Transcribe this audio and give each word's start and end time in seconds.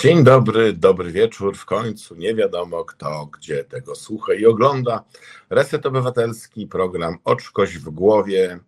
Dzień 0.00 0.24
dobry, 0.24 0.72
dobry 0.72 1.12
wieczór. 1.12 1.56
W 1.56 1.64
końcu 1.64 2.16
nie 2.16 2.34
wiadomo 2.34 2.84
kto, 2.84 3.26
gdzie 3.26 3.64
tego 3.64 3.94
słucha 3.94 4.34
i 4.34 4.46
ogląda. 4.46 5.04
Reset 5.50 5.86
Obywatelski, 5.86 6.66
program 6.66 7.18
Oczkoś 7.24 7.78
w 7.78 7.90
głowie. 7.90 8.58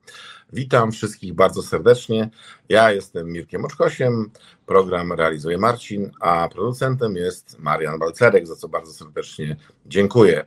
Witam 0.52 0.92
wszystkich 0.92 1.34
bardzo 1.34 1.62
serdecznie. 1.62 2.30
Ja 2.68 2.92
jestem 2.92 3.32
Mirkiem 3.32 3.64
Oczkosiem, 3.64 4.30
program 4.66 5.12
realizuje 5.12 5.58
Marcin, 5.58 6.10
a 6.20 6.48
producentem 6.48 7.16
jest 7.16 7.58
Marian 7.58 7.98
Balcerek, 7.98 8.46
za 8.46 8.56
co 8.56 8.68
bardzo 8.68 8.92
serdecznie 8.92 9.56
dziękuję. 9.86 10.44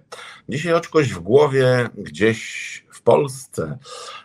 Dzisiaj 0.50 0.74
Oczkoś 0.74 1.14
w 1.14 1.20
głowie 1.20 1.90
gdzieś 1.98 2.86
w 2.92 3.02
Polsce, 3.02 3.78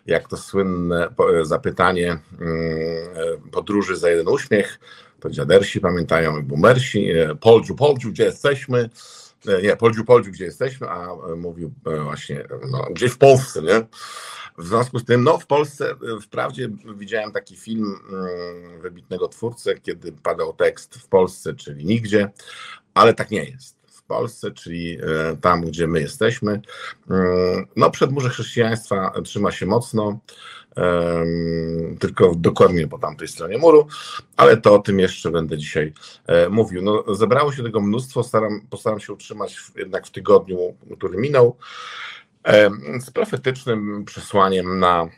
jak 0.06 0.28
to 0.28 0.36
słynne 0.36 1.14
zapytanie 1.42 2.18
mm, 2.40 3.50
podróży 3.50 3.96
za 3.96 4.10
jeden 4.10 4.28
uśmiech 4.28 4.78
to 5.20 5.30
dziadersi 5.30 5.80
pamiętają 5.80 6.38
i 6.38 6.42
boomersi. 6.42 7.10
E, 7.10 7.34
Poldziu, 7.34 7.74
Poldziu, 7.74 8.10
gdzie 8.10 8.24
jesteśmy? 8.24 8.90
E, 9.48 9.62
nie, 9.62 9.76
Poldziu, 9.76 10.04
Poldziu, 10.04 10.30
gdzie 10.30 10.44
jesteśmy? 10.44 10.88
A 10.88 11.06
e, 11.06 11.36
mówił 11.36 11.72
właśnie, 12.04 12.44
no, 12.70 12.86
gdzieś 12.90 13.12
w 13.12 13.18
Polsce, 13.18 13.62
nie? 13.62 13.86
W 14.58 14.66
związku 14.66 14.98
z 14.98 15.04
tym, 15.04 15.24
no 15.24 15.38
w 15.38 15.46
Polsce, 15.46 15.94
wprawdzie 16.22 16.68
widziałem 16.96 17.32
taki 17.32 17.56
film 17.56 18.00
mm, 18.12 18.80
wybitnego 18.80 19.28
twórcy, 19.28 19.80
kiedy 19.82 20.12
padał 20.12 20.52
tekst 20.52 20.94
w 20.94 21.08
Polsce, 21.08 21.54
czyli 21.54 21.84
nigdzie, 21.84 22.30
ale 22.94 23.14
tak 23.14 23.30
nie 23.30 23.44
jest. 23.44 23.79
Polsce, 24.10 24.50
czyli 24.50 24.98
tam, 25.40 25.62
gdzie 25.62 25.86
my 25.86 26.00
jesteśmy, 26.00 26.60
mm, 27.10 27.66
no 27.76 27.90
przedmurze 27.90 28.28
chrześcijaństwa 28.28 29.12
trzyma 29.24 29.50
się 29.50 29.66
mocno, 29.66 30.20
tylko 32.00 32.34
dokładnie 32.36 32.88
po 32.88 32.98
tamtej 32.98 33.28
stronie 33.28 33.58
muru, 33.58 33.86
ale 34.36 34.56
to 34.56 34.74
o 34.74 34.78
tym 34.78 34.98
jeszcze 34.98 35.30
będę 35.30 35.58
dzisiaj 35.58 35.92
e, 36.26 36.48
mówił. 36.48 36.82
No, 36.82 37.14
zebrało 37.14 37.52
się 37.52 37.62
tego 37.62 37.80
mnóstwo, 37.80 38.22
staram, 38.22 38.60
postaram 38.70 39.00
się 39.00 39.12
utrzymać 39.12 39.56
jednak 39.76 40.06
w 40.06 40.10
tygodniu, 40.10 40.58
który 40.98 41.18
minął, 41.18 41.56
z 43.00 43.10
profetycznym 43.10 44.04
przesłaniem 44.04 44.78
na 44.78 45.08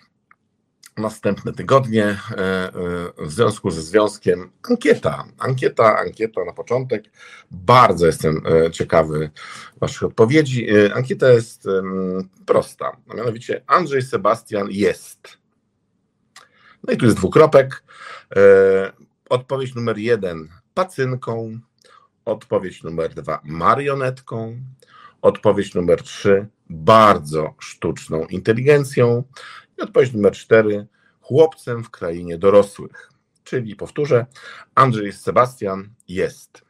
następne 0.96 1.52
tygodnie 1.52 2.04
e, 2.04 2.36
e, 2.36 2.72
w 3.18 3.32
związku 3.32 3.70
ze 3.70 3.82
związkiem 3.82 4.50
ankieta. 4.70 5.24
Ankieta, 5.38 5.98
ankieta 5.98 6.44
na 6.44 6.52
początek. 6.52 7.04
Bardzo 7.50 8.06
jestem 8.06 8.42
ciekawy 8.72 9.30
Waszych 9.80 10.02
odpowiedzi. 10.02 10.66
Ankieta 10.94 11.28
jest 11.28 11.68
prosta, 12.46 12.96
a 13.08 13.14
mianowicie 13.14 13.62
Andrzej 13.66 14.02
Sebastian 14.02 14.68
jest. 14.70 15.42
No 16.86 16.92
i 16.92 16.96
tu 16.96 17.04
jest 17.04 17.16
dwukropek. 17.16 17.84
E, 18.36 18.92
odpowiedź 19.28 19.74
numer 19.74 19.98
jeden 19.98 20.48
pacynką, 20.74 21.58
odpowiedź 22.24 22.82
numer 22.82 23.14
dwa 23.14 23.40
marionetką, 23.44 24.56
odpowiedź 25.22 25.74
numer 25.74 26.02
trzy 26.02 26.46
bardzo 26.70 27.54
sztuczną 27.58 28.27
inteligencją 28.27 29.24
odpowiedź 29.83 30.12
numer 30.12 30.33
cztery 30.33 30.86
chłopcem 31.20 31.84
w 31.84 31.91
krainie 31.91 32.38
dorosłych. 32.38 33.12
Czyli 33.44 33.77
powtórzę, 33.77 34.27
Andrzej 34.74 35.12
Sebastian 35.12 35.89
jest. 36.08 36.62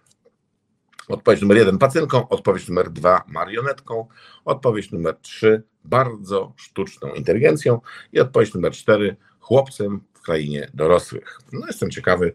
Odpowiedź 1.08 1.40
numer 1.40 1.56
jeden 1.56 1.78
pacynką, 1.78 2.28
odpowiedź 2.28 2.68
numer 2.68 2.90
dwa 2.90 3.24
marionetką, 3.26 4.06
odpowiedź 4.44 4.90
numer 4.90 5.16
trzy 5.22 5.62
bardzo 5.84 6.52
sztuczną 6.56 7.14
inteligencją 7.14 7.80
i 8.12 8.20
odpowiedź 8.20 8.54
numer 8.54 8.72
cztery 8.72 9.16
chłopcem 9.40 10.00
w 10.14 10.20
krainie 10.20 10.70
dorosłych. 10.74 11.38
No 11.52 11.66
jestem 11.66 11.90
ciekawy, 11.90 12.32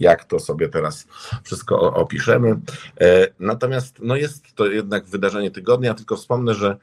jak 0.00 0.24
to 0.24 0.40
sobie 0.40 0.68
teraz 0.68 1.06
wszystko 1.42 1.94
opiszemy. 1.94 2.60
E, 3.00 3.28
natomiast 3.38 3.96
no 4.02 4.16
jest 4.16 4.54
to 4.54 4.66
jednak 4.66 5.04
wydarzenie 5.04 5.50
tygodnia, 5.50 5.94
tylko 5.94 6.16
wspomnę, 6.16 6.54
że 6.54 6.76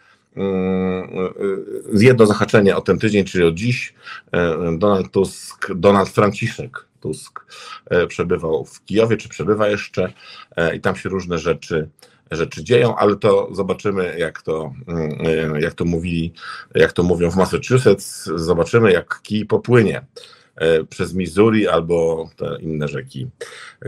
jedno 1.94 2.26
zahaczenie 2.26 2.76
o 2.76 2.82
ten 2.82 3.00
tydzień, 3.00 3.26
czyli 3.26 3.44
o 3.44 3.52
dziś, 3.52 3.94
e, 4.32 4.78
Donald 4.78 5.12
Tusk, 5.12 5.74
Donald 5.76 6.10
Franciszek 6.10 6.86
Tusk 7.00 7.46
przebywał 8.08 8.66
w 8.66 8.86
Kijowie, 8.86 9.18
czy 9.18 9.30
przebywa 9.30 9.68
jeszcze 9.68 10.14
i 10.76 10.82
tam 10.82 10.96
się 10.96 11.10
różne 11.10 11.38
rzeczy 11.38 11.90
rzeczy 12.32 12.64
dzieją, 12.64 12.96
ale 12.96 13.16
to 13.16 13.50
zobaczymy, 13.52 14.16
jak 14.20 14.42
to, 14.42 14.74
mm, 14.88 15.62
jak 15.62 15.74
to 15.74 15.86
mówili, 15.86 16.34
jak 16.76 16.94
to 16.94 17.04
mówią 17.04 17.32
w 17.32 17.36
Massachusetts, 17.36 18.26
zobaczymy, 18.36 18.92
jak 18.92 19.22
kij 19.22 19.46
popłynie 19.46 20.06
e, 20.56 20.84
przez 20.84 21.14
Missouri 21.14 21.68
albo 21.68 22.30
te 22.36 22.58
inne 22.62 22.88
rzeki, 22.88 23.28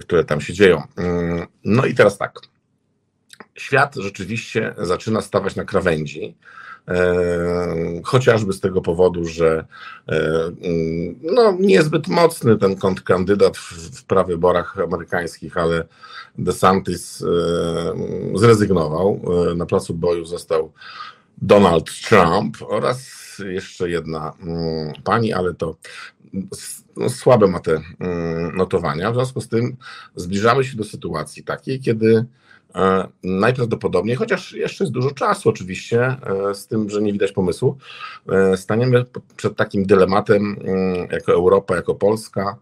które 0.01 0.23
tam 0.23 0.41
się 0.41 0.53
dzieją. 0.53 0.83
Mm, 0.97 1.47
no 1.63 1.85
i 1.85 1.93
teraz 1.95 2.17
tak. 2.17 2.39
Świat 3.59 3.95
rzeczywiście 3.95 4.73
zaczyna 4.77 5.21
stawać 5.21 5.55
na 5.55 5.65
krawędzi. 5.65 6.35
E, 6.87 8.01
chociażby 8.03 8.53
z 8.53 8.59
tego 8.59 8.81
powodu, 8.81 9.25
że 9.25 9.65
e, 10.09 10.43
mm, 10.61 11.19
no, 11.21 11.57
niezbyt 11.59 12.07
mocny 12.07 12.57
ten 12.57 12.75
kontrkandydat 12.75 13.57
w 13.57 14.03
prawyborach 14.03 14.79
amerykańskich, 14.79 15.57
ale 15.57 15.87
DeSantis 16.37 17.21
e, 17.21 17.25
zrezygnował. 18.35 19.21
Na 19.55 19.65
placu 19.65 19.93
boju 19.93 20.25
został 20.25 20.71
Donald 21.37 21.85
Trump 22.09 22.57
oraz 22.61 23.09
jeszcze 23.45 23.89
jedna 23.89 24.33
mm, 24.41 24.93
pani, 25.03 25.33
ale 25.33 25.53
to 25.53 25.75
no, 26.97 27.09
słabe 27.09 27.47
ma 27.47 27.59
te 27.59 27.81
mm, 27.99 28.55
notowania. 28.55 29.11
W 29.11 29.15
związku 29.15 29.41
z 29.41 29.47
tym 29.47 29.77
zbliżamy 30.15 30.63
się 30.63 30.77
do 30.77 30.83
sytuacji 30.83 31.43
takiej, 31.43 31.79
kiedy 31.79 32.25
najprawdopodobniej, 33.23 34.15
chociaż 34.15 34.53
jeszcze 34.53 34.83
jest 34.83 34.93
dużo 34.93 35.11
czasu 35.11 35.49
oczywiście, 35.49 36.01
e, 36.49 36.55
z 36.55 36.67
tym, 36.67 36.89
że 36.89 37.01
nie 37.01 37.13
widać 37.13 37.31
pomysłu, 37.31 37.77
e, 38.29 38.57
staniemy 38.57 39.05
przed 39.35 39.55
takim 39.55 39.85
dylematem 39.85 40.57
mm, 40.63 41.07
jako 41.11 41.33
Europa, 41.33 41.75
jako 41.75 41.95
Polska, 41.95 42.57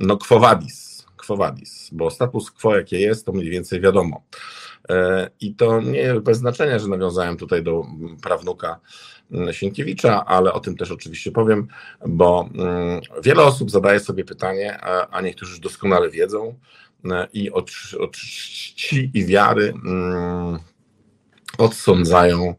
no 0.00 0.16
quo 0.16 0.40
vadis, 0.40 1.06
quo 1.16 1.36
vadis, 1.36 1.90
bo 1.92 2.10
status 2.10 2.50
quo 2.50 2.76
jakie 2.76 3.00
jest, 3.00 3.26
to 3.26 3.32
mniej 3.32 3.50
więcej 3.50 3.80
wiadomo. 3.80 4.22
I 5.40 5.54
to 5.54 5.80
nie 5.80 6.20
bez 6.20 6.38
znaczenia, 6.38 6.78
że 6.78 6.88
nawiązałem 6.88 7.36
tutaj 7.36 7.62
do 7.62 7.82
prawnuka 8.22 8.80
mm, 9.32 9.52
Sienkiewicza, 9.52 10.24
ale 10.24 10.52
o 10.52 10.60
tym 10.60 10.76
też 10.76 10.90
oczywiście 10.90 11.32
powiem, 11.32 11.66
bo 12.06 12.48
mm, 12.54 13.00
wiele 13.22 13.42
osób 13.42 13.70
zadaje 13.70 14.00
sobie 14.00 14.24
pytanie, 14.24 14.80
a 15.10 15.20
niektórzy 15.20 15.50
już 15.50 15.60
doskonale 15.60 16.10
wiedzą, 16.10 16.54
i 17.32 17.50
od, 17.50 17.70
od 17.98 18.12
czci 18.16 19.10
i 19.14 19.26
wiary 19.26 19.74
mm, 19.84 20.58
odsądzają 21.58 22.54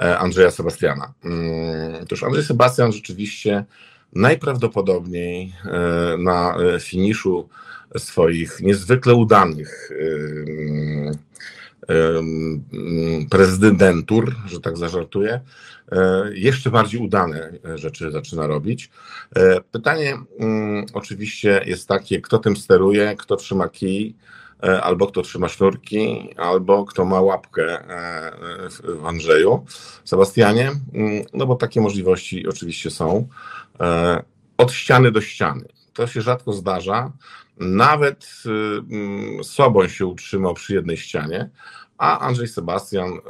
e, 0.00 0.18
Andrzeja 0.18 0.50
Sebastiana. 0.50 1.12
Mm, 1.24 2.02
otóż 2.02 2.22
Andrzej 2.22 2.44
Sebastian 2.44 2.92
rzeczywiście 2.92 3.64
najprawdopodobniej 4.12 5.52
e, 5.64 6.16
na 6.18 6.56
finiszu 6.80 7.48
swoich 7.98 8.60
niezwykle 8.60 9.14
udanych 9.14 9.90
prezydentur, 13.30 14.34
że 14.46 14.60
tak 14.60 14.76
zażartuję, 14.76 15.40
e, 15.92 16.30
jeszcze 16.34 16.70
bardziej 16.70 17.00
udane 17.00 17.52
rzeczy 17.74 18.10
zaczyna 18.10 18.46
robić. 18.46 18.90
E, 19.36 19.60
pytanie 19.60 20.18
mm, 20.38 20.86
oczywiście 20.92 21.62
jest 21.66 21.88
takie, 21.88 22.20
kto 22.20 22.38
tym 22.38 22.56
steruje, 22.56 23.16
kto 23.18 23.36
trzyma 23.36 23.68
kij, 23.68 24.16
e, 24.62 24.82
albo 24.82 25.06
kto 25.06 25.22
trzyma 25.22 25.48
sznurki, 25.48 26.34
albo 26.36 26.84
kto 26.84 27.04
ma 27.04 27.20
łapkę 27.20 27.78
w 29.00 29.06
Andrzeju, 29.06 29.64
Sebastianie, 30.04 30.72
mm, 30.94 31.24
no 31.32 31.46
bo 31.46 31.54
takie 31.54 31.80
możliwości 31.80 32.48
oczywiście 32.48 32.90
są. 32.90 33.28
Od 34.58 34.72
ściany 34.72 35.12
do 35.12 35.20
ściany. 35.20 35.75
To 35.96 36.06
się 36.06 36.20
rzadko 36.20 36.52
zdarza, 36.52 37.12
nawet 37.56 38.42
y, 38.46 38.50
mm, 38.50 39.44
Soboń 39.44 39.88
się 39.88 40.06
utrzymał 40.06 40.54
przy 40.54 40.74
jednej 40.74 40.96
ścianie, 40.96 41.50
a 41.98 42.18
Andrzej 42.18 42.48
Sebastian 42.48 43.08
y, 43.08 43.20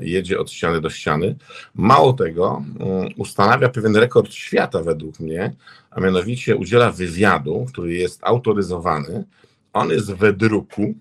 jedzie 0.00 0.40
od 0.40 0.50
ściany 0.50 0.80
do 0.80 0.90
ściany. 0.90 1.36
Mało 1.74 2.12
tego, 2.12 2.62
y, 3.10 3.14
ustanawia 3.16 3.68
pewien 3.68 3.96
rekord 3.96 4.32
świata 4.32 4.82
według 4.82 5.20
mnie, 5.20 5.54
a 5.90 6.00
mianowicie 6.00 6.56
udziela 6.56 6.90
wywiadu, 6.90 7.66
który 7.68 7.94
jest 7.94 8.24
autoryzowany. 8.24 9.24
On 9.72 9.90
jest 9.90 10.12
we 10.12 10.32
druku, 10.32 10.94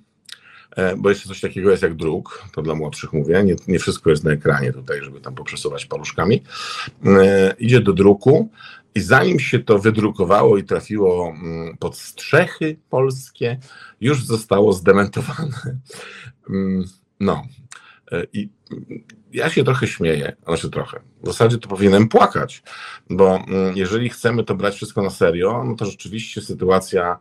bo 0.97 1.09
jeszcze 1.09 1.29
coś 1.29 1.41
takiego 1.41 1.71
jest 1.71 1.83
jak 1.83 1.95
druk, 1.95 2.44
to 2.53 2.62
dla 2.62 2.75
młodszych 2.75 3.13
mówię, 3.13 3.44
nie, 3.44 3.56
nie 3.67 3.79
wszystko 3.79 4.09
jest 4.09 4.23
na 4.23 4.31
ekranie 4.31 4.73
tutaj, 4.73 5.01
żeby 5.03 5.21
tam 5.21 5.35
poprzesuwać 5.35 5.85
paluszkami. 5.85 6.44
E, 7.06 7.56
idzie 7.59 7.81
do 7.81 7.94
druku 7.94 8.50
i 8.95 9.01
zanim 9.01 9.39
się 9.39 9.59
to 9.59 9.79
wydrukowało 9.79 10.57
i 10.57 10.63
trafiło 10.63 11.29
mm, 11.29 11.77
pod 11.77 11.97
strzechy 11.97 12.77
polskie, 12.89 13.59
już 14.01 14.25
zostało 14.25 14.73
zdementowane. 14.73 15.77
Mm, 16.50 16.83
no. 17.19 17.44
E, 18.11 18.23
I 18.33 18.50
ja 19.33 19.50
się 19.50 19.63
trochę 19.63 19.88
śmieję, 19.88 20.35
znaczy 20.45 20.69
trochę. 20.69 21.00
W 21.23 21.27
zasadzie 21.27 21.57
to 21.57 21.69
powinienem 21.69 22.07
płakać, 22.07 22.63
bo 23.09 23.35
mm, 23.35 23.77
jeżeli 23.77 24.09
chcemy 24.09 24.44
to 24.44 24.56
brać 24.56 24.75
wszystko 24.75 25.01
na 25.01 25.09
serio, 25.09 25.63
no 25.68 25.75
to 25.75 25.85
rzeczywiście 25.85 26.41
sytuacja 26.41 27.18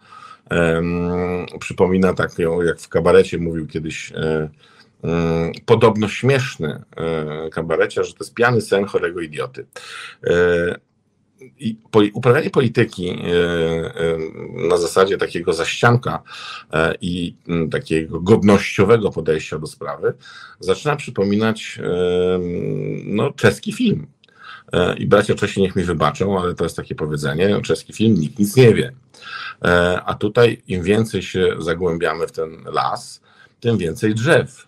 Przypomina 1.60 2.14
taką, 2.14 2.62
jak 2.62 2.80
w 2.80 2.88
kabarecie 2.88 3.38
mówił 3.38 3.66
kiedyś 3.66 4.12
podobno 5.66 6.08
śmieszny 6.08 6.82
kabarecie, 7.52 8.04
że 8.04 8.12
to 8.12 8.24
jest 8.24 8.34
piany 8.34 8.60
sen 8.60 8.84
chorego 8.84 9.20
idioty 9.20 9.66
i 11.58 11.76
uprawianie 12.12 12.50
polityki 12.50 13.08
e, 13.08 13.14
e, 13.14 14.18
na 14.68 14.76
zasadzie 14.76 15.16
takiego 15.18 15.52
zaścianka 15.52 16.22
e, 16.72 16.94
i 17.00 17.36
takiego 17.70 18.20
godnościowego 18.20 19.10
podejścia 19.10 19.58
do 19.58 19.66
sprawy 19.66 20.14
zaczyna 20.60 20.96
przypominać 20.96 21.78
no, 23.04 23.32
czeski 23.32 23.72
film. 23.72 24.06
I 24.98 25.06
bracia 25.06 25.34
Czesi 25.34 25.62
niech 25.62 25.76
mi 25.76 25.82
wybaczą, 25.82 26.40
ale 26.40 26.54
to 26.54 26.64
jest 26.64 26.76
takie 26.76 26.94
powiedzenie, 26.94 27.60
czeski 27.62 27.92
film 27.92 28.14
nikt 28.14 28.38
nic 28.38 28.56
nie 28.56 28.74
wie. 28.74 28.92
A 30.04 30.14
tutaj 30.14 30.62
im 30.66 30.82
więcej 30.82 31.22
się 31.22 31.54
zagłębiamy 31.58 32.26
w 32.26 32.32
ten 32.32 32.64
las, 32.64 33.20
tym 33.60 33.78
więcej 33.78 34.14
drzew. 34.14 34.66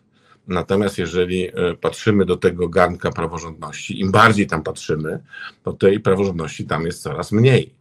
Natomiast 0.49 0.99
jeżeli 0.99 1.49
e, 1.49 1.52
patrzymy 1.81 2.25
do 2.25 2.37
tego 2.37 2.69
garnka 2.69 3.12
praworządności, 3.12 4.00
im 4.00 4.12
bardziej 4.12 4.46
tam 4.46 4.62
patrzymy, 4.62 5.23
to 5.62 5.73
tej 5.73 6.00
praworządności 6.00 6.67
tam 6.67 6.87
jest 6.87 7.02
coraz 7.02 7.32
mniej. 7.32 7.75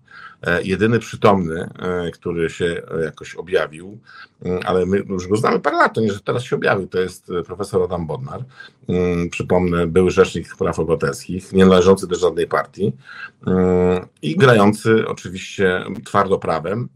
E, 0.45 0.63
jedyny 0.63 0.99
przytomny, 0.99 1.69
e, 1.79 2.11
który 2.11 2.49
się 2.49 2.81
jakoś 3.03 3.35
objawił, 3.35 3.99
ale 4.65 4.85
my 4.85 4.97
już 4.97 5.27
go 5.27 5.35
znamy 5.35 5.59
parę 5.59 5.77
lat, 5.77 5.93
to 5.93 6.01
nie, 6.01 6.11
że 6.11 6.19
teraz 6.19 6.43
się 6.43 6.55
objawił, 6.55 6.87
to 6.87 6.99
jest 6.99 7.31
profesor 7.45 7.83
Adam 7.83 8.07
Bodnar. 8.07 8.43
Przypomnę, 9.31 9.87
były 9.87 10.11
rzecznik 10.11 10.55
praw 10.55 10.79
obywatelskich, 10.79 11.53
nie 11.53 11.65
należący 11.65 12.07
do 12.07 12.15
żadnej 12.15 12.47
partii 12.47 12.93
i 14.21 14.35
grający 14.35 15.07
oczywiście 15.07 15.83
twardo 16.05 16.39
prawem. 16.39 16.89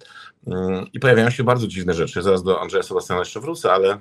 I 0.93 0.99
pojawiają 0.99 1.29
się 1.29 1.43
bardzo 1.43 1.67
dziwne 1.67 1.93
rzeczy. 1.93 2.21
Zaraz 2.21 2.43
do 2.43 2.61
Andrzeja 2.61 2.83
Sebastiana 2.83 3.21
jeszcze 3.21 3.39
wrócę, 3.39 3.71
ale 3.73 3.97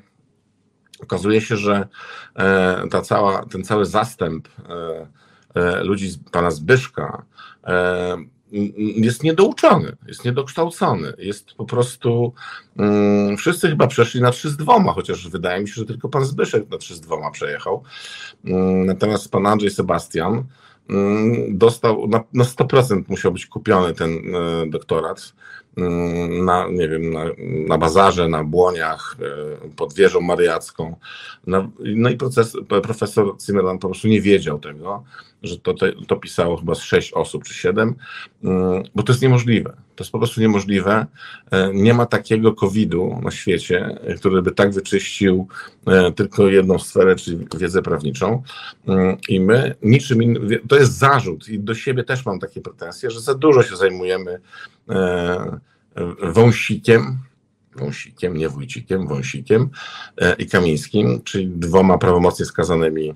okazuje 1.02 1.40
się, 1.40 1.56
że 1.56 1.88
e, 2.34 2.88
ta 2.90 3.02
cała, 3.02 3.46
ten 3.46 3.64
cały 3.64 3.86
zastęp 3.86 4.48
e, 4.48 5.06
e, 5.54 5.84
ludzi 5.84 6.08
z 6.08 6.18
pana 6.30 6.50
Zbyszka 6.50 7.22
jest 8.96 9.22
niedouczony, 9.22 9.96
jest 10.08 10.24
niedokształcony, 10.24 11.12
jest 11.18 11.54
po 11.54 11.64
prostu. 11.64 12.32
Um, 12.76 13.36
wszyscy 13.36 13.68
chyba 13.68 13.86
przeszli 13.86 14.20
na 14.20 14.30
3 14.30 14.50
z 14.50 14.56
dwoma, 14.56 14.92
chociaż 14.92 15.28
wydaje 15.28 15.62
mi 15.62 15.68
się, 15.68 15.74
że 15.74 15.84
tylko 15.84 16.08
pan 16.08 16.24
Zbyszek 16.24 16.70
na 16.70 16.78
3 16.78 16.94
z 16.94 17.00
dwoma 17.00 17.30
przejechał. 17.30 17.82
Um, 18.44 18.86
natomiast 18.86 19.30
pan 19.30 19.46
Andrzej 19.46 19.70
Sebastian 19.70 20.44
um, 20.90 21.58
dostał, 21.58 22.08
na, 22.08 22.24
na 22.32 22.44
100% 22.44 23.02
musiał 23.08 23.32
być 23.32 23.46
kupiony 23.46 23.94
ten 23.94 24.22
doktorat 24.70 25.32
Mm, 25.78 26.44
na, 26.44 26.68
nie 26.68 26.88
wiem, 26.88 27.12
na, 27.12 27.24
na 27.68 27.78
bazarze, 27.78 28.28
na 28.28 28.44
błoniach, 28.44 29.16
e, 29.64 29.68
pod 29.76 29.94
wieżą 29.94 30.20
mariacką. 30.20 30.96
No, 31.46 31.70
no 31.78 32.10
i 32.10 32.16
proces, 32.16 32.56
profesor 32.68 33.36
Zimmerman 33.46 33.78
po 33.78 33.88
prostu 33.88 34.08
nie 34.08 34.20
wiedział 34.20 34.58
tego, 34.58 35.04
że 35.42 35.58
to, 35.58 35.74
to, 35.74 35.86
to 36.06 36.16
pisało 36.16 36.56
chyba 36.56 36.74
z 36.74 36.82
sześć 36.82 37.12
osób 37.12 37.44
czy 37.44 37.54
siedem, 37.54 37.94
mm, 38.44 38.82
bo 38.94 39.02
to 39.02 39.12
jest 39.12 39.22
niemożliwe. 39.22 39.70
To 39.70 40.04
jest 40.04 40.12
po 40.12 40.18
prostu 40.18 40.40
niemożliwe. 40.40 41.06
E, 41.50 41.70
nie 41.74 41.94
ma 41.94 42.06
takiego 42.06 42.52
COVID-u 42.54 43.20
na 43.22 43.30
świecie, 43.30 43.98
który 44.16 44.42
by 44.42 44.52
tak 44.52 44.72
wyczyścił 44.72 45.48
e, 45.86 46.12
tylko 46.12 46.48
jedną 46.48 46.78
sferę, 46.78 47.16
czyli 47.16 47.46
wiedzę 47.58 47.82
prawniczą. 47.82 48.42
Mm, 48.86 49.16
I 49.28 49.40
my 49.40 49.74
niczym 49.82 50.22
innym, 50.22 50.48
to 50.68 50.76
jest 50.76 50.98
zarzut 50.98 51.48
i 51.48 51.58
do 51.58 51.74
siebie 51.74 52.04
też 52.04 52.26
mam 52.26 52.38
takie 52.38 52.60
pretensje, 52.60 53.10
że 53.10 53.20
za 53.20 53.34
dużo 53.34 53.62
się 53.62 53.76
zajmujemy 53.76 54.40
e, 54.88 55.58
wąsikiem, 56.22 57.18
wąsikiem, 57.78 58.36
nie 58.36 58.48
wójcikiem, 58.48 59.08
wąsikiem 59.08 59.70
i 60.38 60.46
Kamińskim, 60.46 61.22
czyli 61.24 61.48
dwoma 61.48 61.98
prawomocnie 61.98 62.46
skazanymi 62.46 63.14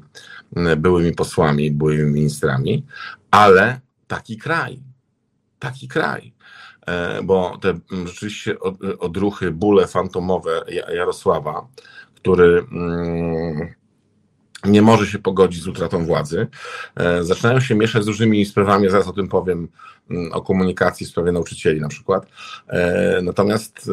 byłymi 0.77 1.13
posłami, 1.13 1.71
byłymi 1.71 2.13
ministrami, 2.13 2.87
ale 3.31 3.81
taki 4.07 4.37
kraj, 4.37 4.83
taki 5.59 5.89
kraj. 5.89 6.33
E, 6.87 7.23
bo 7.23 7.59
te 7.61 7.79
rzeczywiście 8.07 8.61
odruchy, 8.99 9.51
bóle 9.51 9.87
fantomowe 9.87 10.65
Jarosława, 10.95 11.67
który 12.15 12.67
mm, 12.73 13.75
nie 14.65 14.83
może 14.83 15.07
się 15.07 15.19
pogodzić 15.19 15.63
z 15.63 15.69
utratą 15.69 16.07
władzy, 16.07 16.47
e, 16.97 17.25
zaczynają 17.25 17.61
się 17.61 17.75
mieszać 17.75 18.05
z 18.05 18.07
różnymi 18.07 18.47
sprawami, 18.47 18.91
zaraz 18.91 19.09
o 19.09 19.13
tym 19.13 19.29
powiem, 19.29 19.69
mm, 20.11 20.33
o 20.33 20.43
komunikacji 20.43 21.07
w 21.07 21.09
sprawie 21.09 21.33
nauczycieli 21.33 21.81
na 21.81 21.89
przykład. 21.89 22.27
E, 22.69 23.21
natomiast 23.23 23.91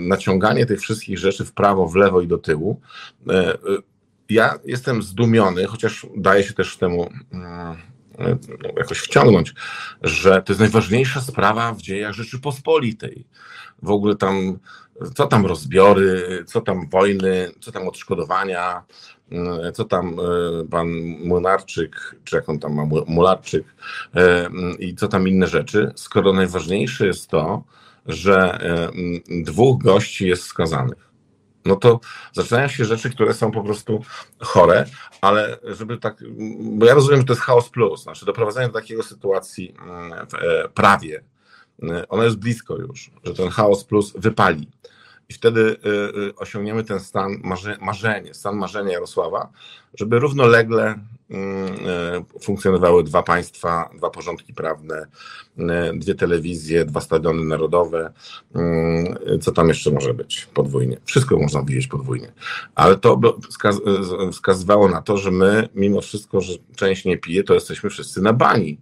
naciąganie 0.00 0.66
tych 0.66 0.80
wszystkich 0.80 1.18
rzeczy 1.18 1.44
w 1.44 1.52
prawo, 1.52 1.88
w 1.88 1.96
lewo 1.96 2.20
i 2.20 2.26
do 2.26 2.38
tyłu, 2.38 2.80
ja 4.28 4.58
jestem 4.64 5.02
zdumiony, 5.02 5.66
chociaż 5.66 6.06
daje 6.16 6.44
się 6.44 6.54
też 6.54 6.76
temu 6.76 7.10
jakoś 8.76 8.98
wciągnąć, 8.98 9.54
że 10.02 10.42
to 10.42 10.52
jest 10.52 10.60
najważniejsza 10.60 11.20
sprawa 11.20 11.72
w 11.72 11.82
dziejach 11.82 12.12
Rzeczypospolitej. 12.12 13.26
W 13.82 13.90
ogóle 13.90 14.16
tam, 14.16 14.58
co 15.14 15.26
tam 15.26 15.46
rozbiory, 15.46 16.44
co 16.46 16.60
tam 16.60 16.88
wojny, 16.88 17.50
co 17.60 17.72
tam 17.72 17.88
odszkodowania, 17.88 18.82
co 19.74 19.84
tam 19.84 20.16
e, 20.18 20.64
pan 20.70 20.88
Młynarczyk, 21.24 22.16
czy 22.24 22.36
jak 22.36 22.48
on 22.48 22.58
tam 22.58 22.74
ma, 22.74 22.86
Mularczyk 23.06 23.64
e, 24.14 24.50
i 24.78 24.94
co 24.94 25.08
tam 25.08 25.28
inne 25.28 25.46
rzeczy, 25.46 25.92
skoro 25.94 26.32
najważniejsze 26.32 27.06
jest 27.06 27.28
to, 27.28 27.62
że 28.06 28.38
e, 28.38 28.90
dwóch 29.42 29.82
gości 29.82 30.28
jest 30.28 30.42
skazanych. 30.42 31.10
No 31.64 31.76
to 31.76 32.00
zaczynają 32.32 32.68
się 32.68 32.84
rzeczy, 32.84 33.10
które 33.10 33.34
są 33.34 33.50
po 33.50 33.62
prostu 33.62 34.02
chore, 34.40 34.86
ale 35.20 35.58
żeby 35.64 35.98
tak, 35.98 36.24
bo 36.60 36.86
ja 36.86 36.94
rozumiem, 36.94 37.20
że 37.20 37.26
to 37.26 37.32
jest 37.32 37.42
chaos 37.42 37.68
plus, 37.68 38.02
znaczy 38.02 38.26
doprowadzenie 38.26 38.66
do 38.66 38.72
takiego 38.72 39.02
sytuacji 39.02 39.74
mm, 39.82 40.26
w 40.26 40.34
e, 40.34 40.68
prawie, 40.68 41.22
ono 42.08 42.24
jest 42.24 42.36
blisko 42.36 42.76
już, 42.76 43.10
że 43.24 43.34
ten 43.34 43.48
chaos 43.48 43.84
plus 43.84 44.12
wypali. 44.16 44.68
I 45.30 45.34
wtedy 45.34 45.60
y, 45.60 45.88
y, 46.28 46.36
osiągniemy 46.36 46.84
ten 46.84 47.00
stan 47.00 47.42
marzenie, 47.80 48.34
stan 48.34 48.56
marzenia 48.56 48.92
Jarosława, 48.92 49.48
żeby 49.94 50.18
równolegle 50.18 50.94
mm, 51.30 51.66
y, 52.38 52.40
funkcjonowały 52.40 53.04
dwa 53.04 53.22
państwa, 53.22 53.90
dwa 53.96 54.10
porządki 54.10 54.54
prawne, 54.54 55.06
dwie 55.94 56.14
telewizje, 56.14 56.84
dwa 56.84 57.00
stadiony 57.00 57.44
narodowe. 57.44 58.12
Mm, 58.54 59.18
co 59.40 59.52
tam 59.52 59.68
jeszcze 59.68 59.90
może 59.90 60.14
być 60.14 60.48
podwójnie? 60.54 60.96
Wszystko 61.04 61.38
można 61.38 61.62
widzieć 61.62 61.86
podwójnie. 61.86 62.32
Ale 62.74 62.96
to 62.96 63.20
wskazywało 64.32 64.88
na 64.88 65.02
to, 65.02 65.16
że 65.16 65.30
my, 65.30 65.68
mimo 65.74 66.00
wszystko, 66.00 66.40
że 66.40 66.52
część 66.76 67.04
nie 67.04 67.18
pije, 67.18 67.44
to 67.44 67.54
jesteśmy 67.54 67.90
wszyscy 67.90 68.22
na 68.22 68.32
bani. 68.32 68.78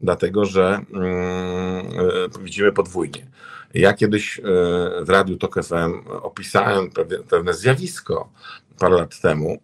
Dlatego, 0.00 0.44
że 0.44 0.80
mm, 0.92 1.86
widzimy 2.40 2.72
podwójnie. 2.72 3.26
Ja 3.74 3.92
kiedyś 3.92 4.38
e, 4.38 4.42
w 5.04 5.08
Radiu 5.08 5.36
Tok 5.36 5.64
FM 5.64 6.08
opisałem 6.22 6.90
pewne 7.30 7.54
zjawisko 7.54 8.32
parę 8.78 8.96
lat 8.96 9.20
temu 9.20 9.58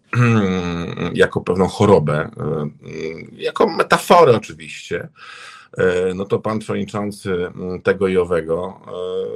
jako 1.15 1.41
pewną 1.41 1.69
chorobę, 1.69 2.19
e, 2.19 2.31
jako 3.33 3.69
metaforę 3.69 4.37
oczywiście, 4.37 5.09
no 6.15 6.25
to 6.25 6.39
pan 6.39 6.59
przewodniczący 6.59 7.47
mm, 7.47 7.83
tego 7.83 8.09
i 8.09 8.17
owego 8.17 8.81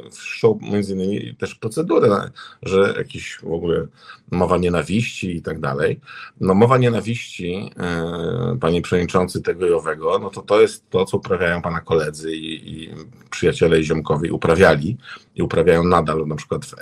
e, 0.07 0.11
wszczął 0.11 0.59
między 0.63 0.95
innymi 0.95 1.35
też 1.35 1.55
procedurę, 1.55 2.31
że 2.63 2.95
jakiś 2.99 3.39
w 3.43 3.53
ogóle 3.53 3.87
mowa 4.31 4.59
nienawiści 4.59 5.37
i 5.37 5.43
tak 5.43 5.61
dalej. 5.61 6.01
No 6.41 6.55
mowa 6.55 6.79
nienawiści, 6.79 7.71
e, 7.77 8.59
panie 8.61 8.83
przewodniczący 8.83 9.43
tego 9.43 9.67
i 9.67 9.73
owego, 9.73 10.19
no 10.19 10.31
to 10.31 10.43
to 10.43 10.61
jest 10.61 10.91
to, 10.91 11.05
co 11.05 11.17
uprawiają 11.17 11.63
pana 11.63 11.81
koledzy 11.81 12.37
i, 12.37 12.73
i 12.73 12.95
przyjaciele 13.31 13.81
i 13.81 13.85
ziomkowie 13.85 14.33
uprawiali 14.33 14.97
i 15.35 15.43
uprawiają 15.43 15.85
nadal, 15.85 16.27
na 16.27 16.37
przykład 16.37 16.67
w 16.67 16.75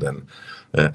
ten 0.00 0.24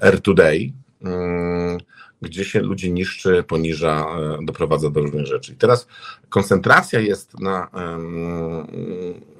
Air 0.00 0.20
Today, 0.20 0.72
mm, 1.02 1.78
gdzie 2.22 2.44
się 2.44 2.60
ludzi 2.60 2.92
niszczy, 2.92 3.42
poniża, 3.42 4.06
e, 4.40 4.44
doprowadza 4.44 4.90
do 4.90 5.00
różnych 5.00 5.26
rzeczy. 5.26 5.52
I 5.52 5.56
teraz 5.56 5.86
koncentracja 6.28 7.00
jest 7.00 7.40
na 7.40 7.70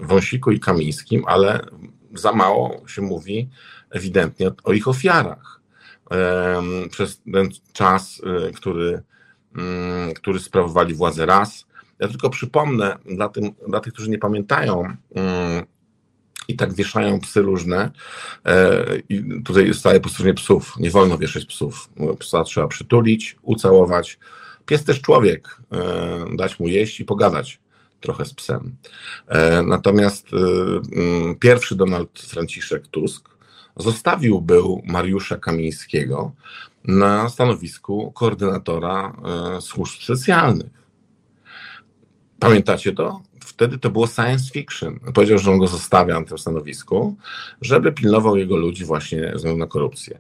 Wąsiku 0.00 0.50
i 0.50 0.60
Kamińskim, 0.60 1.22
ale 1.26 1.66
za 2.14 2.32
mało 2.32 2.82
się 2.86 3.02
mówi 3.02 3.48
ewidentnie 3.90 4.50
o 4.64 4.72
ich 4.72 4.88
ofiarach. 4.88 5.60
Przez 6.90 7.22
ten 7.32 7.48
czas, 7.72 8.22
e, 8.24 8.52
który, 8.52 9.02
mm, 9.56 10.14
który 10.14 10.38
sprawowali 10.38 10.94
władzę 10.94 11.26
raz. 11.26 11.66
Ja 11.98 12.08
tylko 12.08 12.30
przypomnę 12.30 12.98
dla, 13.04 13.28
tym, 13.28 13.50
dla 13.68 13.80
tych, 13.80 13.92
którzy 13.92 14.10
nie 14.10 14.18
pamiętają, 14.18 14.96
mm, 15.14 15.66
i 16.48 16.56
tak 16.56 16.74
wieszają 16.74 17.20
psy 17.20 17.42
różne. 17.42 17.90
E, 18.44 18.84
I 19.08 19.42
tutaj 19.44 19.74
staje 19.74 20.00
po 20.00 20.08
stronie 20.08 20.34
psów. 20.34 20.74
Nie 20.78 20.90
wolno 20.90 21.18
wieszać 21.18 21.44
psów. 21.44 21.88
Psa 22.18 22.44
trzeba 22.44 22.68
przytulić, 22.68 23.36
ucałować. 23.42 24.18
Pies 24.66 24.84
też 24.84 25.00
człowiek, 25.00 25.56
e, 25.72 26.36
dać 26.36 26.60
mu 26.60 26.68
jeść 26.68 27.00
i 27.00 27.04
pogadać. 27.04 27.60
trochę 28.00 28.24
z 28.24 28.34
psem. 28.34 28.76
Natomiast 29.66 30.26
mm, 30.32 31.34
pierwszy 31.34 31.76
Donald 31.76 32.20
Franciszek 32.20 32.86
Tusk 32.86 33.28
zostawił 33.76 34.40
był 34.40 34.82
Mariusza 34.84 35.36
Kamińskiego 35.36 36.32
na 36.84 37.28
stanowisku 37.28 38.12
koordynatora 38.12 39.16
służb 39.60 40.02
specjalnych. 40.02 40.70
Pamiętacie 42.38 42.92
to? 42.92 43.20
Wtedy 43.56 43.78
to 43.78 43.90
było 43.90 44.06
science 44.06 44.50
fiction. 44.52 45.00
Powiedział, 45.14 45.38
że 45.38 45.50
on 45.50 45.58
go 45.58 45.66
zostawia 45.66 46.20
na 46.20 46.26
tym 46.26 46.38
stanowisku, 46.38 47.16
żeby 47.60 47.92
pilnował 47.92 48.36
jego 48.36 48.56
ludzi 48.56 48.84
właśnie 48.84 49.20
ze 49.20 49.34
względu 49.34 49.58
na 49.58 49.66
korupcję. 49.66 50.18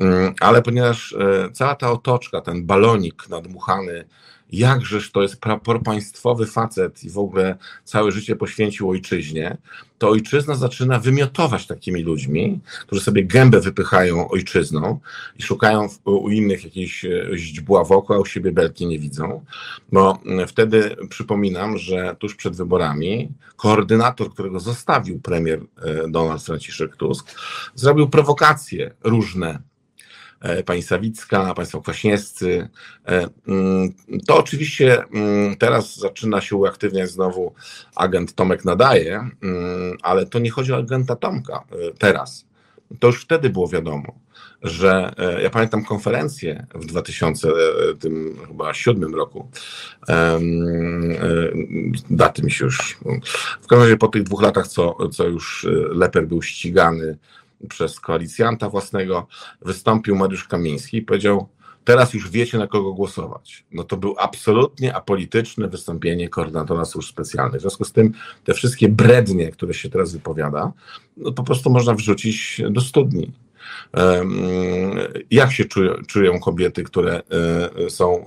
Mm, 0.00 0.34
ale 0.40 0.62
ponieważ 0.62 1.12
e, 1.12 1.50
cała 1.52 1.74
ta 1.74 1.92
otoczka, 1.92 2.40
ten 2.40 2.66
balonik 2.66 3.28
nadmuchany 3.28 4.04
jakżeż 4.52 5.12
to 5.12 5.22
jest 5.22 5.40
propaństwowy 5.64 6.46
facet 6.46 7.04
i 7.04 7.10
w 7.10 7.18
ogóle 7.18 7.56
całe 7.84 8.12
życie 8.12 8.36
poświęcił 8.36 8.90
ojczyźnie, 8.90 9.56
to 9.98 10.08
ojczyzna 10.08 10.54
zaczyna 10.54 10.98
wymiotować 10.98 11.66
takimi 11.66 12.02
ludźmi, 12.02 12.60
którzy 12.86 13.00
sobie 13.02 13.24
gębę 13.24 13.60
wypychają 13.60 14.28
ojczyzną 14.28 15.00
i 15.38 15.42
szukają 15.42 15.88
u 16.04 16.30
innych 16.30 16.64
jakiejś 16.64 17.04
e, 17.04 17.28
źdźbła 17.34 17.84
wokół, 17.84 18.16
a 18.16 18.18
u 18.18 18.26
siebie 18.26 18.52
belki 18.52 18.86
nie 18.86 18.98
widzą. 18.98 19.44
Bo 19.92 20.18
wtedy 20.46 20.96
przypominam, 21.08 21.78
że 21.78 22.16
tuż 22.18 22.34
przed 22.34 22.56
wyborami 22.56 23.28
koordynator, 23.56 24.32
którego 24.32 24.60
zostawił 24.60 25.20
premier 25.20 25.60
e, 25.82 26.08
Donald 26.08 26.42
Franciszek 26.42 26.96
Tusk, 26.96 27.34
zrobił 27.74 28.08
prowokacje 28.08 28.94
różne 29.04 29.58
pani 30.66 30.82
Sawicka, 30.82 31.54
państwo 31.54 31.80
Kwaśniewscy. 31.80 32.68
E, 33.08 33.28
mm, 33.48 33.94
to 34.26 34.36
oczywiście 34.36 35.04
mm, 35.04 35.56
teraz 35.56 35.96
zaczyna 35.96 36.40
się 36.40 36.56
uaktywniać 36.56 37.10
znowu 37.10 37.54
agent 37.96 38.34
Tomek 38.34 38.64
Nadaje, 38.64 39.28
mm, 39.42 39.96
ale 40.02 40.26
to 40.26 40.38
nie 40.38 40.50
chodzi 40.50 40.72
o 40.72 40.76
agenta 40.76 41.16
Tomka 41.16 41.64
e, 41.72 41.74
teraz. 41.98 42.46
To 42.98 43.06
już 43.06 43.22
wtedy 43.22 43.50
było 43.50 43.68
wiadomo, 43.68 44.14
że 44.62 45.12
ja 45.42 45.50
pamiętam 45.50 45.84
konferencję 45.84 46.66
w 46.74 46.86
2007 46.86 49.14
roku. 49.14 49.48
Daty 52.10 52.42
mi 52.42 52.50
się 52.50 52.64
już. 52.64 52.98
W 53.62 53.66
każdym 53.66 53.84
razie 53.84 53.96
po 53.96 54.08
tych 54.08 54.22
dwóch 54.22 54.42
latach, 54.42 54.68
co, 54.68 55.08
co 55.08 55.28
już 55.28 55.66
Leper 55.90 56.26
był 56.26 56.42
ścigany 56.42 57.18
przez 57.68 58.00
koalicjanta 58.00 58.68
własnego, 58.68 59.26
wystąpił 59.62 60.16
Mariusz 60.16 60.48
Kamiński 60.48 60.96
i 60.96 61.02
powiedział, 61.02 61.48
teraz 61.84 62.14
już 62.14 62.30
wiecie 62.30 62.58
na 62.58 62.66
kogo 62.66 62.92
głosować. 62.92 63.64
No 63.72 63.84
to 63.84 63.96
był 63.96 64.14
absolutnie 64.18 64.94
apolityczne 64.94 65.68
wystąpienie 65.68 66.28
koordynatora 66.28 66.84
służb 66.84 67.08
specjalnych. 67.08 67.58
W 67.58 67.62
związku 67.62 67.84
z 67.84 67.92
tym 67.92 68.12
te 68.44 68.54
wszystkie 68.54 68.88
brednie, 68.88 69.50
które 69.50 69.74
się 69.74 69.90
teraz 69.90 70.12
wypowiada, 70.12 70.72
no 71.16 71.32
po 71.32 71.42
prostu 71.42 71.70
można 71.70 71.94
wrzucić 71.94 72.62
do 72.70 72.80
studni. 72.80 73.32
Jak 75.30 75.52
się 75.52 75.64
czują, 76.06 76.40
kobiety, 76.40 76.84
które 76.84 77.22
e, 77.86 77.90
są 77.90 78.24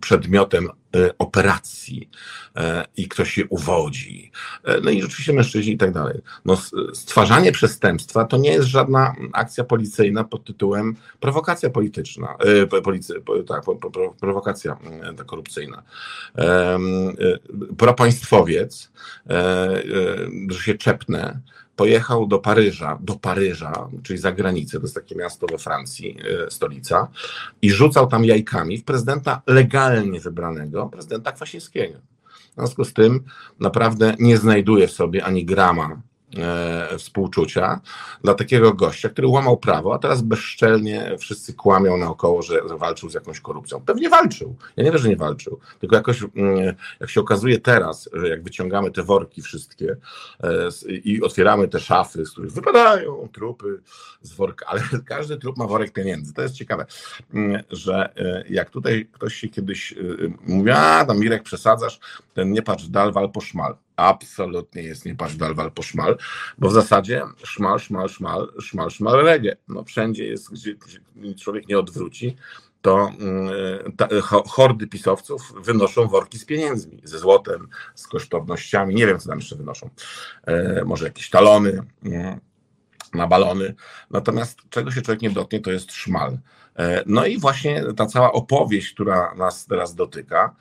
przedmiotem 0.00 0.68
e, 0.68 0.70
operacji 1.18 2.10
e, 2.56 2.84
i 2.96 3.08
ktoś 3.08 3.38
je 3.38 3.46
uwodzi? 3.46 4.30
No 4.82 4.90
i 4.90 5.04
oczywiście 5.04 5.32
mężczyźni 5.32 5.72
i 5.72 5.78
tak 5.78 5.92
dalej. 5.92 6.20
No, 6.44 6.56
stwarzanie 6.94 7.52
przestępstwa 7.52 8.24
to 8.24 8.36
nie 8.36 8.50
jest 8.50 8.68
żadna 8.68 9.14
akcja 9.32 9.64
policyjna 9.64 10.24
pod 10.24 10.44
tytułem 10.44 10.96
prowokacja 11.20 11.70
polityczna, 11.70 12.36
policy, 12.84 13.14
tak, 13.48 13.62
prowokacja 14.20 14.78
korupcyjna. 15.26 15.82
Propaństwowiec, 17.78 18.90
że 20.48 20.58
się 20.58 20.74
czepnę, 20.74 21.40
pojechał 21.76 22.26
do 22.26 22.38
Paryża, 22.38 22.98
do 23.00 23.14
Paryża, 23.14 23.88
czyli 24.02 24.18
za 24.18 24.32
granicę, 24.32 24.78
to 24.78 24.84
jest 24.84 24.94
takie 24.94 25.14
miasto 25.14 25.46
we 25.46 25.58
Francji, 25.58 26.16
e, 26.46 26.50
stolica, 26.50 27.08
i 27.62 27.70
rzucał 27.70 28.06
tam 28.06 28.24
jajkami 28.24 28.78
w 28.78 28.84
prezydenta 28.84 29.42
legalnie 29.46 30.20
wybranego, 30.20 30.86
prezydenta 30.86 31.32
Kwaśniewskiego. 31.32 31.98
W 32.50 32.54
związku 32.54 32.84
z 32.84 32.92
tym 32.92 33.24
naprawdę 33.60 34.14
nie 34.18 34.38
znajduje 34.38 34.88
w 34.88 34.92
sobie 34.92 35.24
ani 35.24 35.44
grama 35.44 36.00
e, 36.38 36.98
współczucia 36.98 37.80
dla 38.24 38.34
takiego 38.34 38.74
gościa, 38.74 39.08
który 39.08 39.28
łamał 39.28 39.56
prawo, 39.56 39.94
a 39.94 39.98
teraz 39.98 40.22
bezczelnie 40.22 41.16
wszyscy 41.18 41.54
kłamią 41.54 41.96
naokoło, 41.96 42.42
że, 42.42 42.68
że 42.68 42.76
walczył 42.78 43.10
z 43.10 43.14
jakąś 43.14 43.40
korupcją. 43.40 43.80
Pewnie 43.80 44.08
walczył. 44.08 44.56
Ja 44.76 44.84
nie 44.84 44.90
wiem, 44.90 45.00
że 45.00 45.08
nie 45.08 45.16
walczył. 45.16 45.60
Tylko 45.80 45.96
jakoś, 45.96 46.22
mm, 46.22 46.74
jak 47.00 47.10
się 47.10 47.20
okazuje 47.20 47.58
teraz, 47.58 48.10
że 48.12 48.28
jak 48.28 48.42
wyciągamy 48.42 48.90
te 48.90 49.02
worki 49.02 49.42
wszystkie 49.42 49.96
e, 50.42 50.68
i 50.88 51.22
otwieramy 51.22 51.68
te 51.68 51.80
szafy, 51.80 52.26
z 52.26 52.30
których 52.30 52.52
wypadają 52.52 53.28
trupy 53.32 53.80
z 54.22 54.32
worka, 54.32 54.66
ale 54.66 54.82
każdy 55.04 55.36
trup 55.36 55.56
ma 55.56 55.66
worek 55.66 55.92
pieniędzy. 55.92 56.34
To 56.34 56.42
jest 56.42 56.54
ciekawe, 56.54 56.86
mm, 57.34 57.62
że 57.70 58.12
e, 58.16 58.44
jak 58.48 58.70
tutaj 58.70 59.08
ktoś 59.12 59.34
się 59.34 59.48
kiedyś 59.48 59.94
mówi, 60.46 60.70
a 60.70 61.04
tam 61.04 61.18
Mirek 61.18 61.42
przesadzasz, 61.42 62.00
ten 62.34 62.52
nie 62.52 62.62
patrz 62.62 62.88
dal, 62.88 63.12
wal 63.12 63.30
po 63.30 63.40
szmal 63.40 63.76
absolutnie 63.96 64.82
jest 64.82 65.04
nie 65.04 65.14
patrz 65.14 65.36
dal, 65.36 65.54
wal 65.54 65.72
po 65.72 65.82
szmal, 65.82 66.18
bo 66.58 66.68
w 66.68 66.72
zasadzie 66.72 67.22
szmal, 67.44 67.78
szmal, 67.78 68.08
szmal, 68.08 68.52
szmal, 68.60 68.90
szmal, 68.90 69.24
reggae. 69.24 69.56
No 69.68 69.84
wszędzie 69.84 70.26
jest, 70.26 70.52
gdzie 70.52 70.74
człowiek 71.34 71.68
nie 71.68 71.78
odwróci, 71.78 72.36
to 72.82 73.12
mm, 73.20 73.52
ta, 73.96 74.08
hordy 74.46 74.86
pisowców 74.86 75.52
wynoszą 75.64 76.08
worki 76.08 76.38
z 76.38 76.44
pieniędzmi, 76.44 77.00
ze 77.04 77.18
złotem, 77.18 77.68
z 77.94 78.06
kosztownościami, 78.06 78.94
nie 78.94 79.06
wiem 79.06 79.18
co 79.18 79.28
tam 79.28 79.38
jeszcze 79.38 79.56
wynoszą, 79.56 79.90
e, 80.46 80.84
może 80.84 81.04
jakieś 81.04 81.30
talony 81.30 81.82
mm, 82.04 82.40
na 83.14 83.26
balony, 83.26 83.74
natomiast 84.10 84.58
czego 84.70 84.90
się 84.90 85.02
człowiek 85.02 85.22
nie 85.22 85.30
dotknie, 85.30 85.60
to 85.60 85.72
jest 85.72 85.92
szmal. 85.92 86.38
E, 86.76 87.02
no 87.06 87.26
i 87.26 87.38
właśnie 87.38 87.84
ta 87.96 88.06
cała 88.06 88.32
opowieść, 88.32 88.94
która 88.94 89.34
nas 89.34 89.66
teraz 89.66 89.94
dotyka, 89.94 90.54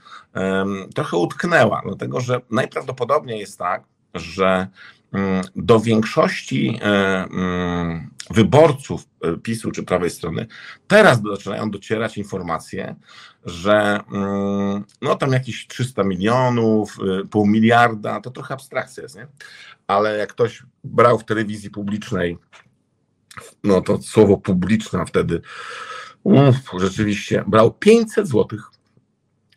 trochę 0.96 1.18
utknęła, 1.18 1.82
dlatego 1.86 2.20
że 2.20 2.42
najprawdopodobniej 2.50 3.40
jest 3.40 3.60
tak, 3.60 3.84
że 4.14 4.68
mm, 5.14 5.44
do 5.56 5.80
większości 5.80 6.80
e, 6.82 6.86
mm, 7.24 8.10
wyborców 8.30 9.08
e, 9.22 9.38
PiSu 9.38 9.72
czy 9.72 9.84
prawej 9.84 10.10
strony 10.10 10.48
teraz 10.88 11.22
zaczynają 11.32 11.72
docierać 11.72 12.18
informacje, 12.18 12.96
że 13.46 14.00
mm, 14.12 14.84
no 15.02 15.16
tam 15.16 15.32
jakieś 15.32 15.68
300 15.68 16.04
milionów, 16.04 16.98
pół 17.30 17.48
miliarda, 17.48 18.22
to 18.22 18.32
trochę 18.32 18.54
abstrakcja 18.54 19.04
jest, 19.04 19.16
nie? 19.16 19.28
Ale 19.88 20.18
jak 20.18 20.30
ktoś 20.30 20.64
brał 20.84 21.20
w 21.20 21.26
telewizji 21.26 21.70
publicznej, 21.70 22.38
no 23.64 23.82
to 23.82 24.02
słowo 24.02 24.38
publiczna 24.38 25.06
wtedy 25.06 25.42
Uf, 26.24 26.56
rzeczywiście 26.80 27.44
brał 27.48 27.74
500 27.74 28.28
złotych 28.28 28.62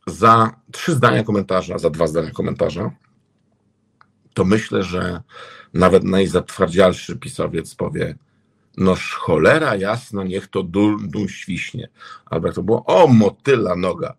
za 0.06 0.56
trzy 0.72 0.92
zdania 0.92 1.24
komentarza, 1.24 1.78
za 1.78 1.90
dwa 1.90 2.06
zdania 2.06 2.30
komentarza, 2.30 2.90
to 4.34 4.44
myślę, 4.44 4.82
że 4.82 5.22
nawet 5.74 6.04
najzatwardzialszy 6.04 7.16
pisowiec 7.16 7.74
powie, 7.74 8.14
noż 8.76 9.14
cholera 9.14 9.76
jasna, 9.76 10.24
niech 10.24 10.46
to 10.46 10.62
dół 10.62 11.28
świśnie. 11.28 11.88
Albo 12.26 12.52
to 12.52 12.62
było, 12.62 12.84
o 12.84 13.06
motyla 13.06 13.76
noga. 13.76 14.14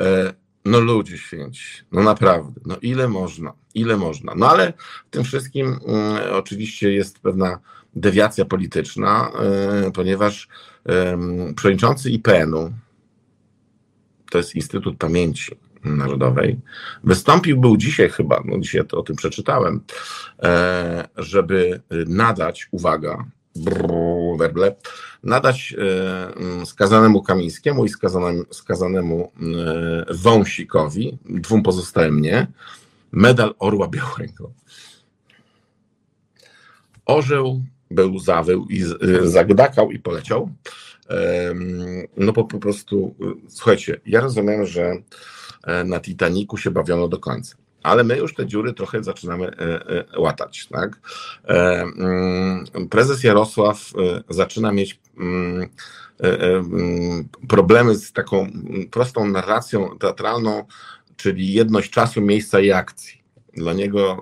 E, 0.00 0.34
no 0.64 0.80
ludzie 0.80 1.18
święci, 1.18 1.84
no 1.92 2.02
naprawdę, 2.02 2.60
no 2.66 2.76
ile 2.82 3.08
można, 3.08 3.52
ile 3.74 3.96
można. 3.96 4.34
No 4.34 4.50
ale 4.50 4.72
w 5.06 5.10
tym 5.10 5.24
wszystkim 5.24 5.78
y, 6.26 6.32
oczywiście 6.32 6.92
jest 6.92 7.18
pewna 7.18 7.58
dewiacja 7.96 8.44
polityczna, 8.44 9.30
y, 9.88 9.92
ponieważ 9.92 10.48
y, 11.50 11.54
przewodniczący 11.54 12.10
IPN-u, 12.10 12.72
to 14.30 14.38
jest 14.38 14.54
Instytut 14.54 14.98
Pamięci 14.98 15.56
Narodowej, 15.84 16.60
wystąpił, 17.04 17.60
był 17.60 17.76
dzisiaj 17.76 18.10
chyba, 18.10 18.42
no 18.44 18.58
dzisiaj 18.58 18.86
to 18.86 18.98
o 18.98 19.02
tym 19.02 19.16
przeczytałem, 19.16 19.80
e, 20.42 21.08
żeby 21.16 21.80
nadać, 22.06 22.68
uwaga, 22.70 23.24
werble, 24.38 24.74
nadać 25.22 25.74
e, 26.62 26.66
skazanemu 26.66 27.22
Kamińskiemu 27.22 27.84
i 27.84 27.88
skazanemu, 27.88 28.44
skazanemu 28.50 29.32
e, 30.08 30.14
Wąsikowi, 30.14 31.18
dwóm 31.24 31.62
pozostałym 31.62 32.20
nie, 32.20 32.46
medal 33.12 33.54
Orła 33.58 33.88
Białego. 33.88 34.52
Orzeł 37.06 37.62
był 37.92 38.18
zawył 38.18 38.66
i 38.70 38.82
e, 38.82 39.26
zagdakał 39.28 39.90
i 39.90 39.98
poleciał. 39.98 40.50
No 42.16 42.32
po, 42.32 42.44
po 42.44 42.58
prostu, 42.58 43.14
słuchajcie, 43.48 44.00
ja 44.06 44.20
rozumiem, 44.20 44.66
że 44.66 44.96
na 45.84 46.00
Titaniku 46.00 46.56
się 46.56 46.70
bawiono 46.70 47.08
do 47.08 47.18
końca 47.18 47.56
ale 47.82 48.04
my 48.04 48.16
już 48.16 48.34
te 48.34 48.46
dziury 48.46 48.72
trochę 48.72 49.04
zaczynamy 49.04 49.46
e, 49.46 49.86
e, 50.14 50.20
łatać. 50.20 50.68
Tak? 50.68 51.00
E, 51.48 51.82
mm, 51.82 52.64
prezes 52.90 53.24
Jarosław 53.24 53.92
zaczyna 54.28 54.72
mieć 54.72 55.00
mm, 55.18 55.68
mm, 56.18 57.28
problemy 57.48 57.94
z 57.94 58.12
taką 58.12 58.50
prostą 58.90 59.28
narracją 59.28 59.98
teatralną, 59.98 60.64
czyli 61.16 61.52
jedność 61.52 61.90
czasu, 61.90 62.20
miejsca 62.20 62.60
i 62.60 62.72
akcji. 62.72 63.22
Dla 63.54 63.72
niego 63.72 64.20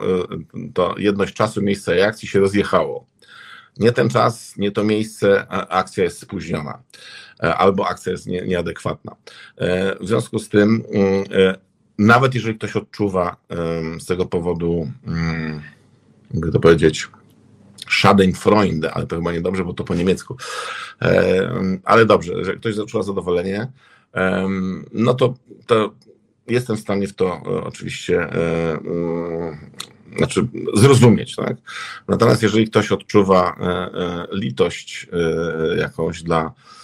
to 0.75 0.95
jedność 0.99 1.35
czasu, 1.35 1.63
miejsca 1.63 1.95
i 1.95 2.01
akcji 2.01 2.29
się 2.29 2.41
rozjechało. 2.41 3.07
Nie 3.81 3.93
ten 3.93 4.09
czas, 4.09 4.57
nie 4.57 4.71
to 4.71 4.85
miejsce, 4.85 5.47
akcja 5.69 6.05
jest 6.05 6.21
spóźniona 6.21 6.83
albo 7.39 7.89
akcja 7.89 8.13
jest 8.13 8.27
nie, 8.27 8.43
nieadekwatna. 8.43 9.17
W 10.01 10.07
związku 10.07 10.39
z 10.39 10.49
tym, 10.49 10.83
nawet 11.99 12.35
jeżeli 12.35 12.59
ktoś 12.59 12.77
odczuwa 12.77 13.37
z 14.01 14.07
tego 14.07 14.27
powodu, 14.27 14.91
jakby 16.31 16.53
to 16.53 16.61
powiedzieć, 16.61 17.09
Schadenfreude, 17.89 18.95
ale 18.95 19.07
to 19.07 19.17
chyba 19.17 19.33
niedobrze, 19.33 19.65
bo 19.65 19.75
to 19.75 19.85
po 19.85 19.95
niemiecku. 19.95 20.37
Ale 21.85 22.07
dobrze, 22.07 22.45
że 22.45 22.57
ktoś 22.57 22.79
odczuwa 22.79 23.03
zadowolenie, 23.03 23.69
no 24.93 25.15
to, 25.15 25.35
to 25.67 25.95
jestem 26.51 26.77
w 26.77 26.81
stanie 26.81 27.07
w 27.07 27.15
to 27.15 27.43
e, 27.47 27.65
oczywiście 27.65 28.21
e, 28.21 28.73
mm, 28.73 29.71
znaczy 30.17 30.47
zrozumieć, 30.75 31.37
tak? 31.37 31.57
Natomiast 32.09 32.43
jeżeli 32.43 32.67
ktoś 32.67 32.93
odczuwa 32.93 33.57
e, 33.61 34.27
litość 34.37 35.07
jakąś 35.77 36.23
dla 36.23 36.41
E, 36.41 36.80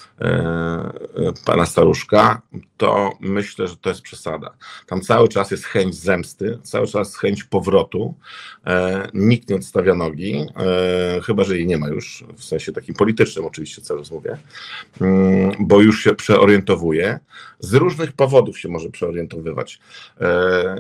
pana 1.45 1.67
staruszka, 1.67 2.43
to 2.77 3.13
myślę, 3.21 3.69
że 3.69 3.77
to 3.77 3.89
jest 3.89 4.03
przesada. 4.03 4.57
Tam 4.87 5.01
cały 5.01 5.29
czas 5.29 5.51
jest 5.51 5.65
chęć 5.65 5.95
zemsty, 5.95 6.59
cały 6.63 6.87
czas 6.87 7.17
chęć 7.17 7.45
powrotu. 7.45 8.15
E, 8.67 9.09
nikt 9.15 9.49
nie 9.49 9.57
odstawia 9.57 9.95
nogi, 9.95 10.47
e, 10.57 11.21
chyba 11.21 11.45
że 11.45 11.57
jej 11.57 11.67
nie 11.67 11.79
ma 11.79 11.89
już, 11.89 12.25
w 12.37 12.45
sensie 12.45 12.73
takim 12.73 12.95
politycznym 12.95 13.45
oczywiście 13.45 13.83
cały 13.83 14.01
czas 14.01 14.13
mm, 15.01 15.53
bo 15.59 15.81
już 15.81 16.05
się 16.05 16.15
przeorientowuje. 16.15 17.19
Z 17.61 17.75
różnych 17.75 18.13
powodów 18.13 18.59
się 18.59 18.69
może 18.69 18.91
przeorientowywać. 18.91 19.81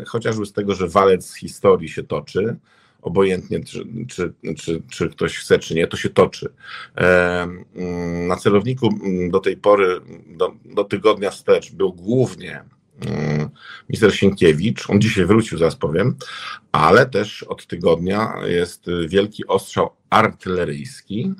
Chociażby 0.07 0.47
z 0.47 0.52
tego, 0.52 0.75
że 0.75 0.88
walec 0.88 1.35
historii 1.35 1.88
się 1.88 2.02
toczy, 2.02 2.57
obojętnie 3.06 3.64
czy, 3.64 3.86
czy, 4.08 4.32
czy, 4.56 4.82
czy 4.90 5.08
ktoś 5.08 5.38
chce, 5.38 5.58
czy 5.58 5.75
nie, 5.75 5.86
to 5.86 5.96
się 5.96 6.10
toczy. 6.10 6.52
Na 8.28 8.36
celowniku 8.36 8.86
mm, 8.86 9.30
do 9.30 9.40
tej 9.40 9.56
pory, 9.56 10.00
do, 10.26 10.52
do 10.64 10.84
tygodnia 10.84 11.30
wstecz 11.30 11.72
był 11.72 11.92
głównie 11.92 12.64
mm, 13.06 13.48
minister 13.88 14.14
Sienkiewicz, 14.14 14.90
on 14.90 15.00
dzisiaj 15.00 15.26
wrócił, 15.26 15.58
zaraz 15.58 15.76
powiem, 15.76 16.16
ale 16.72 17.06
też 17.06 17.42
od 17.42 17.66
tygodnia 17.66 18.34
jest 18.46 18.86
wielki 19.08 19.46
ostrzał 19.46 19.90
artyleryjski 20.10 21.32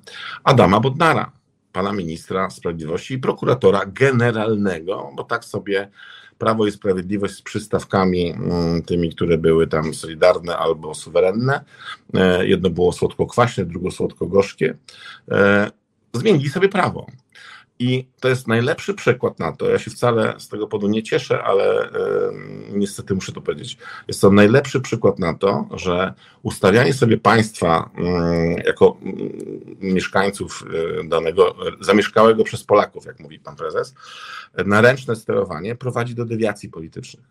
Adama 0.45 0.81
Bodnara, 0.81 1.33
pana 1.73 1.93
ministra 1.93 2.51
sprawiedliwości 2.51 3.15
i 3.15 3.19
prokuratora 3.19 3.87
generalnego, 3.87 5.11
bo 5.17 5.25
tak 5.25 5.45
sobie 5.45 5.91
Prawo 6.39 6.67
i 6.67 6.73
Sprawiedliwość 6.73 7.35
z 7.35 7.43
przystawkami 7.43 8.31
mm, 8.31 8.83
tymi, 8.83 9.15
które 9.15 9.39
były 9.39 9.67
tam 9.67 9.95
solidarne 9.95 10.57
albo 10.57 10.95
suwerenne. 10.95 11.65
E, 12.15 12.47
jedno 12.47 12.71
było 12.71 12.93
słodko-kwaśne, 12.93 13.65
drugie 13.65 13.91
słodko-gorzkie. 13.91 14.75
E, 15.31 15.71
zmienili 16.13 16.49
sobie 16.49 16.69
prawo. 16.69 17.07
I 17.79 18.07
to 18.21 18.29
jest 18.29 18.49
najlepszy 18.49 18.95
przykład 18.95 19.39
na 19.39 19.53
to. 19.53 19.71
Ja 19.71 19.79
się 19.79 19.91
wcale 19.91 20.35
z 20.39 20.49
tego 20.49 20.67
powodu 20.67 20.89
nie 20.89 21.03
cieszę, 21.03 21.43
ale 21.43 21.91
niestety 22.71 23.15
muszę 23.15 23.33
to 23.33 23.41
powiedzieć. 23.41 23.79
Jest 24.09 24.21
to 24.21 24.31
najlepszy 24.31 24.81
przykład 24.81 25.19
na 25.19 25.35
to, 25.35 25.69
że 25.75 26.15
ustawianie 26.43 26.93
sobie 26.93 27.17
państwa 27.17 27.91
jako 28.67 28.97
mieszkańców 29.81 30.65
y, 31.03 31.09
danego, 31.09 31.57
zamieszkałego 31.81 32.45
przez 32.45 32.65
Polaków, 32.65 33.07
jak 33.07 33.21
mówi 33.21 33.39
pan 33.39 33.57
prezes, 33.57 33.95
na 34.67 34.81
ręczne 34.81 35.17
sterowanie 35.17 35.75
prowadzi 35.75 36.15
do 36.15 36.25
dewiacji 36.25 36.69
politycznych. 36.69 37.25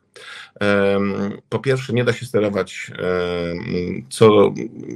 Po 1.50 1.60
pierwsze, 1.60 1.94
nie 1.94 2.04
da 2.04 2.14
się 2.14 2.26
sterować 2.26 2.92
co 4.10 4.54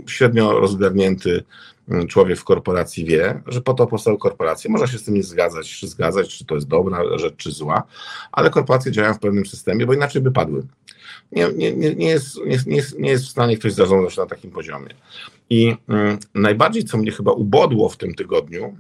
średnio 0.08 0.60
rozgarnięty 0.60 1.44
człowiek 2.08 2.40
w 2.40 2.44
korporacji 2.44 3.06
wie, 3.06 3.42
że 3.48 3.62
po 3.62 3.74
to 3.74 3.88
powstały 3.88 4.18
korporacje. 4.18 4.72
Można 4.72 4.88
się 4.88 4.98
z 4.98 5.04
tym 5.04 5.14
nie 5.14 5.24
zgadzać, 5.24 5.70
czy 5.70 5.88
zgadzać, 5.88 6.38
czy 6.38 6.46
to 6.46 6.56
jest 6.56 6.68
dobra 6.68 7.18
rzecz, 7.18 7.36
czy 7.36 7.52
zła, 7.52 7.84
ale 8.32 8.50
korporacje 8.50 8.92
działają 8.92 9.14
w 9.14 9.20
pewnym 9.20 9.46
systemie, 9.46 9.86
bo 9.86 9.94
inaczej 9.94 10.22
by 10.22 10.32
padły. 10.32 10.64
Nie, 11.32 11.48
nie, 11.56 11.74
nie, 11.74 11.96
nie, 11.96 12.08
jest, 12.08 12.38
nie, 12.68 12.76
jest, 12.76 13.00
nie 13.00 13.10
jest 13.10 13.26
w 13.26 13.30
stanie 13.30 13.58
ktoś 13.58 13.74
zarządzać 13.74 14.18
na 14.18 14.26
takim 14.26 14.52
poziomie. 14.52 14.90
I 15.50 15.76
mm, 15.88 16.20
najbardziej, 16.36 16.84
co 16.84 16.98
mnie 16.98 17.12
chyba 17.12 17.32
ubodło 17.32 17.90
w 17.90 17.98
tym 17.98 18.16
tygodniu, 18.16 18.78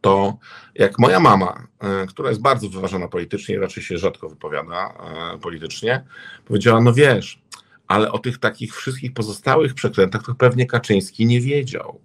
to 0.00 0.36
jak 0.74 0.98
moja 0.98 1.20
mama, 1.20 1.66
y, 2.02 2.06
która 2.06 2.28
jest 2.28 2.40
bardzo 2.40 2.68
wyważona 2.68 3.08
politycznie, 3.08 3.58
raczej 3.58 3.82
się 3.82 3.98
rzadko 3.98 4.28
wypowiada 4.28 4.94
y, 5.34 5.38
politycznie, 5.38 6.04
powiedziała: 6.44 6.80
No 6.80 6.92
wiesz, 6.92 7.42
ale 7.88 8.12
o 8.12 8.18
tych 8.18 8.38
takich 8.38 8.76
wszystkich 8.76 9.12
pozostałych 9.12 9.74
przekrętach 9.74 10.22
to 10.26 10.34
pewnie 10.34 10.66
Kaczyński 10.66 11.26
nie 11.26 11.40
wiedział. 11.40 12.00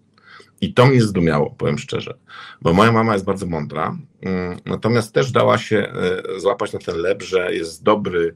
I 0.61 0.73
to 0.73 0.85
mnie 0.85 1.01
zdumiało, 1.01 1.49
powiem 1.57 1.77
szczerze, 1.77 2.17
bo 2.61 2.73
moja 2.73 2.91
mama 2.91 3.13
jest 3.13 3.25
bardzo 3.25 3.45
mądra, 3.45 3.97
mm, 4.21 4.59
natomiast 4.65 5.13
też 5.13 5.31
dała 5.31 5.57
się 5.57 5.77
e, 5.77 6.39
złapać 6.39 6.73
na 6.73 6.79
ten 6.79 6.97
lep, 6.97 7.23
że 7.23 7.53
jest 7.53 7.83
dobry 7.83 8.35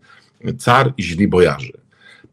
car 0.58 0.94
i 0.98 1.04
źli 1.04 1.28
bojarzy. 1.28 1.83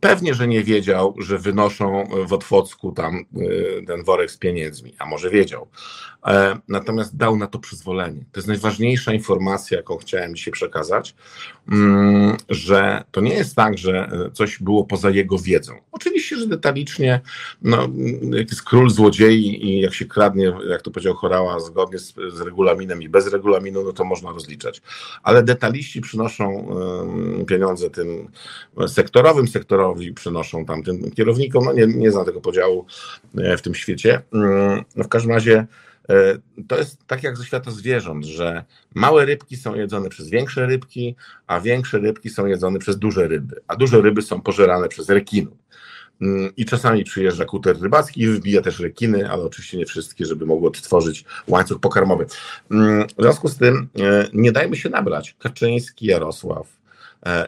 Pewnie, 0.01 0.35
że 0.35 0.49
nie 0.49 0.65
wiedział, 0.65 1.15
że 1.19 1.39
wynoszą 1.39 2.05
w 2.29 2.33
Otwocku 2.33 2.93
tam 2.93 3.17
e, 3.17 3.83
ten 3.87 4.05
worek 4.05 4.31
z 4.31 4.37
pieniędzmi, 4.37 4.95
a 4.99 5.07
może 5.07 5.31
wiedział, 5.31 5.69
E, 6.27 6.59
natomiast 6.69 7.17
dał 7.17 7.37
na 7.37 7.47
to 7.47 7.59
przyzwolenie. 7.59 8.25
To 8.33 8.39
jest 8.41 8.49
najważniejsza 8.49 9.13
informacja, 9.13 9.77
jaką 9.77 9.97
chciałem 9.97 10.35
dzisiaj 10.35 10.53
przekazać, 10.53 11.15
mm, 11.73 12.37
że 12.49 13.05
to 13.11 13.21
nie 13.21 13.35
jest 13.35 13.57
tak, 13.57 13.79
że 13.79 14.09
e, 14.13 14.31
coś 14.31 14.59
było 14.59 14.85
poza 14.85 15.11
jego 15.11 15.39
wiedzą. 15.39 15.73
Oczywiście, 15.93 16.37
że 16.37 16.47
detalicznie, 16.47 17.21
no, 17.63 17.89
jak 18.31 18.51
jest 18.51 18.63
król 18.63 18.91
złodziei 18.91 19.67
i 19.67 19.81
jak 19.81 19.95
się 19.95 20.05
kradnie, 20.05 20.53
jak 20.69 20.83
to 20.83 20.91
powiedział 20.91 21.15
Chorała, 21.15 21.61
zgodnie 21.61 21.99
z, 21.99 22.15
z 22.15 22.41
regulaminem 22.41 23.03
i 23.03 23.09
bez 23.09 23.33
regulaminu, 23.33 23.85
no 23.85 23.93
to 23.93 24.05
można 24.05 24.33
rozliczać. 24.33 24.83
Ale 25.23 25.43
detaliści 25.43 26.01
przynoszą 26.01 26.69
pieniądze 27.47 27.91
tym 27.91 28.29
sektorowym, 28.87 29.49
sektorowi 29.49 29.89
przynoszą 30.14 30.64
tam 30.64 30.83
tym 30.83 31.11
kierownikom, 31.11 31.64
no 31.64 31.72
nie, 31.72 31.87
nie 31.87 32.11
znam 32.11 32.24
tego 32.24 32.40
podziału 32.40 32.87
e, 33.38 33.57
w 33.57 33.62
tym 33.62 33.74
świecie. 33.74 34.22
Mm, 34.33 34.85
no 34.96 35.05
w 35.05 35.09
każdym 35.09 35.33
razie 35.33 35.66
E, 36.11 36.38
to 36.68 36.79
jest 36.79 37.07
tak 37.07 37.22
jak 37.22 37.37
ze 37.37 37.44
świata 37.44 37.70
zwierząt, 37.70 38.24
że 38.24 38.64
małe 38.94 39.24
rybki 39.24 39.57
są 39.57 39.74
jedzone 39.74 40.09
przez 40.09 40.31
większe 40.31 40.66
rybki, 40.66 41.16
a 41.46 41.61
większe 41.61 41.98
rybki 41.98 42.31
są 42.31 42.46
jedzone 42.46 42.79
przez 42.79 42.98
duże 42.98 43.29
ryby, 43.29 43.61
a 43.66 43.76
duże 43.76 44.00
ryby 44.00 44.22
są 44.22 44.40
pożerane 44.40 44.88
przez 44.88 45.09
rekiny. 45.09 45.50
Mm, 46.20 46.53
I 46.57 46.64
czasami 46.64 47.05
przyjeżdża 47.05 47.44
kuter 47.44 47.81
rybacki 47.81 48.22
i 48.22 48.29
wybija 48.29 48.62
też 48.62 48.81
rekiny, 48.81 49.31
ale 49.31 49.42
oczywiście 49.42 49.79
nie 49.79 49.87
wszystkie, 49.87 50.26
żeby 50.26 50.46
mogło 50.46 50.68
odtworzyć 50.68 51.24
łańcuch 51.48 51.81
pokarmowy. 51.81 52.26
Mm, 52.70 53.07
w 53.18 53.22
związku 53.22 53.48
z 53.48 53.57
tym 53.57 53.88
e, 54.00 54.29
nie 54.33 54.53
dajmy 54.53 54.76
się 54.76 54.90
nabrać. 54.90 55.37
Kaczyński 55.38 56.07
Jarosław 56.07 56.80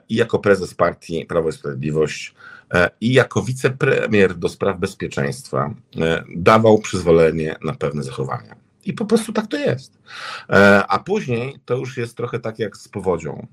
i 0.08 0.14
jako 0.14 0.38
prezes 0.38 0.74
partii 0.74 1.26
Prawo 1.26 1.48
i 1.48 1.52
Sprawiedliwość 1.52 2.34
E, 2.74 2.90
i 3.00 3.12
jako 3.12 3.42
wicepremier 3.42 4.34
do 4.34 4.48
spraw 4.48 4.78
bezpieczeństwa 4.78 5.74
e, 6.00 6.24
dawał 6.36 6.78
przyzwolenie 6.78 7.56
na 7.64 7.74
pewne 7.74 8.02
zachowania. 8.02 8.56
I 8.84 8.92
po 8.92 9.04
prostu 9.04 9.32
tak 9.32 9.46
to 9.46 9.56
jest. 9.56 9.98
E, 10.50 10.86
a 10.86 10.98
później 10.98 11.58
to 11.64 11.76
już 11.76 11.96
jest 11.96 12.16
trochę 12.16 12.38
tak 12.38 12.58
jak 12.58 12.76
z 12.76 12.88
powodzią. 12.88 13.46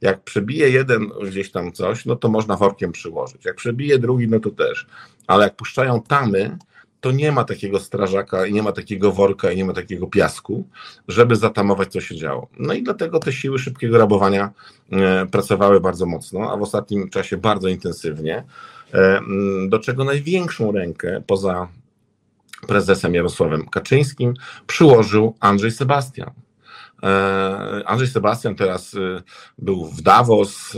Jak 0.00 0.24
przebije 0.24 0.70
jeden 0.70 1.10
gdzieś 1.28 1.50
tam 1.50 1.72
coś, 1.72 2.04
no 2.06 2.16
to 2.16 2.28
można 2.28 2.56
workiem 2.56 2.92
przyłożyć. 2.92 3.44
Jak 3.44 3.56
przebije 3.56 3.98
drugi, 3.98 4.28
no 4.28 4.40
to 4.40 4.50
też. 4.50 4.86
Ale 5.26 5.44
jak 5.44 5.56
puszczają 5.56 6.02
tamy, 6.02 6.58
to 7.00 7.10
nie 7.10 7.32
ma 7.32 7.44
takiego 7.44 7.80
strażaka 7.80 8.46
i 8.46 8.52
nie 8.52 8.62
ma 8.62 8.72
takiego 8.72 9.12
worka 9.12 9.52
i 9.52 9.56
nie 9.56 9.64
ma 9.64 9.72
takiego 9.72 10.06
piasku, 10.06 10.64
żeby 11.08 11.36
zatamować, 11.36 11.92
co 11.92 12.00
się 12.00 12.16
działo. 12.16 12.48
No 12.58 12.74
i 12.74 12.82
dlatego 12.82 13.18
te 13.18 13.32
siły 13.32 13.58
szybkiego 13.58 13.98
rabowania 13.98 14.50
e, 14.92 15.26
pracowały 15.26 15.80
bardzo 15.80 16.06
mocno, 16.06 16.52
a 16.52 16.56
w 16.56 16.62
ostatnim 16.62 17.10
czasie 17.10 17.36
bardzo 17.36 17.68
intensywnie, 17.68 18.44
e, 18.94 19.20
do 19.68 19.78
czego 19.78 20.04
największą 20.04 20.72
rękę 20.72 21.22
poza 21.26 21.68
prezesem 22.66 23.14
Jarosławem 23.14 23.68
Kaczyńskim 23.68 24.34
przyłożył 24.66 25.34
Andrzej 25.40 25.70
Sebastian. 25.70 26.30
E, 27.02 27.82
Andrzej 27.86 28.08
Sebastian 28.08 28.54
teraz 28.54 28.96
był 29.58 29.86
w 29.86 30.02
Davos. 30.02 30.76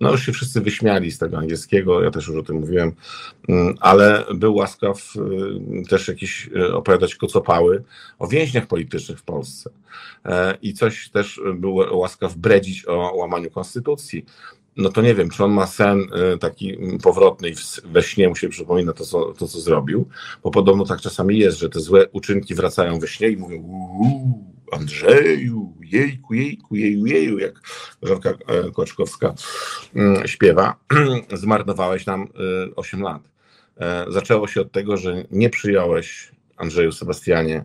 No 0.00 0.10
już 0.10 0.26
się 0.26 0.32
wszyscy 0.32 0.60
wyśmiali 0.60 1.10
z 1.10 1.18
tego 1.18 1.38
angielskiego, 1.38 2.02
ja 2.02 2.10
też 2.10 2.28
już 2.28 2.36
o 2.36 2.42
tym 2.42 2.56
mówiłem, 2.56 2.92
mm, 3.48 3.74
ale 3.80 4.24
był 4.34 4.54
łaskaw 4.54 5.12
y, 5.16 5.88
też 5.88 6.08
jakiś 6.08 6.50
y, 6.56 6.74
opowiadać 6.74 7.14
kocopały 7.14 7.84
o 8.18 8.28
więźniach 8.28 8.66
politycznych 8.66 9.18
w 9.18 9.22
Polsce. 9.22 9.70
E, 10.24 10.58
I 10.62 10.74
coś 10.74 11.10
też 11.10 11.40
był 11.54 11.74
łaskaw 11.74 12.34
bredzić 12.34 12.86
o 12.88 13.16
łamaniu 13.16 13.50
konstytucji 13.50 14.24
no 14.76 14.90
to 14.90 15.02
nie 15.02 15.14
wiem, 15.14 15.30
czy 15.30 15.44
on 15.44 15.52
ma 15.52 15.66
sen 15.66 16.00
y, 16.34 16.38
taki 16.38 16.78
powrotny 17.02 17.50
i 17.50 17.54
we 17.84 18.02
śnie 18.02 18.28
mu 18.28 18.36
się 18.36 18.48
przypomina 18.48 18.92
to 18.92 19.04
co, 19.04 19.32
to, 19.32 19.48
co 19.48 19.60
zrobił, 19.60 20.08
bo 20.42 20.50
podobno 20.50 20.84
tak 20.84 21.00
czasami 21.00 21.38
jest, 21.38 21.58
że 21.58 21.68
te 21.68 21.80
złe 21.80 22.08
uczynki 22.08 22.54
wracają 22.54 22.98
we 22.98 23.08
śnie 23.08 23.28
i 23.28 23.36
mówią 23.36 23.62
Andrzeju, 24.70 25.76
jejku, 25.80 26.34
jejku, 26.34 26.76
jeju, 26.76 27.06
jeju, 27.06 27.38
jak 27.38 27.60
Żanka 28.02 28.34
Koczkowska 28.74 29.34
mm, 29.94 30.28
śpiewa, 30.28 30.76
zmarnowałeś 31.32 32.06
nam 32.06 32.28
8 32.76 33.02
lat. 33.02 33.22
Zaczęło 34.08 34.48
się 34.48 34.60
od 34.60 34.72
tego, 34.72 34.96
że 34.96 35.24
nie 35.30 35.50
przyjąłeś 35.50 36.32
Andrzeju 36.56 36.92
Sebastianie 36.92 37.64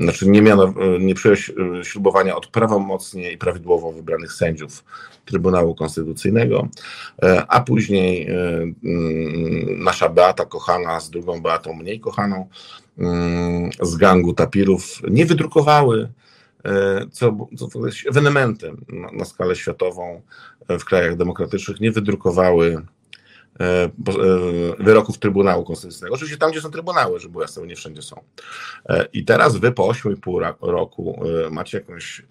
znaczy 0.00 0.28
nie, 0.28 0.42
miano, 0.42 0.74
nie 1.00 1.14
przyjąłeś 1.14 1.50
e, 1.50 1.84
ślubowania 1.84 2.36
od 2.36 2.46
prawomocnie 2.46 3.32
i 3.32 3.38
prawidłowo 3.38 3.92
wybranych 3.92 4.32
sędziów 4.32 4.84
Trybunału 5.24 5.74
Konstytucyjnego, 5.74 6.68
e, 7.22 7.44
a 7.48 7.60
później 7.60 8.28
e, 8.28 8.32
mm, 8.32 9.84
nasza 9.84 10.08
Beata 10.08 10.44
kochana 10.44 11.00
z 11.00 11.10
drugą 11.10 11.42
Beatą 11.42 11.74
mniej 11.74 12.00
kochaną 12.00 12.48
mm, 12.98 13.70
z 13.82 13.96
gangu 13.96 14.34
tapirów 14.34 15.02
nie 15.10 15.26
wydrukowały 15.26 16.08
co, 17.12 17.48
co 17.56 17.86
jest 17.86 17.98
ewenementem 18.08 18.84
na, 18.88 19.10
na 19.12 19.24
skalę 19.24 19.56
światową 19.56 20.20
w 20.68 20.84
krajach 20.84 21.16
demokratycznych, 21.16 21.80
nie 21.80 21.92
wydrukowały 21.92 22.82
E, 22.82 22.82
e, 22.82 22.99
wyroków 24.78 25.18
Trybunału 25.18 25.64
Konstytucyjnego. 25.64 26.14
Oczywiście 26.14 26.38
tam, 26.38 26.50
gdzie 26.50 26.60
są 26.60 26.70
trybunały, 26.70 27.20
żeby 27.20 27.40
jasne, 27.40 27.66
nie 27.66 27.76
wszędzie 27.76 28.02
są. 28.02 28.20
E, 28.88 29.06
I 29.12 29.24
teraz 29.24 29.56
wy 29.56 29.72
po 29.72 29.88
8,5 29.88 30.54
roku 30.60 31.22
macie 31.50 31.78
jakąś 31.78 32.22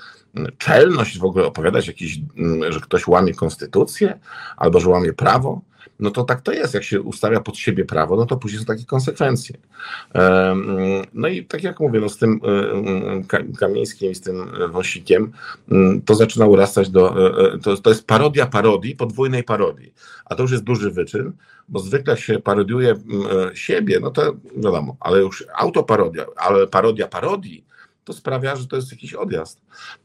czelność 0.58 1.20
w 1.20 1.26
ogóle 1.26 1.46
opowiadać 1.46 1.88
jakiś, 1.88 2.20
że 2.70 2.80
ktoś 2.80 3.08
łamie 3.08 3.34
konstytucję 3.34 4.20
albo 4.58 4.80
że 4.80 4.90
łamie 4.90 5.14
prawo 5.14 5.62
no 6.00 6.12
to 6.12 6.24
tak 6.24 6.42
to 6.42 6.52
jest. 6.52 6.74
Jak 6.74 6.84
się 6.84 7.02
ustawia 7.02 7.40
pod 7.40 7.58
siebie 7.58 7.86
prawo, 7.86 8.16
no 8.16 8.26
to 8.26 8.38
później 8.38 8.60
są 8.60 8.66
takie 8.66 8.86
konsekwencje. 8.86 9.58
No 11.14 11.28
i 11.28 11.46
tak 11.46 11.64
jak 11.64 11.80
mówię, 11.80 12.00
no 12.00 12.10
z 12.10 12.18
tym 12.18 12.40
e, 12.44 13.38
e, 13.38 13.54
Kamińskim, 13.60 14.16
z 14.16 14.22
tym 14.22 14.52
Wąsikiem, 14.72 15.32
mm, 15.72 16.02
to 16.02 16.16
zaczyna 16.16 16.46
urastać 16.46 16.90
do. 16.90 17.30
E, 17.54 17.58
to, 17.58 17.78
to 17.78 17.90
jest 17.90 18.08
parodia 18.08 18.46
parodii, 18.46 18.96
podwójnej 18.96 19.44
parodii. 19.44 19.94
A 20.26 20.36
to 20.36 20.42
już 20.42 20.52
jest 20.52 20.64
duży 20.64 20.92
wyczyn, 20.92 21.32
bo 21.70 21.80
zwykle 21.80 22.18
się 22.18 22.40
parodiuje 22.40 22.90
mm, 22.90 23.56
siebie, 23.56 24.00
no 24.00 24.12
to 24.12 24.36
wiadomo, 24.56 24.98
ale 25.00 25.20
już 25.20 25.46
autoparodia, 25.56 26.26
ale 26.36 26.68
parodia 26.68 27.08
parodii 27.08 27.69
to 28.10 28.14
sprawia, 28.14 28.56
że 28.56 28.68
to 28.68 28.76
jest 28.76 28.92
jakiś 28.92 29.14
odjazd. 29.14 29.62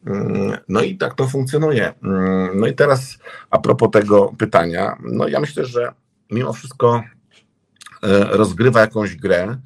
Mm, 0.06 0.56
no 0.68 0.82
i 0.82 0.96
tak 0.96 1.14
to 1.14 1.28
funkcjonuje. 1.28 1.94
Mm, 2.02 2.60
no 2.60 2.66
i 2.66 2.74
teraz 2.74 3.18
a 3.50 3.58
propos 3.58 3.90
tego 3.90 4.34
pytania, 4.38 4.96
no 5.02 5.28
ja 5.28 5.40
myślę, 5.40 5.64
że 5.64 5.92
mimo 6.30 6.52
wszystko 6.52 7.02
e, 8.02 8.24
rozgrywa 8.36 8.80
jakąś 8.80 9.16
grę, 9.16 9.56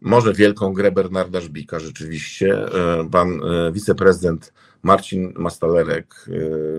może 0.00 0.32
wielką 0.32 0.72
grę 0.72 0.92
Bernarda 0.92 1.40
Żbika 1.40 1.80
rzeczywiście. 1.80 2.66
E, 2.66 3.08
pan 3.10 3.40
e, 3.44 3.72
wiceprezydent 3.72 4.52
Marcin 4.82 5.32
Mastalerek, 5.36 6.26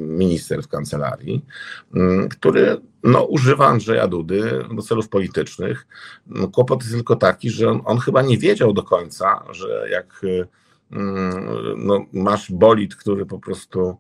minister 0.02 0.64
w 0.64 0.68
kancelarii, 0.68 1.46
mm, 1.94 2.30
który 2.30 2.78
no, 3.04 3.24
używa 3.24 3.68
Andrzeja 3.68 4.08
Dudy 4.08 4.64
do 4.76 4.82
celów 4.82 5.10
politycznych. 5.10 5.88
No, 6.28 6.48
kłopot 6.48 6.82
jest 6.82 6.94
tylko 6.94 7.16
taki, 7.16 7.50
że 7.50 7.70
on, 7.70 7.82
on 7.86 8.00
chyba 8.00 8.22
nie 8.22 8.38
wiedział 8.38 8.74
do 8.74 8.84
końca, 8.84 9.44
że 9.52 9.88
jak 9.92 10.22
no, 11.78 12.06
masz 12.14 12.52
bolid, 12.52 12.96
który 12.96 13.26
po 13.26 13.40
prostu 13.40 13.98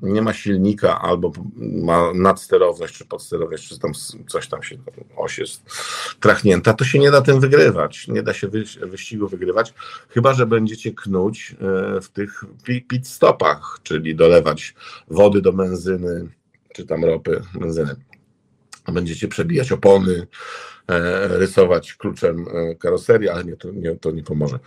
nie 0.00 0.22
ma 0.22 0.32
silnika 0.32 1.00
albo 1.00 1.32
ma 1.56 2.12
nadsterowność 2.14 2.94
czy 2.94 3.04
podsterowność, 3.04 3.68
czy 3.68 3.78
tam 3.78 3.92
coś 4.26 4.48
tam 4.48 4.62
się, 4.62 4.76
oś 5.16 5.38
jest 5.38 5.62
trachnięta, 6.20 6.72
to 6.74 6.84
się 6.84 6.98
nie 6.98 7.10
da 7.10 7.22
tym 7.22 7.40
wygrywać. 7.40 8.08
Nie 8.08 8.22
da 8.22 8.34
się 8.34 8.48
wyścigu 8.80 9.28
wygrywać, 9.28 9.74
chyba 10.08 10.34
że 10.34 10.46
będziecie 10.46 10.92
knuć 10.92 11.56
e, 11.60 12.00
w 12.00 12.08
tych 12.08 12.44
pit 12.88 13.08
stopach, 13.08 13.80
czyli 13.82 14.16
dolewać 14.16 14.74
wody 15.08 15.42
do 15.42 15.52
benzyny, 15.52 16.28
czy 16.74 16.86
tam 16.86 17.04
ropy, 17.04 17.42
benzyny. 17.54 17.96
Będziecie 18.92 19.28
przebijać 19.28 19.72
opony, 19.72 20.26
e, 20.88 21.28
rysować 21.38 21.94
kluczem 21.94 22.46
e, 22.48 22.74
karoserię, 22.74 23.32
ale 23.32 23.44
nie, 23.44 23.56
to, 23.56 23.70
nie, 23.70 23.96
to 23.96 24.10
nie 24.10 24.22
pomoże. 24.22 24.58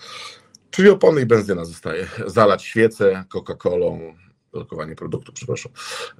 Czyli 0.71 0.89
opony 0.89 1.21
i 1.21 1.25
benzyna 1.25 1.65
zostaje. 1.65 2.07
Zalać 2.27 2.63
świecę 2.63 3.25
Coca-Colą, 3.29 4.13
lokowanie 4.53 4.95
produktu, 4.95 5.33
przepraszam, 5.33 5.71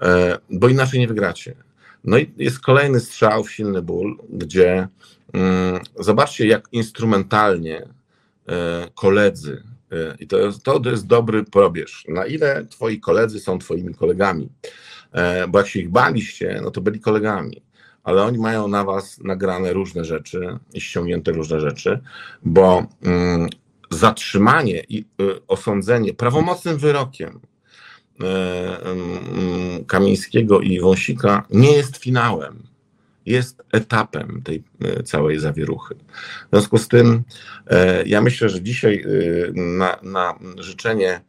e, 0.01 0.37
bo 0.49 0.67
inaczej 0.67 0.99
nie 0.99 1.07
wygracie. 1.07 1.55
No 2.03 2.17
i 2.17 2.33
jest 2.37 2.59
kolejny 2.59 2.99
strzał 2.99 3.43
w 3.43 3.51
silny 3.51 3.81
ból, 3.81 4.17
gdzie 4.29 4.87
mm, 5.33 5.79
zobaczcie, 5.99 6.47
jak 6.47 6.67
instrumentalnie 6.71 7.87
e, 8.47 8.87
koledzy, 8.95 9.63
e, 9.91 10.15
i 10.19 10.27
to 10.27 10.37
jest, 10.37 10.63
to 10.63 10.81
jest 10.85 11.07
dobry 11.07 11.43
probierz, 11.43 12.05
na 12.07 12.25
ile 12.25 12.65
twoi 12.65 12.99
koledzy 12.99 13.39
są 13.39 13.59
twoimi 13.59 13.95
kolegami. 13.95 14.49
Bo 15.49 15.59
jak 15.59 15.67
się 15.67 15.79
ich 15.79 15.89
baliście, 15.89 16.59
no 16.63 16.71
to 16.71 16.81
byli 16.81 16.99
kolegami 16.99 17.61
ale 18.03 18.23
oni 18.23 18.37
mają 18.37 18.67
na 18.67 18.83
was 18.83 19.19
nagrane 19.19 19.73
różne 19.73 20.05
rzeczy 20.05 20.59
i 20.73 20.81
ściągnięte 20.81 21.31
różne 21.31 21.59
rzeczy, 21.59 21.99
bo 22.43 22.85
mm, 23.03 23.49
zatrzymanie 23.91 24.83
i 24.89 25.05
y, 25.21 25.47
osądzenie 25.47 26.13
prawomocnym 26.13 26.77
wyrokiem 26.77 27.29
y, 27.29 28.25
y, 29.81 29.85
Kamińskiego 29.85 30.61
i 30.61 30.79
Wąsika 30.79 31.45
nie 31.49 31.71
jest 31.71 31.97
finałem, 31.97 32.63
jest 33.25 33.63
etapem 33.71 34.41
tej 34.43 34.63
całej 35.05 35.39
zawieruchy. 35.39 35.95
W 35.95 36.49
związku 36.51 36.77
z 36.77 36.87
tym 36.87 37.23
ja 38.05 38.21
myślę, 38.21 38.49
że 38.49 38.61
dzisiaj 38.61 39.05
na, 39.53 39.97
na 40.03 40.39
życzenie 40.57 41.21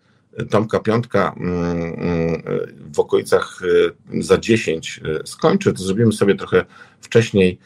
Tomka 0.50 0.80
Piątka 0.80 1.34
w 2.92 3.00
okolicach 3.00 3.60
za 4.20 4.38
10 4.38 5.00
skończy, 5.24 5.72
to 5.72 5.82
zrobimy 5.82 6.12
sobie 6.12 6.34
trochę 6.34 6.64
wcześniej 7.00 7.58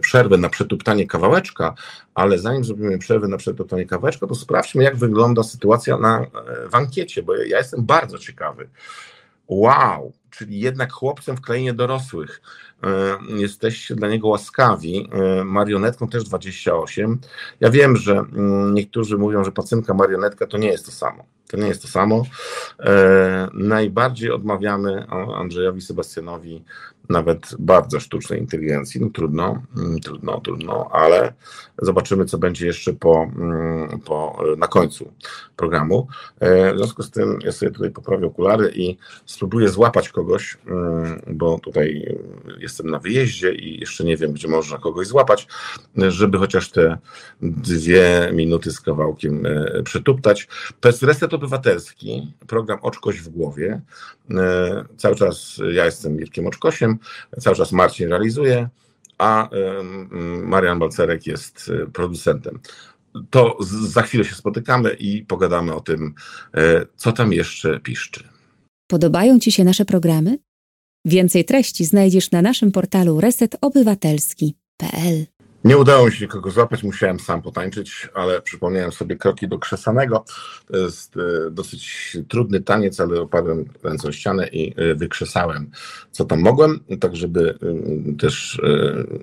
przerwę 0.00 0.36
na 0.36 0.48
przetuptanie 0.48 1.06
kawałeczka, 1.06 1.74
ale 2.14 2.38
zanim 2.38 2.64
zrobimy 2.64 2.98
przerwę 2.98 3.28
na 3.28 3.36
przetuptanie 3.36 3.86
kawałeczka, 3.86 4.26
to 4.26 4.34
sprawdźmy, 4.34 4.84
jak 4.84 4.96
wygląda 4.96 5.42
sytuacja 5.42 5.98
na, 5.98 6.26
w 6.70 6.74
ankiecie, 6.74 7.22
bo 7.22 7.36
ja 7.36 7.58
jestem 7.58 7.86
bardzo 7.86 8.18
ciekawy. 8.18 8.68
Wow, 9.48 10.12
czyli 10.30 10.60
jednak 10.60 10.92
chłopcem 10.92 11.36
w 11.36 11.40
krainie 11.40 11.74
dorosłych. 11.74 12.42
E, 12.84 13.18
jesteście 13.28 13.94
dla 13.94 14.08
niego 14.08 14.28
łaskawi. 14.28 15.10
E, 15.12 15.44
marionetką 15.44 16.08
też 16.08 16.24
28. 16.24 17.20
Ja 17.60 17.70
wiem, 17.70 17.96
że 17.96 18.12
mm, 18.12 18.74
niektórzy 18.74 19.18
mówią, 19.18 19.44
że 19.44 19.52
pacynka 19.52 19.94
marionetka 19.94 20.46
to 20.46 20.58
nie 20.58 20.68
jest 20.68 20.86
to 20.86 20.92
samo. 20.92 21.24
To 21.48 21.56
nie 21.56 21.68
jest 21.68 21.82
to 21.82 21.88
samo. 21.88 22.22
E, 22.80 23.48
najbardziej 23.52 24.30
odmawiamy 24.30 25.06
Andrzejowi 25.34 25.80
Sebastianowi 25.80 26.64
nawet 27.08 27.56
bardzo 27.58 28.00
sztucznej 28.00 28.40
inteligencji. 28.40 29.00
No 29.00 29.10
trudno, 29.10 29.62
mm, 29.76 30.00
trudno, 30.00 30.40
trudno, 30.40 30.88
ale 30.92 31.32
zobaczymy, 31.82 32.24
co 32.24 32.38
będzie 32.38 32.66
jeszcze 32.66 32.92
po, 32.92 33.30
mm, 33.36 34.00
po, 34.00 34.42
na 34.56 34.66
końcu 34.66 35.12
programu. 35.56 36.08
W 36.40 36.76
związku 36.76 37.02
z 37.02 37.10
tym 37.10 37.38
ja 37.44 37.52
sobie 37.52 37.72
tutaj 37.72 37.90
poprawię 37.90 38.26
okulary 38.26 38.72
i 38.74 38.96
spróbuję 39.26 39.68
złapać 39.68 40.08
kogoś, 40.08 40.58
mm, 40.66 41.22
bo 41.26 41.58
tutaj 41.58 42.16
jestem 42.58 42.90
na 42.90 42.98
wyjeździe 42.98 43.54
i 43.54 43.80
jeszcze 43.80 44.04
nie 44.04 44.16
wiem, 44.16 44.32
gdzie 44.32 44.48
można 44.48 44.78
kogoś 44.78 45.06
złapać, 45.06 45.48
żeby 45.96 46.38
chociaż 46.38 46.70
te 46.70 46.98
dwie 47.42 48.30
minuty 48.32 48.70
z 48.72 48.80
kawałkiem 48.80 49.46
e, 49.46 49.82
przetuptać. 49.82 50.48
To 50.80 50.88
jest 50.88 51.02
Reset 51.02 51.34
Obywatelski, 51.34 52.32
program 52.46 52.78
Oczkoś 52.82 53.20
w 53.20 53.28
głowie. 53.28 53.80
E, 54.30 54.84
cały 54.96 55.16
czas 55.16 55.60
ja 55.72 55.84
jestem 55.84 56.16
Mirkiem 56.16 56.46
Oczkosiem, 56.46 56.97
cały 57.40 57.56
czas 57.56 57.72
Marcin 57.72 58.08
realizuje, 58.08 58.68
a 59.18 59.48
Marian 60.42 60.78
Balcerek 60.78 61.26
jest 61.26 61.70
e, 61.82 61.86
producentem 61.86 62.60
to 63.30 63.56
za 63.86 64.02
chwilę 64.02 64.24
się 64.24 64.34
spotykamy 64.34 64.94
i 64.94 65.24
pogadamy 65.24 65.74
o 65.74 65.80
tym, 65.80 66.14
co 66.96 67.12
tam 67.12 67.32
jeszcze 67.32 67.80
piszczy. 67.80 68.28
Podobają 68.90 69.38
Ci 69.38 69.52
się 69.52 69.64
nasze 69.64 69.84
programy? 69.84 70.38
Więcej 71.04 71.44
treści 71.44 71.84
znajdziesz 71.84 72.30
na 72.30 72.42
naszym 72.42 72.72
portalu 72.72 73.20
resetobywatelski.pl. 73.20 75.26
Nie 75.64 75.78
udało 75.78 76.06
mi 76.06 76.12
się 76.12 76.24
nikogo 76.24 76.50
złapać, 76.50 76.82
musiałem 76.82 77.20
sam 77.20 77.42
potańczyć, 77.42 78.08
ale 78.14 78.42
przypomniałem 78.42 78.92
sobie 78.92 79.16
kroki 79.16 79.48
do 79.48 79.58
krzesanego. 79.58 80.24
To 80.66 80.76
jest 80.76 81.16
e, 81.16 81.50
dosyć 81.50 82.16
trudny 82.28 82.60
taniec, 82.60 83.00
ale 83.00 83.20
opadłem 83.20 83.64
ręce 83.82 84.08
o 84.08 84.12
ścianę 84.12 84.48
i 84.48 84.74
e, 84.76 84.94
wykrzesałem 84.94 85.70
co 86.10 86.24
tam 86.24 86.40
mogłem, 86.40 86.80
tak 87.00 87.16
żeby 87.16 87.58
e, 88.10 88.16
też 88.16 88.60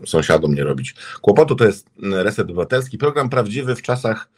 sąsiadom 0.05 0.55
nie 0.55 0.63
robić 0.63 0.95
kłopotu. 1.21 1.55
To 1.55 1.65
jest 1.65 1.89
Reset 2.01 2.45
Obywatelski, 2.45 2.97
program 2.97 3.29
prawdziwy 3.29 3.75
w 3.75 3.81
czasach 3.81 4.29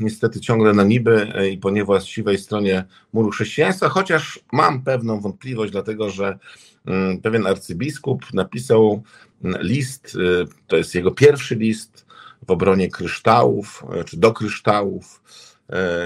niestety 0.00 0.40
ciągle 0.40 0.72
na 0.72 0.84
niby 0.84 1.32
i 1.52 1.58
po 1.58 1.70
niewłaściwej 1.70 2.38
stronie 2.38 2.84
muru 3.12 3.30
chrześcijaństwa, 3.30 3.88
chociaż 3.88 4.40
mam 4.52 4.82
pewną 4.82 5.20
wątpliwość, 5.20 5.72
dlatego 5.72 6.10
że 6.10 6.38
pewien 7.22 7.46
arcybiskup 7.46 8.32
napisał 8.32 9.02
list, 9.42 10.14
y, 10.14 10.46
to 10.66 10.76
jest 10.76 10.94
jego 10.94 11.10
pierwszy 11.10 11.54
list 11.54 12.06
w 12.46 12.50
obronie 12.50 12.90
kryształów, 12.90 13.84
y, 14.00 14.04
czy 14.04 14.16
do 14.16 14.32
kryształów, 14.32 15.22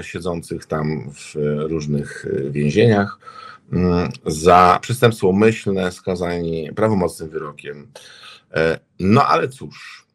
siedzących 0.02 0.66
tam 0.66 1.10
w 1.10 1.34
różnych 1.68 2.26
więzieniach 2.50 3.18
mm, 3.72 4.08
za 4.26 4.78
przestępstwo 4.82 5.28
umyślne 5.28 5.92
skazani 5.92 6.72
prawomocnym 6.76 7.30
wyrokiem. 7.30 7.92
No 9.00 9.26
ale 9.26 9.48
cóż, 9.48 10.06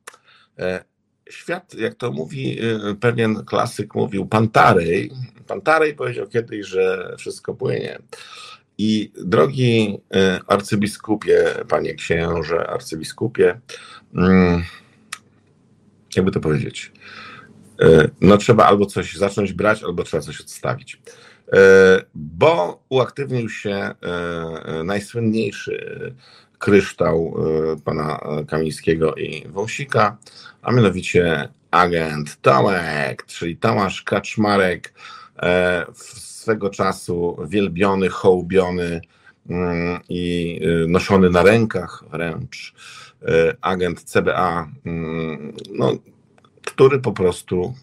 świat, 1.29 1.73
jak 1.73 1.95
to 1.95 2.11
mówi 2.11 2.59
pewien 2.99 3.45
klasyk, 3.45 3.95
mówił 3.95 4.25
Pantarej. 4.25 5.11
Pantarej 5.47 5.95
powiedział 5.95 6.27
kiedyś, 6.27 6.65
że 6.65 7.15
wszystko 7.17 7.53
płynie. 7.53 7.99
I 8.77 9.11
drogi 9.23 9.97
e, 10.15 10.39
arcybiskupie, 10.47 11.45
panie 11.69 11.93
księże, 11.95 12.67
arcybiskupie, 12.67 13.59
mm, 14.15 14.63
jakby 16.15 16.31
to 16.31 16.39
powiedzieć, 16.39 16.91
e, 17.81 18.09
no 18.21 18.37
trzeba 18.37 18.65
albo 18.65 18.85
coś 18.85 19.15
zacząć 19.15 19.53
brać, 19.53 19.83
albo 19.83 20.03
trzeba 20.03 20.23
coś 20.23 20.41
odstawić. 20.41 21.01
E, 21.53 21.59
bo 22.15 22.83
uaktywnił 22.89 23.49
się 23.49 23.95
najsłynniejszy 24.83 26.13
kryształ 26.59 27.35
pana 27.85 28.19
Kamińskiego 28.47 29.15
i 29.15 29.47
Wąsika, 29.47 30.17
a 30.61 30.71
mianowicie 30.71 31.49
agent 31.71 32.41
Tomek, 32.41 33.25
czyli 33.25 33.57
Tomasz 33.57 34.01
Kaczmarek, 34.01 34.93
swego 35.93 36.69
czasu 36.69 37.37
wielbiony, 37.47 38.09
hołbiony 38.09 39.01
mm, 39.49 39.99
i 40.09 40.59
y, 40.63 40.87
noszony 40.87 41.29
na 41.29 41.43
rękach 41.43 42.03
wręcz 42.11 42.73
y, 43.21 43.25
agent 43.61 44.03
CBA, 44.03 44.67
mm, 44.85 45.53
no, 45.73 45.91
który 46.65 46.99
po 46.99 47.11
prostu 47.11 47.73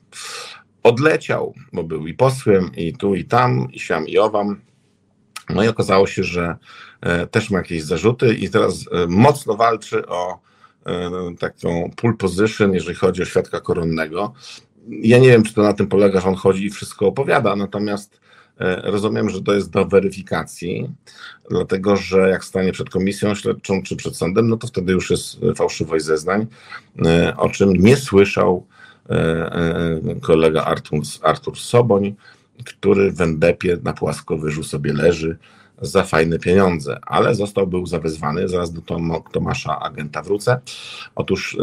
odleciał, 0.83 1.55
bo 1.73 1.85
był 1.85 2.07
i 2.07 2.15
posłem, 2.15 2.71
i 2.77 2.93
tu, 2.93 3.15
i 3.15 3.25
tam, 3.25 3.69
i 3.73 3.81
siam, 3.81 4.07
i 4.07 4.19
owam. 4.19 4.61
No 5.51 5.65
i 5.65 5.69
okazało 5.69 6.07
się, 6.07 6.25
że 6.25 6.57
e, 7.01 7.27
też 7.27 7.51
ma 7.51 7.59
jakieś 7.59 7.83
zarzuty 7.83 8.35
i 8.35 8.51
teraz 8.51 8.75
e, 8.93 9.07
mocno 9.09 9.57
walczy 9.57 10.07
o 10.07 10.39
e, 10.87 11.11
taką 11.39 11.91
pull 11.97 12.17
position, 12.17 12.75
jeżeli 12.75 12.97
chodzi 12.97 13.23
o 13.23 13.25
świadka 13.25 13.61
koronnego. 13.61 14.33
Ja 14.89 15.19
nie 15.19 15.29
wiem, 15.29 15.43
czy 15.43 15.55
to 15.55 15.63
na 15.63 15.73
tym 15.73 15.87
polega, 15.87 16.21
że 16.21 16.29
on 16.29 16.35
chodzi 16.35 16.67
i 16.67 16.71
wszystko 16.71 17.07
opowiada, 17.07 17.57
natomiast 17.57 18.21
E, 18.61 18.91
rozumiem, 18.91 19.31
że 19.31 19.43
to 19.43 19.55
jest 19.55 19.71
do 19.71 19.87
weryfikacji, 19.87 20.91
dlatego 21.51 21.97
że 21.97 22.29
jak 22.29 22.45
stanie 22.45 22.73
przed 22.73 22.91
komisją 22.91 23.35
śledczą 23.35 23.83
czy 23.83 23.97
przed 23.97 24.17
sądem, 24.17 24.49
no 24.49 24.57
to 24.57 24.67
wtedy 24.67 24.93
już 24.93 25.11
jest 25.11 25.39
fałszywość 25.57 26.05
zeznań, 26.05 26.47
e, 27.07 27.37
o 27.37 27.49
czym 27.49 27.73
nie 27.73 27.97
słyszał 27.97 28.67
e, 29.11 29.99
kolega 30.23 30.65
Artur, 30.65 31.01
Artur 31.23 31.59
Soboń, 31.59 32.15
który 32.65 33.13
w 33.13 33.21
Endepie 33.21 33.79
na 33.83 33.93
płaskowyżu 33.93 34.65
sobie 34.65 34.93
leży 34.93 35.39
za 35.83 36.05
fajne 36.05 36.39
pieniądze, 36.39 36.99
ale 37.03 37.35
został 37.35 37.67
był 37.67 37.87
zawezwany, 37.87 38.49
zaraz 38.49 38.73
do 38.73 38.83
Tomasza 39.33 39.81
agenta 39.81 40.23
wrócę. 40.23 40.61
Otóż 41.15 41.57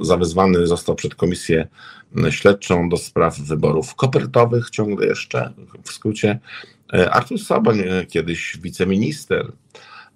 zawezwany 0.00 0.66
został 0.66 0.94
przed 0.94 1.14
komisję 1.14 1.68
śledczą 2.30 2.88
do 2.88 2.96
spraw 2.96 3.38
wyborów 3.38 3.94
kopertowych, 3.94 4.70
ciągle 4.70 5.06
jeszcze 5.06 5.52
w 5.82 5.92
skrócie. 5.92 6.38
E, 6.92 7.10
Artur 7.10 7.38
Soboń, 7.38 7.80
e, 7.80 8.06
kiedyś 8.06 8.58
wiceminister 8.62 9.52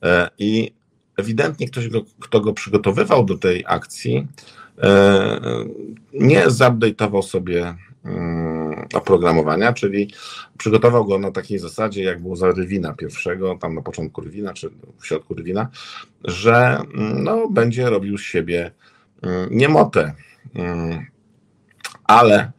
e, 0.03 0.31
i 0.39 0.73
ewidentnie 1.17 1.69
ktoś, 1.69 1.89
go, 1.89 2.01
kto 2.21 2.41
go 2.41 2.53
przygotowywał 2.53 3.25
do 3.25 3.39
tej 3.39 3.65
akcji, 3.67 4.27
nie 6.13 6.47
zupdate'ował 6.47 7.23
sobie 7.23 7.75
mm, 8.05 8.60
oprogramowania, 8.95 9.73
czyli 9.73 10.13
przygotował 10.59 11.05
go 11.05 11.19
na 11.19 11.31
takiej 11.31 11.59
zasadzie, 11.59 12.03
jak 12.03 12.23
było 12.23 12.37
za 12.37 12.51
Rywina 12.53 12.93
pierwszego, 12.93 13.59
tam 13.61 13.75
na 13.75 13.83
początku 13.83 14.21
Rywina, 14.21 14.53
czy 14.53 14.71
w 14.99 15.07
środku 15.07 15.35
Rywina, 15.35 15.69
że 16.25 16.83
mm, 16.95 17.25
no, 17.25 17.49
będzie 17.49 17.91
robił 17.91 18.19
z 18.19 18.23
siebie 18.23 18.71
mm, 19.23 19.49
niemotę 19.51 20.15
ale 22.11 22.53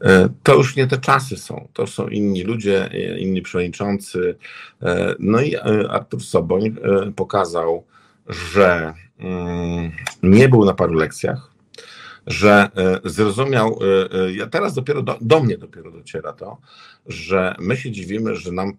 e, 0.00 0.28
to 0.42 0.54
już 0.54 0.76
nie 0.76 0.86
te 0.86 0.98
czasy 0.98 1.36
są. 1.36 1.68
To 1.72 1.86
są 1.86 2.08
inni 2.08 2.42
ludzie, 2.42 2.92
e, 2.92 3.18
inni 3.18 3.42
przewodniczący. 3.42 4.36
E, 4.82 5.14
no 5.18 5.40
i 5.40 5.56
Artur 5.90 6.22
Soboń 6.22 6.74
pokazał, 7.16 7.84
że 8.28 8.94
mm, 9.18 9.92
nie 10.22 10.48
był 10.48 10.64
na 10.64 10.74
paru 10.74 10.94
lekcjach, 10.94 11.50
że 12.28 12.70
zrozumiał, 13.04 13.78
ja 14.34 14.46
teraz 14.46 14.74
dopiero 14.74 15.02
do, 15.02 15.18
do, 15.20 15.40
mnie 15.40 15.58
dopiero 15.58 15.90
dociera 15.90 16.32
to, 16.32 16.58
że 17.06 17.54
my 17.58 17.76
się 17.76 17.90
dziwimy, 17.90 18.36
że 18.36 18.52
nam 18.52 18.72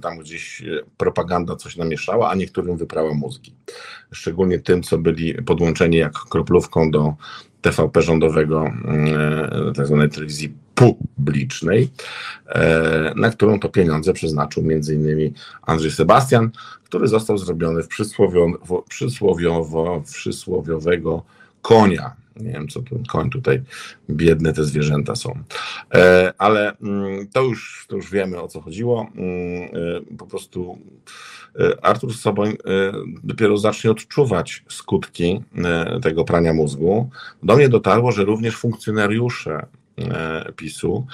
tam 0.00 0.18
gdzieś 0.18 0.62
propaganda 0.96 1.56
coś 1.56 1.76
namieszała, 1.76 2.30
a 2.30 2.34
niektórym 2.34 2.76
wyprała 2.76 3.14
mózgi. 3.14 3.54
Szczególnie 4.12 4.58
tym, 4.58 4.82
co 4.82 4.98
byli 4.98 5.34
podłączeni 5.34 5.96
jak 5.96 6.12
kroplówką 6.12 6.90
do 6.90 7.14
TVP 7.60 8.02
rządowego, 8.02 8.64
e, 8.64 9.72
tak 9.76 9.86
zwanej 9.86 10.10
telewizji 10.10 10.54
publicznej, 10.74 11.90
e, 12.46 13.12
na 13.16 13.30
którą 13.30 13.60
to 13.60 13.68
pieniądze 13.68 14.12
przeznaczył 14.12 14.62
m.in. 14.62 15.32
Andrzej 15.62 15.90
Sebastian, 15.90 16.50
który 16.84 17.08
został 17.08 17.38
zrobiony 17.38 17.82
w 17.82 17.88
przysłowiowo, 17.88 18.84
przysłowiowo, 18.88 20.02
przysłowiowego 20.12 21.22
konia. 21.62 22.25
Nie 22.40 22.52
wiem, 22.52 22.68
co 22.68 22.82
ten 22.82 23.04
koń 23.04 23.30
tutaj, 23.30 23.62
biedne 24.10 24.52
te 24.52 24.64
zwierzęta 24.64 25.16
są. 25.16 25.38
E, 25.94 26.32
ale 26.38 26.76
mm, 26.76 27.28
to 27.28 27.42
już, 27.42 27.86
to 27.88 27.96
już 27.96 28.10
wiemy, 28.10 28.40
o 28.40 28.48
co 28.48 28.60
chodziło. 28.60 29.06
Mm, 29.16 30.16
po 30.18 30.26
prostu 30.26 30.78
E, 31.60 31.84
Artur 31.84 32.14
Soboń 32.14 32.50
e, 32.50 32.56
dopiero 33.24 33.58
zacznie 33.58 33.90
odczuwać 33.90 34.64
skutki 34.68 35.40
e, 35.64 36.00
tego 36.00 36.24
prania 36.24 36.52
mózgu. 36.52 37.10
Do 37.42 37.56
mnie 37.56 37.68
dotarło, 37.68 38.12
że 38.12 38.24
również 38.24 38.56
funkcjonariusze 38.56 39.66
PiSu 40.56 41.06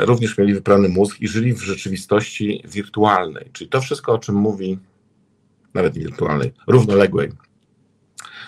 również 0.00 0.38
mieli 0.38 0.54
wyprany 0.54 0.88
mózg 0.88 1.20
i 1.20 1.28
żyli 1.28 1.54
w 1.54 1.62
rzeczywistości 1.62 2.62
wirtualnej. 2.68 3.50
Czyli 3.52 3.70
to 3.70 3.80
wszystko, 3.80 4.12
o 4.12 4.18
czym 4.18 4.34
mówi, 4.34 4.78
nawet 5.74 5.94
wirtualnej, 5.94 6.52
równoległej, 6.66 7.30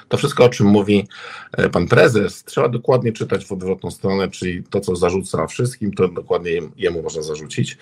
to 0.08 0.16
wszystko, 0.16 0.44
o 0.44 0.48
czym 0.48 0.66
mówi 0.66 1.08
e, 1.52 1.68
pan 1.68 1.88
prezes, 1.88 2.44
trzeba 2.44 2.68
dokładnie 2.68 3.12
czytać 3.12 3.44
w 3.44 3.52
odwrotną 3.52 3.90
stronę, 3.90 4.28
czyli 4.28 4.64
to, 4.64 4.80
co 4.80 4.96
zarzuca 4.96 5.46
wszystkim, 5.46 5.92
to 5.92 6.08
dokładnie 6.08 6.50
jemu 6.76 7.02
można 7.02 7.22
zarzucić. 7.22 7.78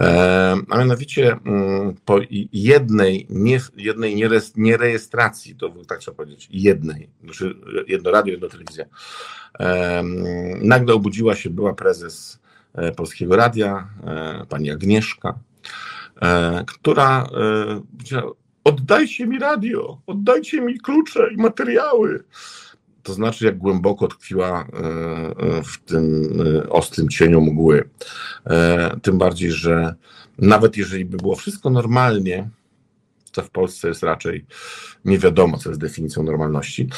E, 0.00 0.56
a 0.70 0.78
mianowicie 0.78 1.36
mm, 1.46 1.94
po 2.04 2.18
jednej, 2.52 3.26
nie, 3.30 3.60
jednej 3.76 4.22
nierejestracji, 4.56 5.56
to 5.56 5.72
tak 5.88 5.98
trzeba 5.98 6.16
powiedzieć, 6.16 6.48
jednej, 6.50 7.08
znaczy 7.24 7.54
jedno 7.88 8.10
radio, 8.10 8.32
jedno 8.32 8.48
telewizja, 8.48 8.84
e, 9.60 10.02
nagle 10.62 10.94
obudziła 10.94 11.34
się 11.34 11.50
była 11.50 11.74
prezes 11.74 12.44
Polskiego 12.96 13.36
Radia, 13.36 13.88
pani 14.48 14.70
Agnieszka, 14.70 15.38
która 16.66 17.26
oddajcie 18.64 19.26
mi 19.26 19.38
radio, 19.38 19.98
oddajcie 20.06 20.60
mi 20.60 20.78
klucze 20.78 21.32
i 21.32 21.36
materiały. 21.36 22.24
To 23.02 23.14
znaczy, 23.14 23.44
jak 23.44 23.58
głęboko 23.58 24.08
tkwiła 24.08 24.60
e, 24.60 24.76
e, 24.76 25.62
w 25.62 25.78
tym 25.78 26.32
e, 26.64 26.68
ostrym 26.68 27.08
cieniu 27.08 27.40
mgły. 27.40 27.88
Tym 29.02 29.18
bardziej, 29.18 29.52
że 29.52 29.94
nawet 30.38 30.76
jeżeli 30.76 31.04
by 31.04 31.16
było 31.16 31.36
wszystko 31.36 31.70
normalnie, 31.70 32.48
co 33.32 33.42
w 33.42 33.50
Polsce 33.50 33.88
jest 33.88 34.02
raczej 34.02 34.44
nie 35.04 35.18
wiadomo, 35.18 35.58
co 35.58 35.68
jest 35.68 35.80
definicją 35.80 36.22
normalności. 36.22 36.88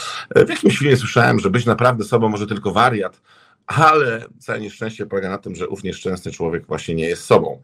W 0.46 0.48
jakimś 0.48 0.78
filmie 0.78 0.96
słyszałem, 0.96 1.40
że 1.40 1.50
być 1.50 1.66
naprawdę 1.66 2.04
sobą 2.04 2.28
może 2.28 2.46
tylko 2.46 2.72
wariat, 2.72 3.20
ale 3.66 4.24
całe 4.38 4.60
nieszczęście 4.60 5.06
polega 5.06 5.28
na 5.28 5.38
tym, 5.38 5.54
że 5.54 5.68
ów 5.68 5.84
nieszczęsny 5.84 6.32
człowiek 6.32 6.66
właśnie 6.66 6.94
nie 6.94 7.08
jest 7.08 7.24
sobą. 7.24 7.62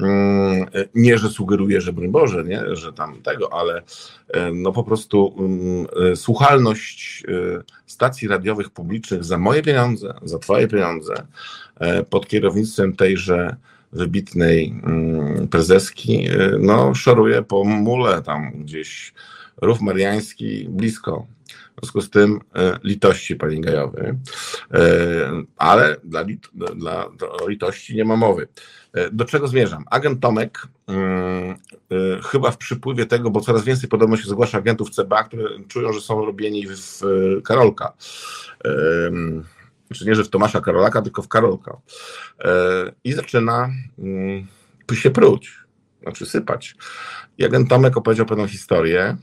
Mm, 0.00 0.66
nie, 0.94 1.18
że 1.18 1.28
sugeruje, 1.28 1.80
że 1.80 1.92
broń 1.92 2.08
Boże, 2.08 2.44
nie, 2.44 2.76
że 2.76 2.92
tam 2.92 3.22
tego, 3.22 3.52
ale 3.52 3.82
e, 4.28 4.52
no 4.52 4.72
po 4.72 4.84
prostu 4.84 5.34
mm, 5.38 5.86
e, 6.12 6.16
słuchalność 6.16 7.22
e, 7.28 7.62
stacji 7.86 8.28
radiowych 8.28 8.70
publicznych 8.70 9.24
za 9.24 9.38
moje 9.38 9.62
pieniądze, 9.62 10.14
za 10.22 10.38
twoje 10.38 10.68
pieniądze, 10.68 11.14
pod 12.10 12.28
kierownictwem 12.28 12.96
tejże 12.96 13.56
wybitnej 13.92 14.74
mm, 14.84 15.48
prezeski, 15.48 16.28
no 16.58 16.94
szoruje 16.94 17.42
po 17.42 17.64
mule 17.64 18.22
tam 18.22 18.52
gdzieś, 18.52 19.14
rów 19.62 19.80
mariański 19.80 20.66
blisko 20.68 21.26
w 21.76 21.80
związku 21.80 22.00
z 22.00 22.10
tym 22.10 22.40
e, 22.54 22.78
litości, 22.84 23.36
panie 23.36 23.60
Gajowy, 23.60 24.18
e, 24.74 25.42
ale 25.56 25.96
dla, 26.04 26.22
lit, 26.22 26.48
dla 26.76 27.08
litości 27.48 27.96
nie 27.96 28.04
ma 28.04 28.16
mowy. 28.16 28.48
E, 28.92 29.10
do 29.10 29.24
czego 29.24 29.48
zmierzam? 29.48 29.84
Agent 29.90 30.20
Tomek, 30.20 30.68
hmm, 30.86 31.56
chyba 32.24 32.50
w 32.50 32.56
przypływie 32.56 33.06
tego, 33.06 33.30
bo 33.30 33.40
coraz 33.40 33.64
więcej 33.64 33.88
podobno 33.88 34.16
się 34.16 34.28
zgłasza 34.28 34.58
agentów 34.58 34.90
CBA, 34.90 35.24
które 35.24 35.44
czują, 35.68 35.92
że 35.92 36.00
są 36.00 36.24
robieni 36.24 36.66
w 36.68 37.00
Karolka. 37.44 37.92
Znaczy 39.86 40.06
nie, 40.06 40.14
że 40.14 40.24
w 40.24 40.28
Tomasza 40.28 40.60
Karolaka, 40.60 41.02
tylko 41.02 41.22
w 41.22 41.28
Karolka. 41.28 41.76
I 43.04 43.12
zaczyna 43.12 43.70
mm, 43.98 44.46
się 44.92 45.10
pruć, 45.10 45.58
znaczy 46.02 46.26
sypać. 46.26 46.74
I 47.38 47.44
agent 47.44 47.68
Tomek 47.68 47.96
opowiedział 47.96 48.26
pewną 48.26 48.46
historię. 48.46 49.16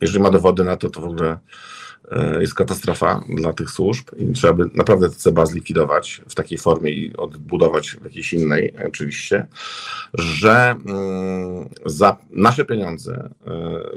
Jeżeli 0.00 0.20
ma 0.20 0.30
dowody 0.30 0.64
na 0.64 0.76
to, 0.76 0.90
to 0.90 1.00
w 1.00 1.04
ogóle 1.04 1.38
E, 2.10 2.40
jest 2.40 2.54
katastrofa 2.54 3.24
dla 3.28 3.52
tych 3.52 3.70
służb 3.70 4.08
i 4.16 4.32
trzeba 4.32 4.52
by 4.52 4.70
naprawdę 4.74 5.10
CBA 5.10 5.46
zlikwidować 5.46 6.22
w 6.28 6.34
takiej 6.34 6.58
formie 6.58 6.90
i 6.90 7.16
odbudować 7.16 7.90
w 7.90 8.04
jakiejś 8.04 8.32
innej 8.32 8.74
oczywiście, 8.86 9.46
że 10.14 10.76
mm, 10.86 11.68
za 11.86 12.16
nasze 12.30 12.64
pieniądze 12.64 13.30
e, 13.46 13.50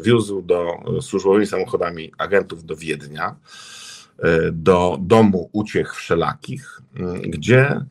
wiózł 0.04 0.42
do 0.42 0.74
służbowymi 1.02 1.48
samochodami 1.48 2.12
agentów 2.18 2.66
do 2.66 2.76
Wiednia, 2.76 3.36
e, 4.20 4.52
do 4.52 4.98
domu 5.02 5.50
uciech 5.52 5.96
wszelakich, 5.96 6.82
mm, 6.96 7.22
gdzie 7.22 7.82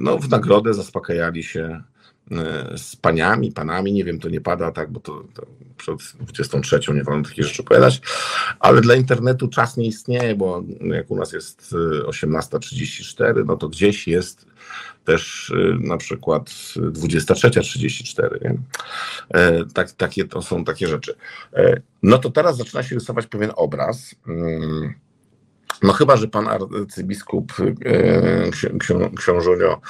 no, 0.00 0.18
w 0.18 0.28
nagrodę 0.28 0.74
zaspokajali 0.74 1.42
się 1.42 1.62
E, 1.62 1.89
z 2.76 2.96
paniami, 2.96 3.52
panami, 3.52 3.92
nie 3.92 4.04
wiem, 4.04 4.18
to 4.18 4.28
nie 4.28 4.40
pada 4.40 4.72
tak, 4.72 4.92
bo 4.92 5.00
to, 5.00 5.24
to 5.34 5.46
przed 5.76 5.96
23 6.20 6.80
nie 6.94 7.04
wolno 7.04 7.28
takie 7.28 7.42
rzeczy 7.42 7.62
opowiadać, 7.62 8.00
ale 8.60 8.80
dla 8.80 8.94
internetu 8.94 9.48
czas 9.48 9.76
nie 9.76 9.86
istnieje, 9.86 10.34
bo 10.34 10.62
jak 10.80 11.10
u 11.10 11.16
nas 11.16 11.32
jest 11.32 11.74
18.34, 12.06 13.46
no 13.46 13.56
to 13.56 13.68
gdzieś 13.68 14.08
jest 14.08 14.46
też 15.04 15.52
e, 15.56 15.86
na 15.86 15.96
przykład 15.96 16.48
23.34. 16.48 18.42
Nie? 18.42 18.58
E, 19.28 19.64
tak, 19.74 19.92
takie 19.92 20.24
to 20.24 20.42
są 20.42 20.64
takie 20.64 20.86
rzeczy. 20.86 21.14
No 22.02 22.18
to 22.18 22.30
teraz 22.30 22.56
zaczyna 22.56 22.82
się 22.82 22.94
rysować 22.94 23.26
pewien 23.26 23.52
obraz. 23.56 24.14
Hmm 24.26 24.94
no 25.82 25.92
chyba, 25.92 26.16
że 26.16 26.28
pan 26.28 26.48
arcybiskup 26.48 27.52
e, 27.84 28.50
książunio 29.16 29.80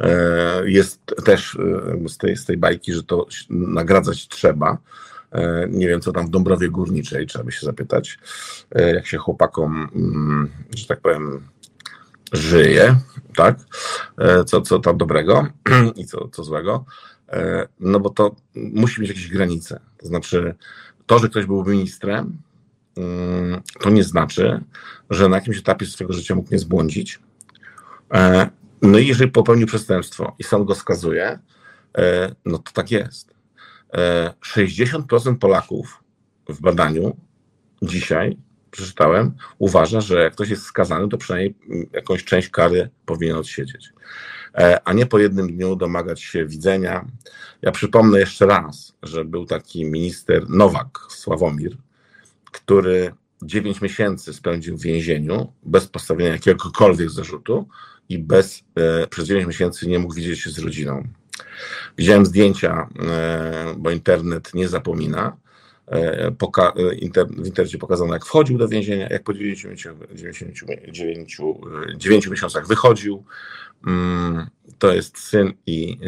e, 0.00 0.70
jest 0.70 1.00
też 1.24 1.58
e, 2.04 2.08
z 2.08 2.18
tej, 2.18 2.36
z 2.36 2.44
tej 2.44 2.56
bajki, 2.56 2.92
że 2.92 3.02
to 3.02 3.26
nagradzać 3.50 4.28
trzeba. 4.28 4.78
Nie 5.68 5.88
wiem, 5.88 6.00
co 6.00 6.12
tam 6.12 6.26
w 6.26 6.30
Dąbrowie 6.30 6.68
Górniczej, 6.68 7.26
trzeba 7.26 7.44
by 7.44 7.52
się 7.52 7.66
zapytać, 7.66 8.18
jak 8.74 9.06
się 9.06 9.18
chłopakom, 9.18 9.88
mm, 9.94 10.50
że 10.76 10.86
tak 10.86 11.00
powiem, 11.00 11.48
żyje, 12.32 12.96
tak? 13.36 13.58
Co, 14.46 14.60
co 14.60 14.78
tam 14.78 14.98
dobrego 14.98 15.46
i 15.96 16.06
co, 16.06 16.28
co 16.28 16.44
złego. 16.44 16.84
No 17.80 18.00
bo 18.00 18.10
to 18.10 18.36
musi 18.54 19.00
mieć 19.00 19.10
jakieś 19.10 19.28
granice. 19.28 19.80
To 19.98 20.06
znaczy, 20.06 20.54
to, 21.06 21.18
że 21.18 21.28
ktoś 21.28 21.46
był 21.46 21.64
ministrem, 21.64 22.38
to 23.80 23.90
nie 23.90 24.04
znaczy, 24.04 24.60
że 25.10 25.28
na 25.28 25.36
jakimś 25.36 25.58
etapie 25.58 25.86
swojego 25.86 26.14
życia 26.14 26.34
mógł 26.34 26.48
nie 26.52 26.58
zbłądzić. 26.58 27.18
E, 28.14 28.50
no 28.82 28.98
i 28.98 29.06
jeżeli 29.06 29.30
popełnił 29.30 29.66
przestępstwo 29.66 30.36
i 30.38 30.44
sąd 30.44 30.66
go 30.66 30.74
skazuje, 30.74 31.38
e, 31.98 32.34
no 32.44 32.58
to 32.58 32.72
tak 32.72 32.90
jest. 32.90 33.38
60% 34.40 35.32
e, 35.32 35.36
Polaków 35.36 36.04
w 36.48 36.60
badaniu 36.60 37.16
dzisiaj, 37.82 38.36
przeczytałem, 38.70 39.34
uważa, 39.58 40.00
że 40.00 40.22
jak 40.22 40.32
ktoś 40.32 40.48
jest 40.48 40.62
skazany, 40.62 41.08
to 41.08 41.18
przynajmniej 41.18 41.54
jakąś 41.92 42.24
część 42.24 42.48
kary 42.48 42.90
powinien 43.06 43.36
odsiedzieć. 43.36 43.92
A 44.84 44.92
nie 44.92 45.06
po 45.06 45.18
jednym 45.18 45.56
dniu 45.56 45.76
domagać 45.76 46.22
się 46.22 46.46
widzenia. 46.46 47.06
Ja 47.62 47.72
przypomnę 47.72 48.20
jeszcze 48.20 48.46
raz, 48.46 48.94
że 49.02 49.24
był 49.24 49.46
taki 49.46 49.84
minister 49.84 50.50
Nowak, 50.50 50.98
Sławomir, 51.08 51.76
który 52.52 53.12
9 53.42 53.80
miesięcy 53.80 54.34
spędził 54.34 54.76
w 54.76 54.82
więzieniu 54.82 55.52
bez 55.62 55.86
postawienia 55.86 56.30
jakiegokolwiek 56.30 57.10
zarzutu 57.10 57.68
i 58.08 58.18
bez, 58.18 58.64
e, 58.74 59.06
przez 59.06 59.26
9 59.26 59.46
miesięcy 59.46 59.88
nie 59.88 59.98
mógł 59.98 60.14
widzieć 60.14 60.40
się 60.40 60.50
z 60.50 60.58
rodziną. 60.58 61.08
Widziałem 61.98 62.26
zdjęcia, 62.26 62.88
e, 63.08 63.74
bo 63.78 63.90
internet 63.90 64.54
nie 64.54 64.68
zapomina. 64.68 65.36
E, 65.86 66.30
poka 66.30 66.72
inter 66.98 67.26
w 67.26 67.46
internecie 67.46 67.78
pokazano, 67.78 68.12
jak 68.12 68.24
wchodził 68.24 68.58
do 68.58 68.68
więzienia, 68.68 69.08
jak 69.08 69.22
po 69.22 69.34
99, 69.34 71.36
9 71.96 72.26
miesiącach 72.26 72.66
wychodził. 72.66 73.24
Mm, 73.86 74.46
to 74.78 74.92
jest 74.92 75.18
syn 75.18 75.52
i, 75.66 75.98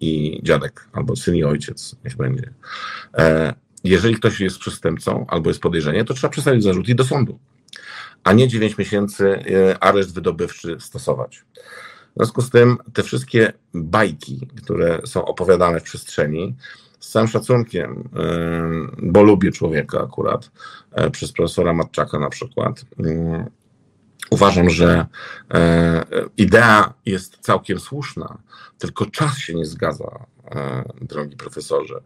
i 0.00 0.40
dziadek, 0.42 0.88
albo 0.92 1.16
syn 1.16 1.36
i 1.36 1.44
ojciec, 1.44 1.96
niech 2.04 2.16
będzie 2.16 2.52
jeżeli 3.84 4.14
ktoś 4.14 4.40
jest 4.40 4.58
przestępcą 4.58 5.24
albo 5.28 5.50
jest 5.50 5.60
podejrzenie, 5.60 6.04
to 6.04 6.14
trzeba 6.14 6.30
przedstawić 6.30 6.62
zarzut 6.62 6.88
i 6.88 6.94
do 6.94 7.04
sądu, 7.04 7.38
a 8.24 8.32
nie 8.32 8.48
9 8.48 8.78
miesięcy 8.78 9.28
e, 9.28 9.84
areszt 9.84 10.14
wydobywczy 10.14 10.76
stosować. 10.80 11.44
W 12.10 12.16
związku 12.16 12.42
z 12.42 12.50
tym 12.50 12.78
te 12.92 13.02
wszystkie 13.02 13.52
bajki, 13.74 14.48
które 14.62 15.00
są 15.04 15.24
opowiadane 15.24 15.80
w 15.80 15.82
przestrzeni, 15.82 16.56
z 17.00 17.10
całym 17.10 17.28
szacunkiem, 17.28 18.08
e, 18.16 18.70
bo 19.02 19.22
lubię 19.22 19.52
człowieka 19.52 20.00
akurat, 20.00 20.50
e, 20.92 21.10
przez 21.10 21.32
profesora 21.32 21.72
Matczaka 21.72 22.18
na 22.18 22.30
przykład, 22.30 22.84
uważam, 24.30 24.70
że 24.70 25.06
idea 26.36 26.94
jest 27.06 27.38
całkiem 27.40 27.80
słuszna, 27.80 28.38
tylko 28.78 29.06
czas 29.06 29.38
się 29.38 29.54
nie 29.54 29.66
zgadza 29.66 30.26
drogi 31.00 31.36
profesorze, 31.36 32.00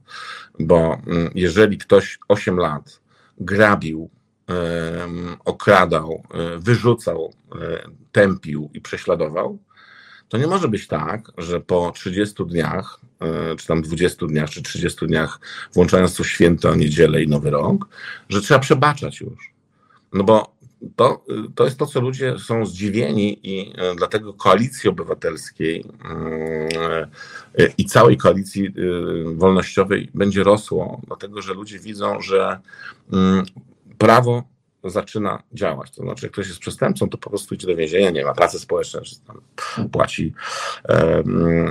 bo 0.60 0.98
mm, 1.06 1.30
jeżeli 1.34 1.78
ktoś 1.78 2.18
8 2.28 2.56
lat 2.56 3.00
grabił, 3.38 4.10
okradał, 5.44 6.22
e, 6.34 6.58
wyrzucał, 6.58 7.34
e, 7.60 7.88
tępił 8.12 8.70
i 8.74 8.80
prześladował, 8.80 9.58
to 10.28 10.38
nie 10.38 10.46
może 10.46 10.68
być 10.68 10.86
tak, 10.86 11.32
że 11.38 11.60
po 11.60 11.90
30 11.90 12.44
dniach, 12.46 13.00
czy 13.58 13.66
tam 13.66 13.82
20 13.82 14.26
dniach, 14.26 14.50
czy 14.50 14.62
30 14.62 15.06
dniach, 15.06 15.40
włączając 15.74 16.16
to 16.16 16.24
święto, 16.24 16.74
niedzielę 16.74 17.22
i 17.22 17.28
nowy 17.28 17.50
rok, 17.50 17.88
że 18.28 18.40
trzeba 18.40 18.60
przebaczać 18.60 19.20
już. 19.20 19.52
No 20.12 20.24
bo 20.24 20.53
to, 20.96 21.24
to 21.54 21.64
jest 21.64 21.78
to, 21.78 21.86
co 21.86 22.00
ludzie 22.00 22.38
są 22.38 22.66
zdziwieni 22.66 23.38
i 23.42 23.72
e, 23.78 23.94
dlatego 23.94 24.34
koalicji 24.34 24.90
obywatelskiej 24.90 25.84
mm, 26.04 26.68
e, 27.58 27.66
i 27.78 27.84
całej 27.84 28.16
koalicji 28.16 28.66
e, 28.66 28.72
wolnościowej 29.34 30.10
będzie 30.14 30.44
rosło, 30.44 31.00
dlatego 31.06 31.42
że 31.42 31.54
ludzie 31.54 31.78
widzą, 31.78 32.20
że 32.20 32.60
mm, 33.12 33.44
prawo 33.98 34.42
zaczyna 34.84 35.42
działać. 35.52 35.90
To 35.90 36.02
znaczy, 36.02 36.26
jak 36.26 36.32
ktoś 36.32 36.48
jest 36.48 36.58
przestępcą, 36.60 37.08
to 37.08 37.18
po 37.18 37.30
prostu 37.30 37.54
idzie 37.54 37.66
do 37.66 37.76
więzienia, 37.76 38.10
nie 38.10 38.24
ma 38.24 38.34
pracy 38.34 38.58
społecznej, 38.58 39.04
czy 39.04 39.16
tam 39.20 39.40
płaci 39.88 40.32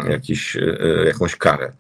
jakiś, 0.09 0.57
jakąś 1.05 1.35
karę. 1.35 1.73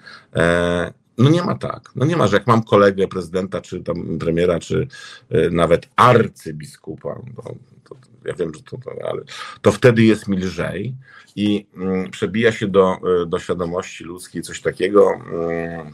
No 1.17 1.29
nie 1.29 1.43
ma 1.43 1.55
tak. 1.55 1.89
No 1.95 2.05
nie 2.05 2.17
ma, 2.17 2.27
że 2.27 2.37
jak 2.37 2.47
mam 2.47 2.63
kolegę 2.63 3.07
prezydenta, 3.07 3.61
czy 3.61 3.83
tam 3.83 4.19
premiera, 4.19 4.59
czy 4.59 4.87
y, 5.35 5.49
nawet 5.51 5.89
arcybiskupa, 5.95 7.21
bo 7.35 7.55
to, 7.89 7.95
ja 8.25 8.33
wiem, 8.33 8.51
że 8.53 8.61
to, 8.61 8.77
to, 8.77 8.91
ale 9.09 9.21
to 9.61 9.71
wtedy 9.71 10.03
jest 10.03 10.27
mi 10.27 10.37
lżej 10.37 10.95
i 11.35 11.67
mm, 11.75 12.11
przebija 12.11 12.51
się 12.51 12.67
do, 12.67 12.97
y, 13.23 13.25
do 13.25 13.39
świadomości 13.39 14.03
ludzkiej 14.03 14.41
coś 14.41 14.61
takiego, 14.61 15.11
mm, 15.13 15.91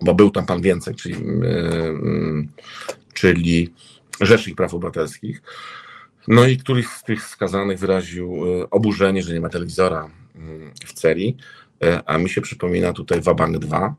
bo 0.00 0.14
był 0.14 0.30
tam 0.30 0.46
pan 0.46 0.62
więcej, 0.62 0.94
czyli, 0.94 1.14
y, 1.14 2.48
czyli 3.14 3.74
Rzecznik 4.20 4.56
Praw 4.56 4.74
Obywatelskich. 4.74 5.42
No 6.28 6.46
i 6.46 6.56
któryś 6.56 6.86
z 6.86 7.02
tych 7.02 7.22
skazanych 7.22 7.78
wyraził 7.78 8.42
oburzenie, 8.70 9.22
że 9.22 9.34
nie 9.34 9.40
ma 9.40 9.48
telewizora 9.48 10.10
w 10.86 10.92
celi, 10.92 11.36
a 12.06 12.18
mi 12.18 12.30
się 12.30 12.40
przypomina 12.40 12.92
tutaj 12.92 13.20
Wabank 13.20 13.58
2, 13.58 13.94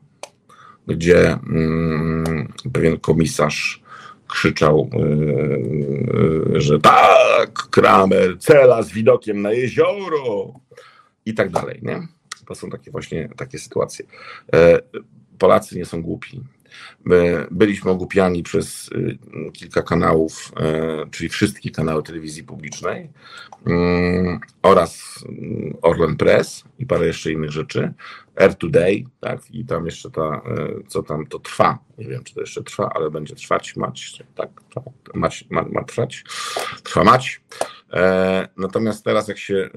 gdzie 0.86 1.32
mm, 1.32 2.52
pewien 2.72 3.00
komisarz 3.00 3.82
krzyczał, 4.28 4.90
y, 4.94 6.56
y, 6.56 6.60
że 6.60 6.80
tak, 6.80 7.52
Kramer, 7.52 8.38
cela 8.38 8.82
z 8.82 8.92
widokiem 8.92 9.42
na 9.42 9.52
jezioro 9.52 10.52
i 11.26 11.34
tak 11.34 11.50
dalej, 11.50 11.78
nie? 11.82 12.08
To 12.46 12.54
są 12.54 12.70
takie 12.70 12.90
właśnie 12.90 13.28
takie 13.36 13.58
sytuacje. 13.58 14.04
E, 14.54 14.80
Polacy 15.38 15.78
nie 15.78 15.84
są 15.84 16.02
głupi. 16.02 16.40
My 17.04 17.46
byliśmy 17.50 17.90
ogłupiani 17.90 18.42
przez 18.42 18.88
y, 18.92 19.18
kilka 19.52 19.82
kanałów, 19.82 20.52
e, 20.56 21.06
czyli 21.10 21.28
wszystkie 21.28 21.70
kanały 21.70 22.02
telewizji 22.02 22.44
publicznej 22.44 23.08
mm, 23.66 24.40
oraz 24.62 25.24
Orlen 25.82 26.16
Press 26.16 26.64
i 26.78 26.86
parę 26.86 27.06
jeszcze 27.06 27.32
innych 27.32 27.50
rzeczy. 27.50 27.92
Air 28.36 28.54
Today, 28.54 29.04
tak, 29.20 29.50
i 29.50 29.64
tam 29.64 29.86
jeszcze 29.86 30.10
ta, 30.10 30.42
co 30.88 31.02
tam 31.02 31.26
to 31.26 31.38
trwa, 31.38 31.78
nie 31.98 32.08
wiem, 32.08 32.24
czy 32.24 32.34
to 32.34 32.40
jeszcze 32.40 32.62
trwa, 32.62 32.90
ale 32.94 33.10
będzie 33.10 33.34
trwać, 33.34 33.76
mać, 33.76 34.22
tak, 34.34 34.50
mać, 35.14 35.44
ma, 35.50 35.62
ma 35.62 35.84
trwać, 35.84 36.24
trwa 36.82 37.04
mać. 37.04 37.40
E, 37.92 38.48
natomiast 38.56 39.04
teraz, 39.04 39.28
jak 39.28 39.38
się 39.38 39.70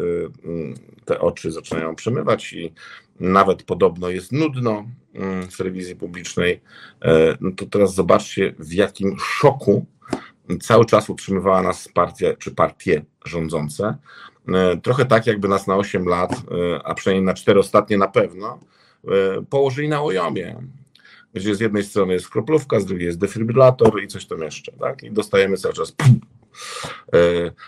te 1.05 1.19
oczy 1.19 1.51
zaczynają 1.51 1.95
przemywać 1.95 2.53
i 2.53 2.73
nawet 3.19 3.63
podobno 3.63 4.09
jest 4.09 4.31
nudno 4.31 4.85
w 5.51 5.57
telewizji 5.57 5.95
publicznej, 5.95 6.61
no 7.41 7.51
to 7.51 7.65
teraz 7.65 7.95
zobaczcie, 7.95 8.53
w 8.59 8.73
jakim 8.73 9.17
szoku 9.19 9.85
cały 10.61 10.85
czas 10.85 11.09
utrzymywała 11.09 11.61
nas 11.61 11.87
partia, 11.93 12.33
czy 12.35 12.51
partie 12.51 13.05
rządzące. 13.25 13.97
Trochę 14.83 15.05
tak, 15.05 15.27
jakby 15.27 15.47
nas 15.47 15.67
na 15.67 15.75
8 15.75 16.05
lat, 16.05 16.31
a 16.83 16.93
przynajmniej 16.93 17.25
na 17.25 17.33
4 17.33 17.59
ostatnie 17.59 17.97
na 17.97 18.07
pewno, 18.07 18.59
położyli 19.49 19.89
na 19.89 20.01
ojomie 20.01 20.55
gdzie 21.33 21.55
z 21.55 21.59
jednej 21.59 21.83
strony 21.83 22.13
jest 22.13 22.29
kroplówka, 22.29 22.79
z 22.79 22.85
drugiej 22.85 23.05
jest 23.05 23.19
defibrylator 23.19 24.03
i 24.03 24.07
coś 24.07 24.25
tam 24.25 24.41
jeszcze, 24.41 24.71
tak? 24.71 25.03
I 25.03 25.11
dostajemy 25.11 25.57
cały 25.57 25.73
czas. 25.73 25.95
E, 26.01 26.03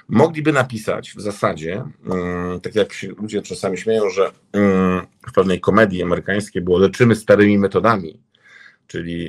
mogliby 0.09 0.53
napisać 0.53 1.11
w 1.11 1.21
zasadzie, 1.21 1.83
mm, 2.05 2.59
tak 2.61 2.75
jak 2.75 2.93
się 2.93 3.07
ludzie 3.07 3.41
czasami 3.41 3.77
śmieją, 3.77 4.09
że 4.09 4.31
mm, 4.53 5.07
w 5.27 5.33
pewnej 5.33 5.59
komedii 5.59 6.03
amerykańskiej 6.03 6.61
było 6.61 6.77
leczymy 6.77 7.15
starymi 7.15 7.57
metodami, 7.57 8.19
czyli 8.87 9.23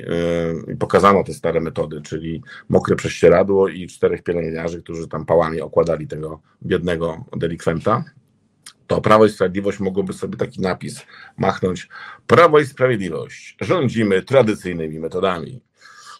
yy, 0.67 0.77
pokazano 0.79 1.23
te 1.23 1.33
stare 1.33 1.61
metody, 1.61 2.01
czyli 2.01 2.41
mokre 2.69 2.95
prześcieradło 2.95 3.67
i 3.67 3.87
czterech 3.87 4.23
pielęgniarzy, 4.23 4.83
którzy 4.83 5.07
tam 5.07 5.25
pałami 5.25 5.61
okładali 5.61 6.07
tego 6.07 6.41
biednego 6.63 7.25
delikwenta 7.37 8.03
to 8.87 9.01
Prawo 9.01 9.25
i 9.25 9.29
Sprawiedliwość 9.29 9.79
mogłoby 9.79 10.13
sobie 10.13 10.37
taki 10.37 10.61
napis 10.61 11.05
machnąć. 11.37 11.89
Prawo 12.27 12.59
i 12.59 12.65
Sprawiedliwość, 12.65 13.57
rządzimy 13.61 14.21
tradycyjnymi 14.21 14.99
metodami. 14.99 15.61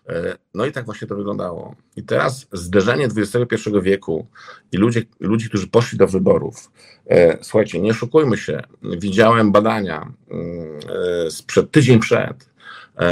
E, 0.10 0.38
no 0.54 0.66
i 0.66 0.72
tak 0.72 0.86
właśnie 0.86 1.08
to 1.08 1.16
wyglądało. 1.16 1.76
I 1.96 2.04
teraz 2.04 2.48
zderzenie 2.52 3.06
XXI 3.06 3.70
wieku 3.82 4.28
i 4.72 4.78
ludzie, 4.78 5.02
ludzi, 5.20 5.50
którzy 5.50 5.68
poszli 5.68 5.98
do 5.98 6.08
wyborów. 6.08 6.72
E, 7.08 7.38
słuchajcie, 7.42 7.82
nie 7.82 7.92
oszukujmy 7.92 8.38
się. 8.38 8.62
Widziałem 8.84 9.52
badania 9.52 10.14
mm, 10.30 10.80
e, 11.28 11.32
sprzed 11.32 11.72
tydzień 11.72 12.00
przed 12.00 12.54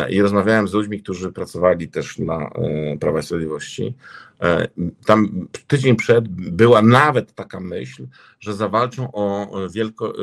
i 0.10 0.22
rozmawiałem 0.22 0.68
z 0.68 0.74
ludźmi, 0.74 1.02
którzy 1.02 1.32
pracowali 1.32 1.88
też 1.88 2.20
na 2.20 2.52
Prawa 3.00 3.20
i 3.20 3.24
Sprawiedliwości. 3.24 3.94
Tam 5.06 5.48
tydzień 5.68 5.96
przed 5.96 6.28
była 6.28 6.82
nawet 6.82 7.34
taka 7.34 7.60
myśl, 7.60 8.08
że 8.39 8.54
zawalczą 8.54 9.12
o 9.12 9.52
wielko, 9.74 10.14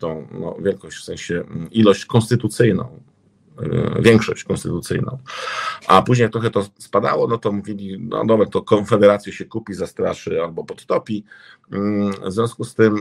tą, 0.00 0.28
no, 0.40 0.56
wielkość, 0.62 0.98
w 0.98 1.04
sensie 1.04 1.34
mm, 1.34 1.70
ilość 1.70 2.04
konstytucyjną 2.04 3.00
większość 4.00 4.44
konstytucyjną. 4.44 5.18
A 5.86 6.02
później 6.02 6.22
jak 6.22 6.32
trochę 6.32 6.50
to 6.50 6.66
spadało, 6.78 7.28
no 7.28 7.38
to 7.38 7.52
mówili, 7.52 8.00
no 8.00 8.24
dobra, 8.24 8.46
to 8.46 8.62
Konfederację 8.62 9.32
się 9.32 9.44
kupi, 9.44 9.74
zastraszy 9.74 10.42
albo 10.42 10.64
podtopi. 10.64 11.24
Mm, 11.72 12.12
w 12.12 12.32
związku 12.32 12.64
z 12.64 12.74
tym 12.74 12.96
e, 12.96 13.00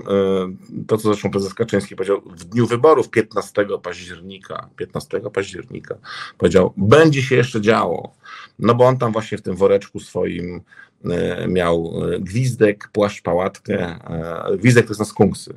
to, 0.88 0.98
co 0.98 1.08
zresztą 1.08 1.32
prezes 1.32 1.54
Kaczyński 1.54 1.96
powiedział 1.96 2.22
w 2.26 2.44
dniu 2.44 2.68
wyborów 2.68 3.10
15 3.10 3.66
października, 3.84 4.70
15 4.76 5.20
października 5.34 5.96
powiedział, 6.38 6.74
będzie 6.78 7.22
się 7.22 7.36
jeszcze 7.36 7.62
działo, 7.62 8.14
no 8.60 8.76
bo 8.76 8.86
on 8.86 8.98
tam 8.98 9.12
właśnie 9.12 9.38
w 9.38 9.42
tym 9.42 9.56
woreczku 9.56 10.00
swoim 10.00 10.62
E, 10.62 10.87
miał 11.48 11.94
e, 12.14 12.20
gwizdek, 12.20 12.90
płaszcz, 12.94 13.22
pałatkę. 13.22 14.00
E, 14.10 14.58
gwizdek 14.58 14.86
to 14.86 14.92
jest 14.92 15.00
na 15.00 15.06
skunksy. 15.06 15.54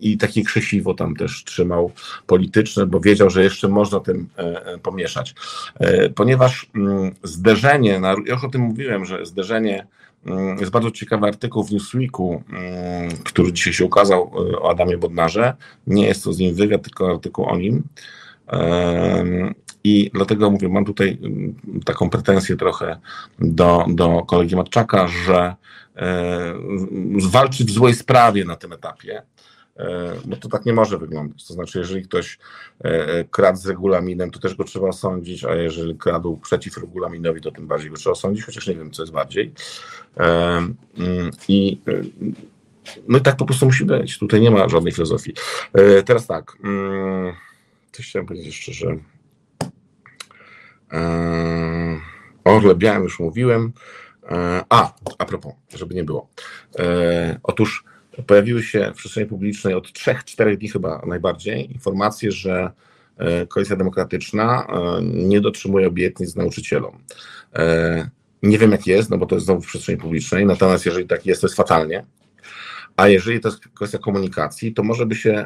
I 0.00 0.18
takie 0.18 0.44
krzesiwo 0.44 0.94
tam 0.94 1.16
też 1.16 1.44
trzymał 1.44 1.92
polityczne, 2.26 2.86
bo 2.86 3.00
wiedział, 3.00 3.30
że 3.30 3.44
jeszcze 3.44 3.68
można 3.68 4.00
tym 4.00 4.28
pomieszać. 4.82 5.34
Ponieważ 6.14 6.70
mm, 6.74 7.14
zderzenie, 7.22 8.00
ja 8.02 8.14
już 8.26 8.44
o 8.44 8.48
tym 8.48 8.60
mówiłem, 8.60 9.04
że 9.04 9.26
zderzenie 9.26 9.86
mm, 10.26 10.58
jest 10.58 10.72
bardzo 10.72 10.90
ciekawy 10.90 11.26
artykuł 11.26 11.64
w 11.64 11.70
Newsweeku, 11.70 12.42
mm, 12.52 13.10
który 13.24 13.52
dzisiaj 13.52 13.72
się 13.72 13.84
ukazał 13.84 14.30
o 14.62 14.70
Adamie 14.70 14.98
Bodnarze. 14.98 15.54
Nie 15.86 16.06
jest 16.06 16.24
to 16.24 16.32
z 16.32 16.38
nim 16.38 16.54
wywiad, 16.54 16.82
tylko 16.82 17.10
artykuł 17.10 17.44
o 17.44 17.56
nim. 17.56 17.82
I 19.84 20.10
dlatego 20.14 20.50
mówię, 20.50 20.68
mam 20.68 20.84
tutaj 20.84 21.18
mm, 21.22 21.54
taką 21.84 22.10
pretensję 22.10 22.56
trochę 22.56 23.00
do, 23.38 23.84
do 23.88 24.22
kolegi 24.22 24.56
Matczaka, 24.56 25.08
że 25.08 25.54
e, 25.96 26.54
walczy 27.30 27.64
w 27.64 27.70
złej 27.70 27.94
sprawie 27.94 28.44
na 28.44 28.56
tym 28.56 28.72
etapie, 28.72 29.22
e, 29.76 30.12
bo 30.24 30.36
to 30.36 30.48
tak 30.48 30.66
nie 30.66 30.72
może 30.72 30.98
wyglądać. 30.98 31.46
To 31.46 31.54
znaczy, 31.54 31.78
jeżeli 31.78 32.02
ktoś 32.02 32.38
e, 32.80 33.24
kradł 33.24 33.58
z 33.58 33.66
regulaminem, 33.66 34.30
to 34.30 34.38
też 34.38 34.54
go 34.54 34.64
trzeba 34.64 34.88
osądzić, 34.88 35.44
a 35.44 35.54
jeżeli 35.54 35.96
kradł 35.96 36.36
przeciw 36.36 36.76
regulaminowi, 36.76 37.40
to 37.40 37.50
tym 37.50 37.66
bardziej 37.66 37.90
go 37.90 37.96
trzeba 37.96 38.12
osądzić, 38.12 38.44
chociaż 38.44 38.66
nie 38.66 38.74
wiem, 38.74 38.90
co 38.90 39.02
jest 39.02 39.12
bardziej. 39.12 39.52
Mm, 40.16 40.76
I 41.48 41.78
no 43.08 43.18
i 43.18 43.20
tak 43.20 43.36
po 43.36 43.44
prostu 43.44 43.66
musi 43.66 43.84
być. 43.84 44.18
Tutaj 44.18 44.40
nie 44.40 44.50
ma 44.50 44.68
żadnej 44.68 44.92
filozofii. 44.92 45.34
Teraz 46.06 46.26
tak. 46.26 46.56
Mm, 46.64 47.32
coś 47.92 48.08
chciałem 48.08 48.26
powiedzieć 48.26 48.46
jeszcze, 48.46 48.72
że 48.72 48.98
o 52.44 52.56
Orle 52.56 52.74
Białym 52.74 53.02
już 53.02 53.20
mówiłem. 53.20 53.72
E, 54.30 54.64
a, 54.68 54.94
a 55.18 55.24
propos, 55.24 55.52
żeby 55.74 55.94
nie 55.94 56.04
było. 56.04 56.28
E, 56.78 57.40
otóż 57.42 57.84
pojawiły 58.26 58.62
się 58.62 58.92
w 58.94 58.96
przestrzeni 58.96 59.26
publicznej 59.26 59.74
od 59.74 59.86
3-4 59.86 60.56
dni 60.56 60.68
chyba 60.68 61.02
najbardziej 61.06 61.72
informacje, 61.72 62.32
że 62.32 62.70
Koalicja 63.48 63.76
Demokratyczna 63.76 64.66
nie 65.02 65.40
dotrzymuje 65.40 65.88
obietnic 65.88 66.36
nauczycielom. 66.36 66.98
Nie 68.42 68.58
wiem 68.58 68.72
jak 68.72 68.86
jest, 68.86 69.10
no 69.10 69.18
bo 69.18 69.26
to 69.26 69.34
jest 69.34 69.46
znowu 69.46 69.60
w 69.60 69.66
przestrzeni 69.66 69.98
publicznej, 69.98 70.46
natomiast 70.46 70.86
jeżeli 70.86 71.06
tak 71.06 71.26
jest, 71.26 71.40
to 71.40 71.46
jest 71.46 71.56
fatalnie. 71.56 72.04
A 72.96 73.08
jeżeli 73.08 73.40
to 73.40 73.48
jest 73.48 73.68
kwestia 73.68 73.98
komunikacji, 73.98 74.74
to 74.74 74.82
może 74.82 75.06
by 75.06 75.14
się 75.14 75.44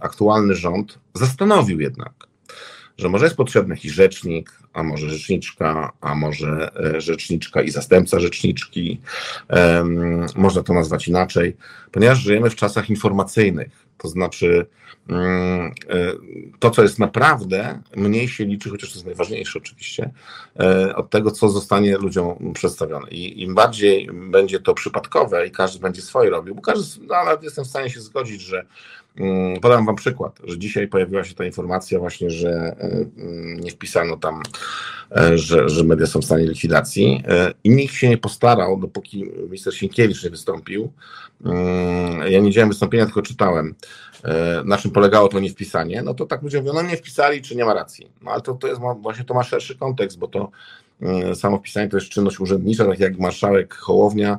aktualny 0.00 0.54
rząd 0.54 0.98
zastanowił 1.14 1.80
jednak, 1.80 2.12
że 2.98 3.08
może 3.08 3.24
jest 3.24 3.36
potrzebny 3.36 3.74
jakiś 3.74 3.92
rzecznik, 3.92 4.52
a 4.72 4.82
może 4.82 5.10
rzeczniczka, 5.10 5.92
a 6.00 6.14
może 6.14 6.70
e, 6.76 7.00
rzeczniczka 7.00 7.62
i 7.62 7.70
zastępca 7.70 8.20
rzeczniczki. 8.20 9.00
Można 10.36 10.62
to 10.62 10.74
nazwać 10.74 11.08
inaczej, 11.08 11.56
ponieważ 11.92 12.18
żyjemy 12.18 12.50
w 12.50 12.54
czasach 12.54 12.90
informacyjnych. 12.90 13.86
To 13.98 14.08
znaczy, 14.08 14.66
mm, 15.08 15.66
e, 15.66 16.12
to, 16.58 16.70
co 16.70 16.82
jest 16.82 16.98
naprawdę, 16.98 17.82
mniej 17.96 18.28
się 18.28 18.44
liczy, 18.44 18.70
chociaż 18.70 18.90
to 18.90 18.94
jest 18.94 19.06
najważniejsze 19.06 19.58
oczywiście, 19.58 20.10
e, 20.60 20.96
od 20.96 21.10
tego, 21.10 21.30
co 21.30 21.48
zostanie 21.48 21.98
ludziom 21.98 22.52
przedstawione. 22.54 23.08
I 23.10 23.42
im 23.42 23.54
bardziej 23.54 24.08
będzie 24.12 24.60
to 24.60 24.74
przypadkowe 24.74 25.46
i 25.46 25.50
każdy 25.50 25.80
będzie 25.80 26.02
swoje 26.02 26.30
robił, 26.30 26.54
bo 26.54 26.62
każdy, 26.62 27.06
no, 27.06 27.14
ale 27.14 27.38
jestem 27.42 27.64
w 27.64 27.68
stanie 27.68 27.90
się 27.90 28.00
zgodzić, 28.00 28.40
że 28.40 28.66
podam 29.62 29.86
Wam 29.86 29.96
przykład, 29.96 30.40
że 30.44 30.58
dzisiaj 30.58 30.88
pojawiła 30.88 31.24
się 31.24 31.34
ta 31.34 31.44
informacja 31.44 31.98
właśnie, 31.98 32.30
że 32.30 32.50
e, 32.50 33.06
mm, 33.18 33.60
nie 33.60 33.70
wpisano 33.70 34.16
tam, 34.16 34.42
e, 35.16 35.38
że, 35.38 35.68
że 35.68 35.84
media 35.84 36.06
są 36.06 36.20
w 36.20 36.24
stanie 36.24 36.46
likwidacji 36.46 37.22
e, 37.28 37.52
i 37.64 37.70
nikt 37.70 37.94
się 37.94 38.08
nie 38.08 38.18
postarał, 38.18 38.80
dopóki 38.80 39.24
minister 39.24 39.74
Sienkiewicz 39.74 40.24
nie 40.24 40.30
wystąpił. 40.30 40.92
Mm, 41.44 42.32
ja 42.32 42.40
nie 42.40 42.46
widziałem 42.46 42.68
wystąpienia, 42.68 43.04
tylko 43.04 43.22
czytałem, 43.22 43.74
na 44.64 44.78
czym 44.78 44.90
polegało 44.90 45.28
to 45.28 45.40
niewpisanie. 45.40 46.02
No 46.02 46.14
to 46.14 46.26
tak 46.26 46.42
ludzie 46.42 46.60
mówią, 46.60 46.72
no 46.72 46.82
nie 46.82 46.96
wpisali, 46.96 47.42
czy 47.42 47.56
nie 47.56 47.64
ma 47.64 47.74
racji. 47.74 48.10
No 48.22 48.30
ale 48.30 48.40
to, 48.40 48.54
to 48.54 48.68
jest 48.68 48.80
właśnie 49.00 49.24
to 49.24 49.34
ma 49.34 49.42
szerszy 49.42 49.76
kontekst, 49.76 50.18
bo 50.18 50.28
to 50.28 50.50
samo 51.34 51.58
wpisanie 51.58 51.88
to 51.88 51.96
jest 51.96 52.08
czynność 52.08 52.40
urzędnicza, 52.40 52.84
tak 52.84 53.00
jak 53.00 53.18
marszałek 53.18 53.74
Hołownia 53.74 54.38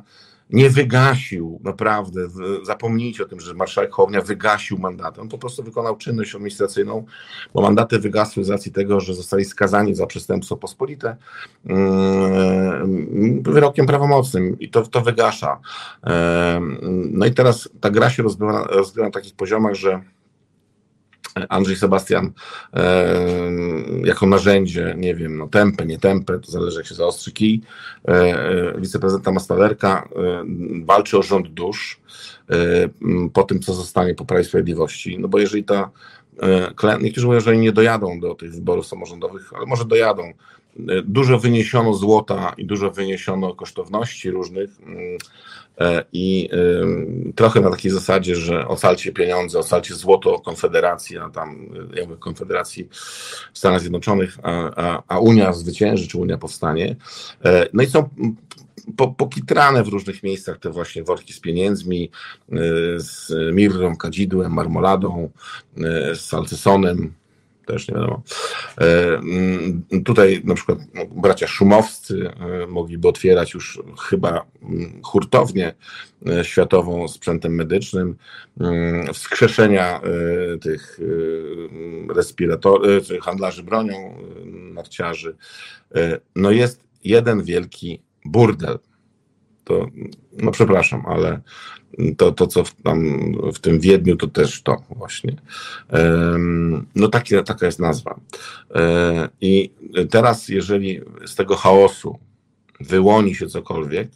nie 0.50 0.70
wygasił, 0.70 1.60
naprawdę, 1.64 2.20
zapomnijcie 2.62 3.22
o 3.22 3.26
tym, 3.26 3.40
że 3.40 3.54
marszałek 3.54 3.92
Hołownia 3.92 4.20
wygasił 4.20 4.78
mandaty. 4.78 5.20
On 5.20 5.28
po 5.28 5.38
prostu 5.38 5.62
wykonał 5.62 5.96
czynność 5.96 6.34
administracyjną, 6.34 7.04
bo 7.54 7.62
mandaty 7.62 7.98
wygasły 7.98 8.44
z 8.44 8.50
racji 8.50 8.72
tego, 8.72 9.00
że 9.00 9.14
zostali 9.14 9.44
skazani 9.44 9.94
za 9.94 10.06
przestępstwo 10.06 10.56
pospolite 10.56 11.16
mm, 11.66 13.42
wyrokiem 13.42 13.86
prawomocnym 13.86 14.58
i 14.58 14.70
to, 14.70 14.82
to 14.82 15.00
wygasza. 15.00 15.60
No 17.10 17.26
i 17.26 17.34
teraz 17.34 17.68
ta 17.80 17.90
gra 17.90 18.10
się 18.10 18.22
rozgrywa, 18.22 18.64
rozgrywa 18.64 19.06
na 19.06 19.12
takich 19.12 19.34
poziomach, 19.34 19.74
że 19.74 20.02
Andrzej 21.48 21.76
Sebastian 21.76 22.32
jako 24.04 24.26
narzędzie, 24.26 24.94
nie 24.98 25.14
wiem, 25.14 25.38
no 25.38 25.46
tempę, 25.46 25.86
nie 25.86 25.98
tempę, 25.98 26.38
to 26.38 26.50
zależy 26.50 26.78
jak 26.78 26.86
się 26.86 26.94
zaostrzy 26.94 27.32
kij, 27.32 27.60
e, 28.08 28.12
e, 28.12 28.80
wiceprezydenta 28.80 29.32
Mastalerka 29.32 30.08
e, 30.16 30.44
walczy 30.84 31.18
o 31.18 31.22
rząd 31.22 31.48
dusz 31.48 32.00
po 33.32 33.42
tym, 33.42 33.60
co 33.60 33.74
zostanie 33.74 34.14
po 34.14 34.24
Prawie 34.24 34.44
Sprawiedliwości, 34.44 35.18
no 35.18 35.28
bo 35.28 35.38
jeżeli 35.38 35.64
ta 35.64 35.90
niektórzy 37.00 37.26
mówią, 37.26 37.40
że 37.40 37.56
nie 37.56 37.72
dojadą 37.72 38.20
do 38.20 38.34
tych 38.34 38.54
wyborów 38.54 38.86
samorządowych, 38.86 39.52
ale 39.56 39.66
może 39.66 39.84
dojadą, 39.84 40.32
dużo 41.04 41.38
wyniesiono 41.38 41.94
złota 41.94 42.54
i 42.56 42.64
dużo 42.64 42.90
wyniesiono 42.90 43.54
kosztowności 43.54 44.30
różnych. 44.30 44.70
Mm, 44.80 45.18
i 46.12 46.48
trochę 47.34 47.60
na 47.60 47.70
takiej 47.70 47.90
zasadzie, 47.90 48.36
że 48.36 48.68
ocalcie 48.68 49.12
pieniądze, 49.12 49.58
ocalcie 49.58 49.94
złoto 49.94 50.38
Konfederacji, 50.38 51.18
a 51.18 51.30
tam 51.30 51.68
jakby 51.94 52.16
Konfederacji 52.16 52.88
w 53.52 53.58
Stanach 53.58 53.80
Zjednoczonych, 53.80 54.38
a, 54.42 54.70
a, 54.76 55.02
a 55.08 55.18
Unia 55.18 55.52
zwycięży, 55.52 56.08
czy 56.08 56.18
Unia 56.18 56.38
powstanie. 56.38 56.96
E, 57.44 57.68
no 57.72 57.82
i 57.82 57.86
są 57.86 58.08
po, 58.96 59.08
pokitrane 59.08 59.82
w 59.82 59.88
różnych 59.88 60.22
miejscach 60.22 60.58
te 60.58 60.70
właśnie 60.70 61.04
worki 61.04 61.32
z 61.32 61.40
pieniędzmi, 61.40 62.10
e, 62.52 62.56
z 62.96 63.32
mirrą, 63.54 63.96
kadzidłem, 63.96 64.52
marmoladą, 64.52 65.30
z 66.14 66.20
salcesonem, 66.20 67.12
też 67.68 67.88
nie 67.88 67.94
wiadomo. 67.94 68.22
E, 68.80 69.14
mm, 69.14 69.82
tutaj 70.04 70.42
na 70.44 70.54
przykład 70.54 70.78
bracia 71.10 71.46
szumowscy 71.46 72.30
e, 72.30 72.66
mogliby 72.66 73.08
otwierać 73.08 73.54
już 73.54 73.82
chyba 74.08 74.46
mm, 74.62 75.00
hurtownię 75.04 75.74
e, 76.26 76.44
światową 76.44 77.08
sprzętem 77.08 77.54
medycznym, 77.54 78.16
mm, 78.60 79.14
wskrzeszenia 79.14 80.00
tych 80.60 81.00
respiratorów, 82.14 83.08
handlarzy 83.22 83.62
bronią, 83.62 84.14
narciarzy. 84.74 85.36
No 86.36 86.50
jest 86.50 86.80
jeden 87.04 87.42
wielki 87.42 88.02
burdel. 88.24 88.78
To, 89.64 89.86
no 90.32 90.50
przepraszam, 90.50 91.02
ale 91.06 91.40
to, 92.16 92.32
to 92.32 92.46
co 92.46 92.64
w, 92.64 92.74
tam 92.74 93.32
w 93.54 93.58
tym 93.58 93.80
Wiedniu, 93.80 94.16
to 94.16 94.26
też 94.26 94.62
to 94.62 94.76
właśnie. 94.90 95.36
No 96.94 97.08
takie, 97.08 97.42
taka 97.42 97.66
jest 97.66 97.78
nazwa. 97.78 98.20
E, 98.74 99.28
I 99.40 99.70
teraz, 100.10 100.48
jeżeli 100.48 101.00
z 101.26 101.34
tego 101.34 101.56
chaosu 101.56 102.18
wyłoni 102.80 103.34
się 103.34 103.46
cokolwiek, 103.46 104.08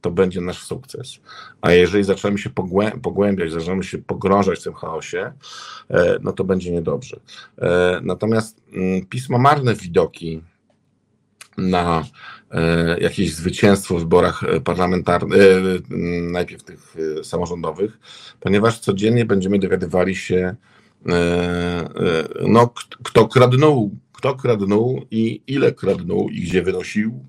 to 0.00 0.10
będzie 0.10 0.40
nasz 0.40 0.62
sukces. 0.62 1.18
A 1.60 1.72
jeżeli 1.72 2.04
zaczniemy 2.04 2.38
się 2.38 2.50
pogłębiać, 3.02 3.52
zaczniemy 3.52 3.84
się 3.84 3.98
pogrążać 3.98 4.60
w 4.60 4.62
tym 4.62 4.74
chaosie, 4.74 5.32
e, 5.90 6.18
no 6.22 6.32
to 6.32 6.44
będzie 6.44 6.70
niedobrze. 6.70 7.20
E, 7.58 8.00
natomiast 8.02 8.62
mm, 8.72 9.06
pismo 9.06 9.38
marne 9.38 9.74
widoki 9.74 10.42
na 11.60 12.04
E, 12.50 12.96
jakieś 13.00 13.34
zwycięstwo 13.34 13.96
w 13.96 13.98
wyborach 13.98 14.44
e, 14.44 14.60
parlamentarnych, 14.60 15.40
e, 15.40 15.94
najpierw 16.20 16.62
tych 16.62 16.96
samorządowych, 17.22 17.98
ponieważ 18.40 18.78
codziennie 18.78 19.24
będziemy 19.24 19.58
dowiadywali 19.58 20.16
się, 20.16 20.56
no, 22.48 22.72
kto 23.02 23.28
kradnął, 23.28 23.90
kto 24.12 24.34
kradnął 24.34 25.06
i 25.10 25.42
ile 25.46 25.72
kradnął 25.72 26.28
i 26.28 26.40
gdzie 26.40 26.62
wynosił 26.62 27.24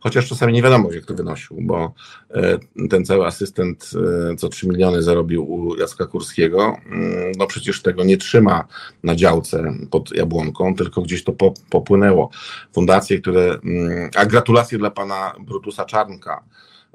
chociaż 0.00 0.28
czasami 0.28 0.52
nie 0.52 0.62
wiadomo, 0.62 0.92
jak 0.92 1.04
to 1.04 1.14
wynosił, 1.14 1.56
bo 1.60 1.92
e, 2.30 2.58
ten 2.90 3.04
cały 3.04 3.26
asystent 3.26 3.90
e, 4.32 4.36
co 4.36 4.48
3 4.48 4.68
miliony 4.68 5.02
zarobił 5.02 5.52
u 5.52 5.76
Jacka 5.76 6.06
Kurskiego, 6.06 6.76
mm, 6.86 7.32
no 7.38 7.46
przecież 7.46 7.82
tego 7.82 8.04
nie 8.04 8.16
trzyma 8.16 8.64
na 9.02 9.16
działce 9.16 9.74
pod 9.90 10.14
Jabłonką, 10.14 10.74
tylko 10.74 11.02
gdzieś 11.02 11.24
to 11.24 11.32
popłynęło. 11.70 12.30
Fundacje, 12.72 13.20
które, 13.20 13.58
mm, 13.64 14.10
a 14.16 14.26
gratulacje 14.26 14.78
dla 14.78 14.90
pana 14.90 15.34
Brutusa 15.40 15.84
Czarnka, 15.84 16.44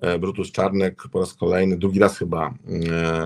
e, 0.01 0.19
Brutus 0.19 0.51
Czarnek 0.51 1.03
po 1.11 1.19
raz 1.19 1.33
kolejny, 1.33 1.77
drugi 1.77 1.99
raz 1.99 2.17
chyba 2.17 2.53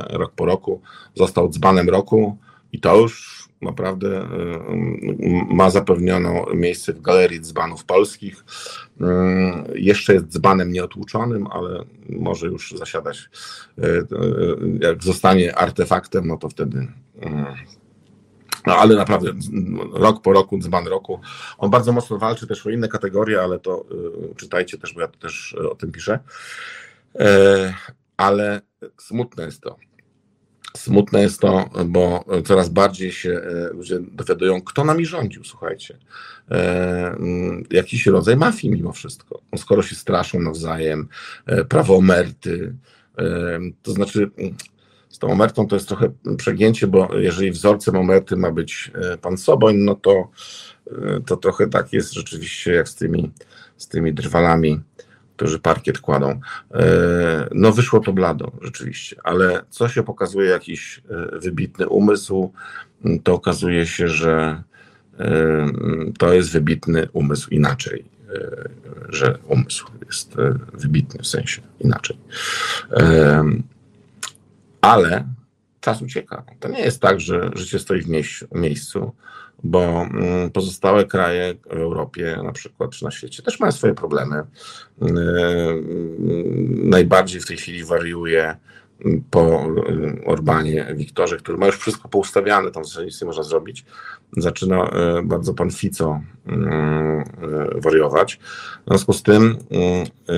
rok 0.09 0.31
po 0.35 0.45
roku, 0.45 0.81
został 1.15 1.49
dzbanem 1.49 1.89
roku 1.89 2.37
i 2.71 2.79
to 2.79 2.97
już 2.97 3.44
naprawdę 3.65 4.07
y, 4.07 4.23
y, 4.23 5.45
ma 5.49 5.69
zapewnioną 5.69 6.45
miejsce 6.53 6.93
w 6.93 7.01
Galerii 7.01 7.41
Dzbanów 7.41 7.85
Polskich. 7.85 8.45
Y, 9.01 9.05
jeszcze 9.79 10.13
jest 10.13 10.27
dzbanem 10.27 10.71
nieotłuczonym, 10.71 11.47
ale 11.47 11.83
może 12.09 12.47
już 12.47 12.71
zasiadać. 12.71 13.29
Jak 14.79 15.03
zostanie 15.03 15.55
artefaktem, 15.55 16.27
no 16.27 16.37
to 16.37 16.49
wtedy. 16.49 16.87
No 18.67 18.75
ale 18.75 18.95
naprawdę 18.95 19.31
rok 19.93 20.21
po 20.21 20.33
roku, 20.33 20.59
dzban 20.59 20.87
roku. 20.87 21.19
On 21.57 21.69
bardzo 21.69 21.91
mocno 21.91 22.17
walczy 22.17 22.47
też 22.47 22.67
o 22.67 22.69
inne 22.69 22.87
kategorie, 22.87 23.41
ale 23.41 23.59
to 23.59 23.85
czytajcie 24.35 24.77
też, 24.77 24.93
bo 24.93 25.01
ja 25.01 25.07
też 25.07 25.55
o 25.71 25.75
tym 25.75 25.91
piszę. 25.91 26.19
Ale 28.17 28.61
smutne 28.97 29.45
jest 29.45 29.61
to, 29.61 29.75
Smutne 30.75 31.21
jest 31.21 31.41
to, 31.41 31.69
bo 31.85 32.25
coraz 32.45 32.69
bardziej 32.69 33.11
się 33.11 33.29
e, 33.29 33.73
ludzie 33.73 33.99
dowiadują, 34.11 34.61
kto 34.61 34.83
nami 34.83 35.05
rządził, 35.05 35.43
słuchajcie. 35.43 35.97
E, 36.51 37.07
mm, 37.07 37.63
jakiś 37.71 38.05
rodzaj 38.05 38.37
mafii 38.37 38.73
mimo 38.73 38.91
wszystko. 38.91 39.41
No 39.51 39.57
skoro 39.57 39.81
się 39.81 39.95
straszą 39.95 40.39
nawzajem, 40.39 41.07
e, 41.45 41.65
prawo 41.65 41.95
omerty, 41.95 42.75
e, 43.17 43.59
to 43.83 43.91
znaczy 43.91 44.29
mm, 44.37 44.55
z 45.09 45.19
tą 45.19 45.27
omertą 45.27 45.67
to 45.67 45.75
jest 45.75 45.87
trochę 45.87 46.11
przegięcie, 46.37 46.87
bo 46.87 47.09
jeżeli 47.17 47.51
wzorcem 47.51 47.95
omerty 47.95 48.35
ma 48.35 48.51
być 48.51 48.91
pan 49.21 49.37
Soboń, 49.37 49.75
no 49.75 49.95
to, 49.95 50.29
to 51.25 51.37
trochę 51.37 51.67
tak 51.67 51.93
jest 51.93 52.13
rzeczywiście 52.13 52.71
jak 52.71 52.89
z 52.89 52.95
tymi, 52.95 53.31
z 53.77 53.87
tymi 53.87 54.13
drwalami 54.13 54.79
którzy 55.35 55.59
parkiet 55.59 55.99
kładą. 55.99 56.39
E, 56.73 57.49
no 57.51 57.71
wyszło 57.71 57.99
to 57.99 58.13
blado 58.13 58.51
rzeczywiście, 58.61 59.15
ale 59.23 59.61
co 59.69 59.89
się 59.89 60.03
pokazuje 60.03 60.49
jakiś 60.49 61.01
e, 61.09 61.39
wybitny 61.39 61.87
umysł, 61.87 62.51
to 63.23 63.33
okazuje 63.33 63.87
się, 63.87 64.07
że 64.07 64.63
e, 65.19 65.67
to 66.17 66.33
jest 66.33 66.51
wybitny 66.51 67.07
umysł 67.13 67.49
inaczej, 67.49 68.05
że 69.09 69.37
umysł 69.47 69.87
jest 70.05 70.35
wybitny 70.73 71.23
w 71.23 71.27
sensie 71.27 71.61
inaczej. 71.79 72.17
Ale 74.81 75.25
czas 75.81 76.01
ucieka. 76.01 76.43
To 76.59 76.69
nie 76.69 76.79
jest 76.79 77.01
tak, 77.01 77.19
że 77.19 77.49
życie 77.55 77.79
stoi 77.79 78.01
w 78.01 78.07
miejscu 78.51 79.13
bo 79.65 80.01
mm, 80.01 80.51
pozostałe 80.51 81.05
kraje 81.05 81.55
w 81.69 81.71
Europie, 81.71 82.39
na 82.43 82.51
przykład 82.51 82.91
czy 82.91 83.03
na 83.03 83.11
świecie, 83.11 83.43
też 83.43 83.59
mają 83.59 83.71
swoje 83.71 83.93
problemy. 83.93 84.43
Mm, 85.01 86.89
najbardziej 86.89 87.41
w 87.41 87.45
tej 87.45 87.57
chwili 87.57 87.83
wariuje 87.83 88.55
mm, 89.05 89.23
po 89.31 89.67
Orbanie 90.25 90.87
Wiktorze, 90.95 91.37
który 91.37 91.57
ma 91.57 91.65
już 91.65 91.77
wszystko 91.77 92.09
poustawiane, 92.09 92.71
tam 92.71 92.83
nic 93.05 93.21
nie 93.21 93.27
można 93.27 93.43
zrobić. 93.43 93.85
Zaczyna 94.37 94.89
e, 94.89 95.21
bardzo 95.23 95.53
pan 95.53 95.71
Fico 95.71 96.21
e, 96.47 97.23
wariować. 97.75 98.39
W 98.85 98.87
związku 98.87 99.13
z 99.13 99.23
tym 99.23 99.57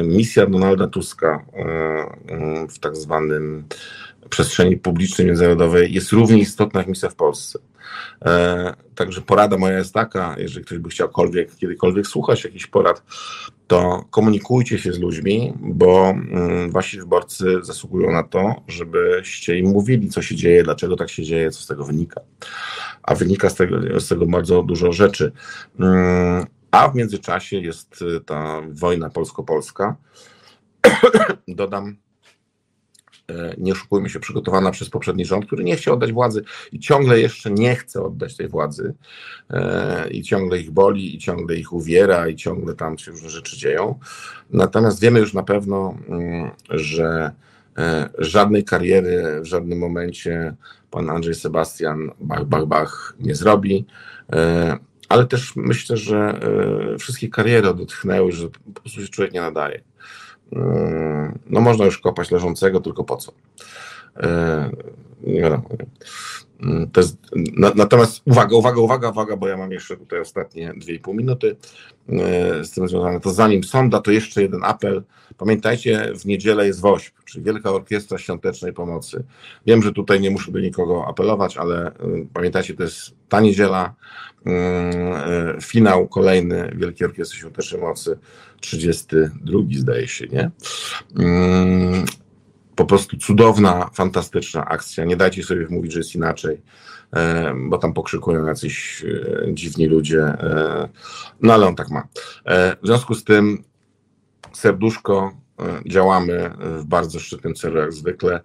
misja 0.03 0.45
Donalda 0.45 0.87
Tuska 0.87 1.45
e, 1.53 2.67
w 2.69 2.79
tak 2.79 2.95
zwanym 2.95 3.63
przestrzeni 4.29 4.77
publicznej 4.77 5.27
międzynarodowej 5.27 5.93
jest 5.93 6.11
równie 6.11 6.37
istotna 6.37 6.79
jak 6.79 6.87
misja 6.87 7.09
w 7.09 7.15
Polsce. 7.15 7.59
E, 8.25 8.73
także 8.95 9.21
porada 9.21 9.57
moja 9.57 9.77
jest 9.77 9.93
taka, 9.93 10.35
jeżeli 10.37 10.65
ktoś 10.65 10.77
by 10.77 10.89
chciałkolwiek, 10.89 11.55
kiedykolwiek 11.55 12.07
słuchać 12.07 12.43
jakichś 12.43 12.67
porad, 12.67 13.03
to 13.67 14.05
komunikujcie 14.09 14.79
się 14.79 14.93
z 14.93 14.99
ludźmi, 14.99 15.53
bo 15.59 16.09
mm, 16.09 16.71
wasi 16.71 16.99
wyborcy 16.99 17.45
zasługują 17.61 18.11
na 18.11 18.23
to, 18.23 18.55
żebyście 18.67 19.59
im 19.59 19.65
mówili, 19.65 20.09
co 20.09 20.21
się 20.21 20.35
dzieje, 20.35 20.63
dlaczego 20.63 20.95
tak 20.95 21.09
się 21.09 21.23
dzieje, 21.23 21.51
co 21.51 21.61
z 21.61 21.67
tego 21.67 21.83
wynika. 21.83 22.21
A 23.03 23.15
wynika 23.15 23.49
z 23.49 23.55
tego, 23.55 23.99
z 23.99 24.07
tego 24.07 24.25
bardzo 24.25 24.63
dużo 24.63 24.93
rzeczy. 24.93 25.31
Mm, 25.79 26.45
a 26.71 26.89
w 26.89 26.95
międzyczasie 26.95 27.57
jest 27.57 28.03
ta 28.25 28.61
wojna 28.71 29.09
polsko-polska. 29.09 29.95
Dodam, 31.47 31.97
nie 33.57 33.71
oszukujmy 33.71 34.09
się, 34.09 34.19
przygotowana 34.19 34.71
przez 34.71 34.89
poprzedni 34.89 35.25
rząd, 35.25 35.45
który 35.45 35.63
nie 35.63 35.75
chciał 35.75 35.93
oddać 35.93 36.11
władzy 36.11 36.43
i 36.71 36.79
ciągle 36.79 37.19
jeszcze 37.19 37.51
nie 37.51 37.75
chce 37.75 38.01
oddać 38.01 38.35
tej 38.35 38.47
władzy 38.47 38.93
e, 39.49 40.09
i 40.09 40.21
ciągle 40.21 40.59
ich 40.59 40.71
boli 40.71 41.15
i 41.15 41.19
ciągle 41.19 41.55
ich 41.55 41.73
uwiera 41.73 42.27
i 42.27 42.35
ciągle 42.35 42.75
tam 42.75 42.97
się 42.97 43.11
różne 43.11 43.29
rzeczy 43.29 43.57
dzieją. 43.57 43.99
Natomiast 44.49 45.01
wiemy 45.01 45.19
już 45.19 45.33
na 45.33 45.43
pewno, 45.43 45.97
mm, 46.09 46.51
że 46.69 47.31
e, 47.77 48.09
żadnej 48.17 48.63
kariery 48.63 49.41
w 49.41 49.45
żadnym 49.45 49.79
momencie 49.79 50.55
pan 50.91 51.09
Andrzej 51.09 51.35
Sebastian 51.35 52.11
bach, 52.19 52.45
bach, 52.45 52.65
bach 52.65 53.15
nie 53.19 53.35
zrobi, 53.35 53.85
ale 55.09 55.25
też 55.25 55.55
myślę, 55.55 55.97
że 55.97 56.39
wszystkie 56.99 57.29
kariery 57.29 57.69
odetchnęły, 57.69 58.31
że 58.31 58.47
po 58.73 58.81
prostu 58.81 59.01
się 59.01 59.07
człowiek 59.07 59.33
nie 59.33 59.41
nadaje. 59.41 59.81
Yy, 60.51 60.59
no 61.49 61.61
można 61.61 61.85
już 61.85 61.97
kopać 61.97 62.31
leżącego, 62.31 62.79
tylko 62.79 63.03
po 63.03 63.17
co? 63.17 63.31
Yy, 64.15 65.33
nie 65.33 65.41
wiadomo. 65.41 65.63
Yy, 66.61 66.89
jest, 66.97 67.17
natomiast 67.75 68.21
uwaga, 68.25 68.55
uwaga, 68.55 68.81
uwaga, 68.81 69.09
uwaga, 69.09 69.37
bo 69.37 69.47
ja 69.47 69.57
mam 69.57 69.71
jeszcze 69.71 69.97
tutaj 69.97 70.19
ostatnie 70.19 70.73
2,5 70.73 71.15
minuty 71.15 71.55
z 72.63 72.71
tym 72.71 72.87
związane. 72.87 73.19
To 73.19 73.33
zanim 73.33 73.63
sonda, 73.63 74.01
to 74.01 74.11
jeszcze 74.11 74.41
jeden 74.41 74.63
apel. 74.63 75.03
Pamiętajcie, 75.37 76.11
w 76.19 76.25
niedzielę 76.25 76.67
jest 76.67 76.81
WOŚP, 76.81 77.23
czyli 77.25 77.45
Wielka 77.45 77.71
Orkiestra 77.71 78.17
Świątecznej 78.17 78.73
Pomocy. 78.73 79.23
Wiem, 79.65 79.83
że 79.83 79.93
tutaj 79.93 80.21
nie 80.21 80.31
muszę 80.31 80.51
do 80.51 80.59
nikogo 80.59 81.05
apelować, 81.07 81.57
ale 81.57 81.91
pamiętajcie, 82.33 82.73
to 82.73 82.83
jest 82.83 83.15
ta 83.29 83.39
niedziela, 83.39 83.95
finał 85.61 86.07
kolejny 86.07 86.71
Wielkiej 86.75 87.07
Orkiestry 87.07 87.39
Świątecznej 87.39 87.81
Pomocy 87.81 88.17
32 88.61 89.59
zdaje 89.71 90.07
się, 90.07 90.27
nie? 90.27 90.51
Mm, 91.19 92.05
po 92.75 92.85
prostu 92.85 93.17
cudowna, 93.17 93.89
fantastyczna 93.93 94.65
akcja. 94.65 95.05
Nie 95.05 95.17
dajcie 95.17 95.43
sobie 95.43 95.67
mówić, 95.69 95.93
że 95.93 95.99
jest 95.99 96.15
inaczej, 96.15 96.61
e, 97.13 97.53
bo 97.69 97.77
tam 97.77 97.93
pokrzykują 97.93 98.45
jacyś 98.45 99.05
e, 99.05 99.53
dziwni 99.53 99.85
ludzie. 99.85 100.21
E, 100.21 100.89
no 101.41 101.53
ale 101.53 101.67
on 101.67 101.75
tak 101.75 101.89
ma. 101.89 102.07
W 102.81 102.87
związku 102.87 103.15
z 103.15 103.23
tym 103.23 103.63
serduszko, 104.53 105.37
działamy 105.85 106.51
w 106.59 106.85
bardzo 106.85 107.19
szczytnym 107.19 107.55
celu 107.55 107.79
jak 107.79 107.93
zwykle, 107.93 108.41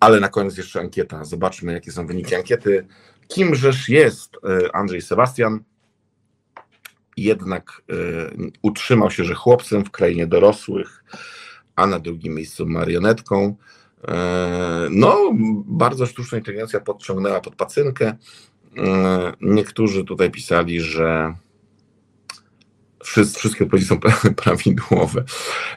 ale 0.00 0.20
na 0.20 0.28
koniec 0.28 0.56
jeszcze 0.56 0.80
ankieta. 0.80 1.24
Zobaczmy, 1.24 1.72
jakie 1.72 1.92
są 1.92 2.06
wyniki 2.06 2.34
ankiety 2.34 2.86
Kimżeż 3.28 3.88
jest 3.88 4.36
Andrzej 4.72 5.02
Sebastian? 5.02 5.60
Jednak 7.24 7.82
utrzymał 8.62 9.10
się, 9.10 9.24
że 9.24 9.34
chłopcem 9.34 9.84
w 9.84 9.90
krainie 9.90 10.26
dorosłych, 10.26 11.04
a 11.76 11.86
na 11.86 11.98
drugim 11.98 12.34
miejscu 12.34 12.66
marionetką. 12.66 13.56
No, 14.90 15.30
bardzo 15.66 16.06
sztuczna 16.06 16.38
inteligencja 16.38 16.80
podciągnęła 16.80 17.40
pod 17.40 17.54
pacynkę. 17.54 18.16
Niektórzy 19.40 20.04
tutaj 20.04 20.30
pisali, 20.30 20.80
że 20.80 21.34
wszystkie 23.04 23.64
odpowiedzi 23.64 23.86
są 23.86 24.00
prawidłowe. 24.44 25.24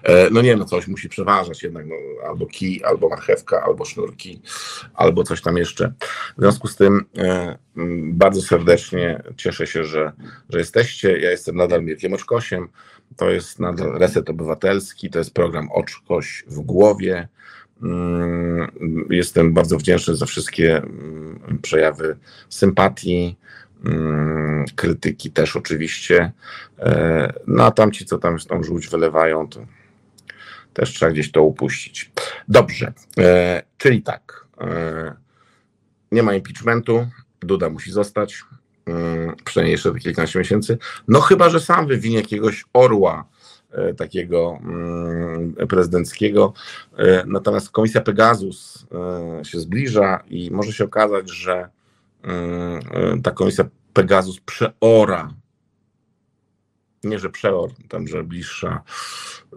E, 0.04 0.30
no 0.30 0.42
nie, 0.42 0.56
no 0.56 0.66
coś 0.66 0.88
musi 0.88 1.10
przeważać 1.10 1.64
jednak, 1.64 1.86
no, 1.88 1.96
albo 2.28 2.46
kij, 2.46 2.84
albo 2.84 3.10
marchewka, 3.10 3.64
albo 3.64 3.86
sznurki, 3.86 4.42
albo 4.94 5.24
coś 5.24 5.42
tam 5.42 5.58
jeszcze. 5.58 5.94
W 6.38 6.42
związku 6.42 6.68
z 6.68 6.76
tym 6.76 7.06
e, 7.18 7.58
bardzo 8.04 8.42
serdecznie 8.42 9.24
cieszę 9.38 9.68
się, 9.68 9.86
że, 9.86 10.12
że 10.50 10.60
jesteście. 10.60 11.18
Ja 11.18 11.32
jestem 11.32 11.56
nadal 11.56 11.84
Mirkiem 11.84 12.14
Oczkosiem, 12.14 12.68
to 13.18 13.30
jest 13.30 13.60
nadal 13.60 13.92
Reset 13.98 14.30
Obywatelski, 14.30 15.10
to 15.10 15.20
jest 15.20 15.34
program 15.34 15.72
Oczkoś 15.72 16.44
w 16.48 16.60
głowie. 16.60 17.28
Mm, 17.84 18.72
jestem 19.10 19.54
bardzo 19.54 19.78
wdzięczny 19.78 20.16
za 20.16 20.26
wszystkie 20.26 20.78
mm, 20.78 21.60
przejawy 21.62 22.18
sympatii, 22.50 23.38
krytyki 24.76 25.32
też 25.32 25.56
oczywiście. 25.56 26.32
E, 26.80 27.34
no 27.48 27.66
a 27.66 27.72
tamci, 27.72 28.06
co 28.06 28.18
tam 28.18 28.38
tą 28.40 28.64
żółć 28.64 28.88
wylewają, 28.88 29.48
to 29.48 29.66
też 30.74 30.90
trzeba 30.90 31.12
gdzieś 31.12 31.32
to 31.32 31.44
upuścić. 31.44 32.12
Dobrze, 32.48 32.94
e, 33.18 33.64
czyli 33.78 34.02
tak. 34.02 34.46
E, 34.62 35.14
nie 36.12 36.24
ma 36.24 36.34
impeachmentu, 36.34 37.08
Duda 37.40 37.70
musi 37.70 37.92
zostać, 37.92 38.44
mm, 38.86 39.36
przynajmniej 39.46 39.72
jeszcze 39.72 40.00
kilkanaście 40.00 40.40
miesięcy. 40.40 40.78
No 41.08 41.22
chyba, 41.22 41.50
że 41.50 41.60
sam 41.60 41.88
wywinie 41.88 42.18
jakiegoś 42.18 42.66
orła 42.74 43.26
takiego 43.98 44.60
mm, 44.64 45.56
prezydenckiego. 45.70 46.54
Natomiast 47.26 47.72
komisja 47.72 48.02
Pegasus 48.02 48.86
się 49.44 49.60
zbliża 49.60 50.24
i 50.30 50.52
może 50.52 50.74
się 50.74 50.84
okazać, 50.84 51.30
że 51.30 51.70
ta 53.24 53.32
komisja 53.32 53.66
Pegasus 53.94 54.40
przeora. 54.40 55.34
Nie, 57.04 57.20
że 57.20 57.30
przeor, 57.30 57.70
tam, 57.90 58.08
że 58.08 58.24
bliższa 58.24 58.84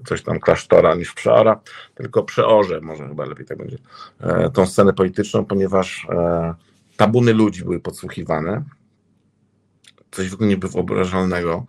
coś 0.07 0.23
tam 0.23 0.41
klasztora 0.41 0.95
niż 0.95 1.12
przeora, 1.12 1.61
tylko 1.95 2.23
przeorze, 2.23 2.81
może 2.81 3.09
chyba 3.09 3.25
lepiej 3.25 3.47
tak 3.47 3.59
będzie, 3.59 3.79
e, 4.21 4.51
tą 4.51 4.67
scenę 4.67 4.93
polityczną, 4.93 5.45
ponieważ 5.45 6.07
e, 6.11 6.55
tabuny 6.97 7.33
ludzi 7.33 7.64
były 7.64 7.81
podsłuchiwane. 7.81 8.64
Coś 10.11 10.31
w 10.31 10.35
ogóle 10.35 10.49
niewyobrażalnego, 10.49 11.64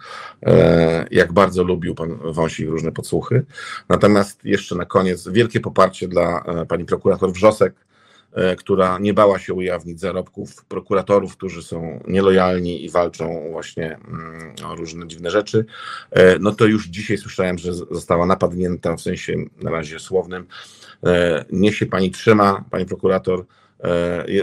jak 1.12 1.34
bardzo 1.34 1.64
lubił 1.64 1.96
pan 1.96 2.18
Wąsik 2.34 2.70
różne 2.70 2.92
podsłuchy. 2.92 3.46
Natomiast 3.90 4.46
jeszcze 4.46 4.76
na 4.76 4.86
koniec 4.86 5.28
wielkie 5.28 5.60
poparcie 5.60 6.08
dla 6.08 6.44
pani 6.68 6.86
prokurator 6.86 7.32
Wrzosek, 7.32 7.74
E, 7.76 7.87
która 8.58 8.98
nie 9.00 9.14
bała 9.14 9.40
się 9.40 9.54
ujawnić 9.54 10.00
zarobków 10.00 10.66
prokuratorów, 10.66 11.38
którzy 11.38 11.64
są 11.64 12.00
nielojalni 12.08 12.86
i 12.86 12.90
walczą 12.90 13.52
właśnie 13.52 14.00
mm, 14.08 14.56
o 14.66 14.76
różne 14.76 15.08
dziwne 15.08 15.32
rzeczy, 15.32 15.66
e, 16.12 16.40
no 16.40 16.52
to 16.52 16.66
już 16.66 16.88
dzisiaj 16.88 17.18
słyszałem, 17.18 17.58
że 17.58 17.74
została 17.74 18.26
napadnięta 18.26 18.96
w 18.96 19.02
sensie 19.02 19.34
na 19.62 19.72
razie 19.72 20.00
słownym. 20.00 20.48
E, 21.06 21.46
niech 21.52 21.76
się 21.76 21.86
pani 21.86 22.12
trzyma, 22.12 22.64
pani 22.72 22.86
prokurator, 22.86 23.46
E, 23.46 23.67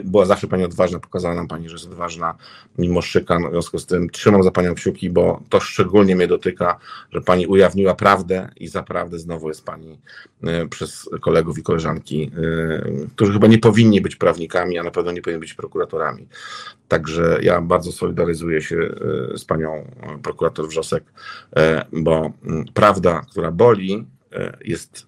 była 0.04 0.26
zawsze 0.26 0.46
Pani 0.46 0.64
odważna, 0.64 0.98
pokazała 0.98 1.34
nam 1.34 1.48
Pani, 1.48 1.68
że 1.68 1.74
jest 1.74 1.86
odważna 1.86 2.34
mimo 2.78 3.02
szykan. 3.02 3.48
W 3.48 3.50
związku 3.50 3.78
z 3.78 3.86
tym 3.86 4.10
trzymam 4.10 4.42
za 4.42 4.50
Panią 4.50 4.74
kciuki, 4.74 5.10
bo 5.10 5.40
to 5.48 5.60
szczególnie 5.60 6.16
mnie 6.16 6.26
dotyka, 6.26 6.78
że 7.12 7.20
Pani 7.20 7.46
ujawniła 7.46 7.94
prawdę 7.94 8.48
i 8.56 8.68
zaprawdę 8.68 9.18
znowu 9.18 9.48
jest 9.48 9.64
Pani 9.64 9.98
e, 10.42 10.68
przez 10.68 11.08
kolegów 11.20 11.58
i 11.58 11.62
koleżanki, 11.62 12.30
e, 13.02 13.08
którzy 13.08 13.32
chyba 13.32 13.46
nie 13.46 13.58
powinni 13.58 14.00
być 14.00 14.16
prawnikami, 14.16 14.78
a 14.78 14.82
na 14.82 14.90
pewno 14.90 15.12
nie 15.12 15.22
powinni 15.22 15.40
być 15.40 15.54
prokuratorami. 15.54 16.28
Także 16.88 17.38
ja 17.42 17.60
bardzo 17.60 17.92
solidaryzuję 17.92 18.62
się 18.62 18.76
z 19.36 19.44
Panią 19.44 19.90
prokurator 20.22 20.68
Wrzosek, 20.68 21.04
bo 21.92 22.32
prawda, 22.74 23.22
która 23.30 23.50
boli, 23.50 24.06
jest 24.64 25.06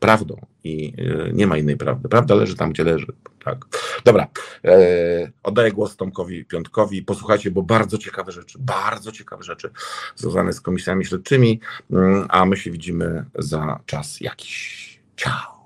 prawdą 0.00 0.46
i 0.64 0.92
nie 1.32 1.46
ma 1.46 1.56
innej 1.56 1.76
prawdy. 1.76 2.08
Prawda 2.08 2.34
leży 2.34 2.56
tam, 2.56 2.70
gdzie 2.70 2.84
leży. 2.84 3.06
Tak. 3.44 3.66
Dobra. 4.04 4.26
E, 4.64 5.32
oddaję 5.42 5.72
głos 5.72 5.96
Tomkowi 5.96 6.44
Piątkowi. 6.44 7.02
Posłuchajcie, 7.02 7.50
bo 7.50 7.62
bardzo 7.62 7.98
ciekawe 7.98 8.32
rzeczy, 8.32 8.58
bardzo 8.60 9.12
ciekawe 9.12 9.42
rzeczy 9.42 9.70
związane 10.16 10.52
z 10.52 10.60
komisjami 10.60 11.04
śledczymi, 11.04 11.60
mm, 11.90 12.26
a 12.28 12.44
my 12.44 12.56
się 12.56 12.70
widzimy 12.70 13.24
za 13.38 13.80
czas 13.86 14.20
jakiś. 14.20 15.00
Ciao. 15.16 15.59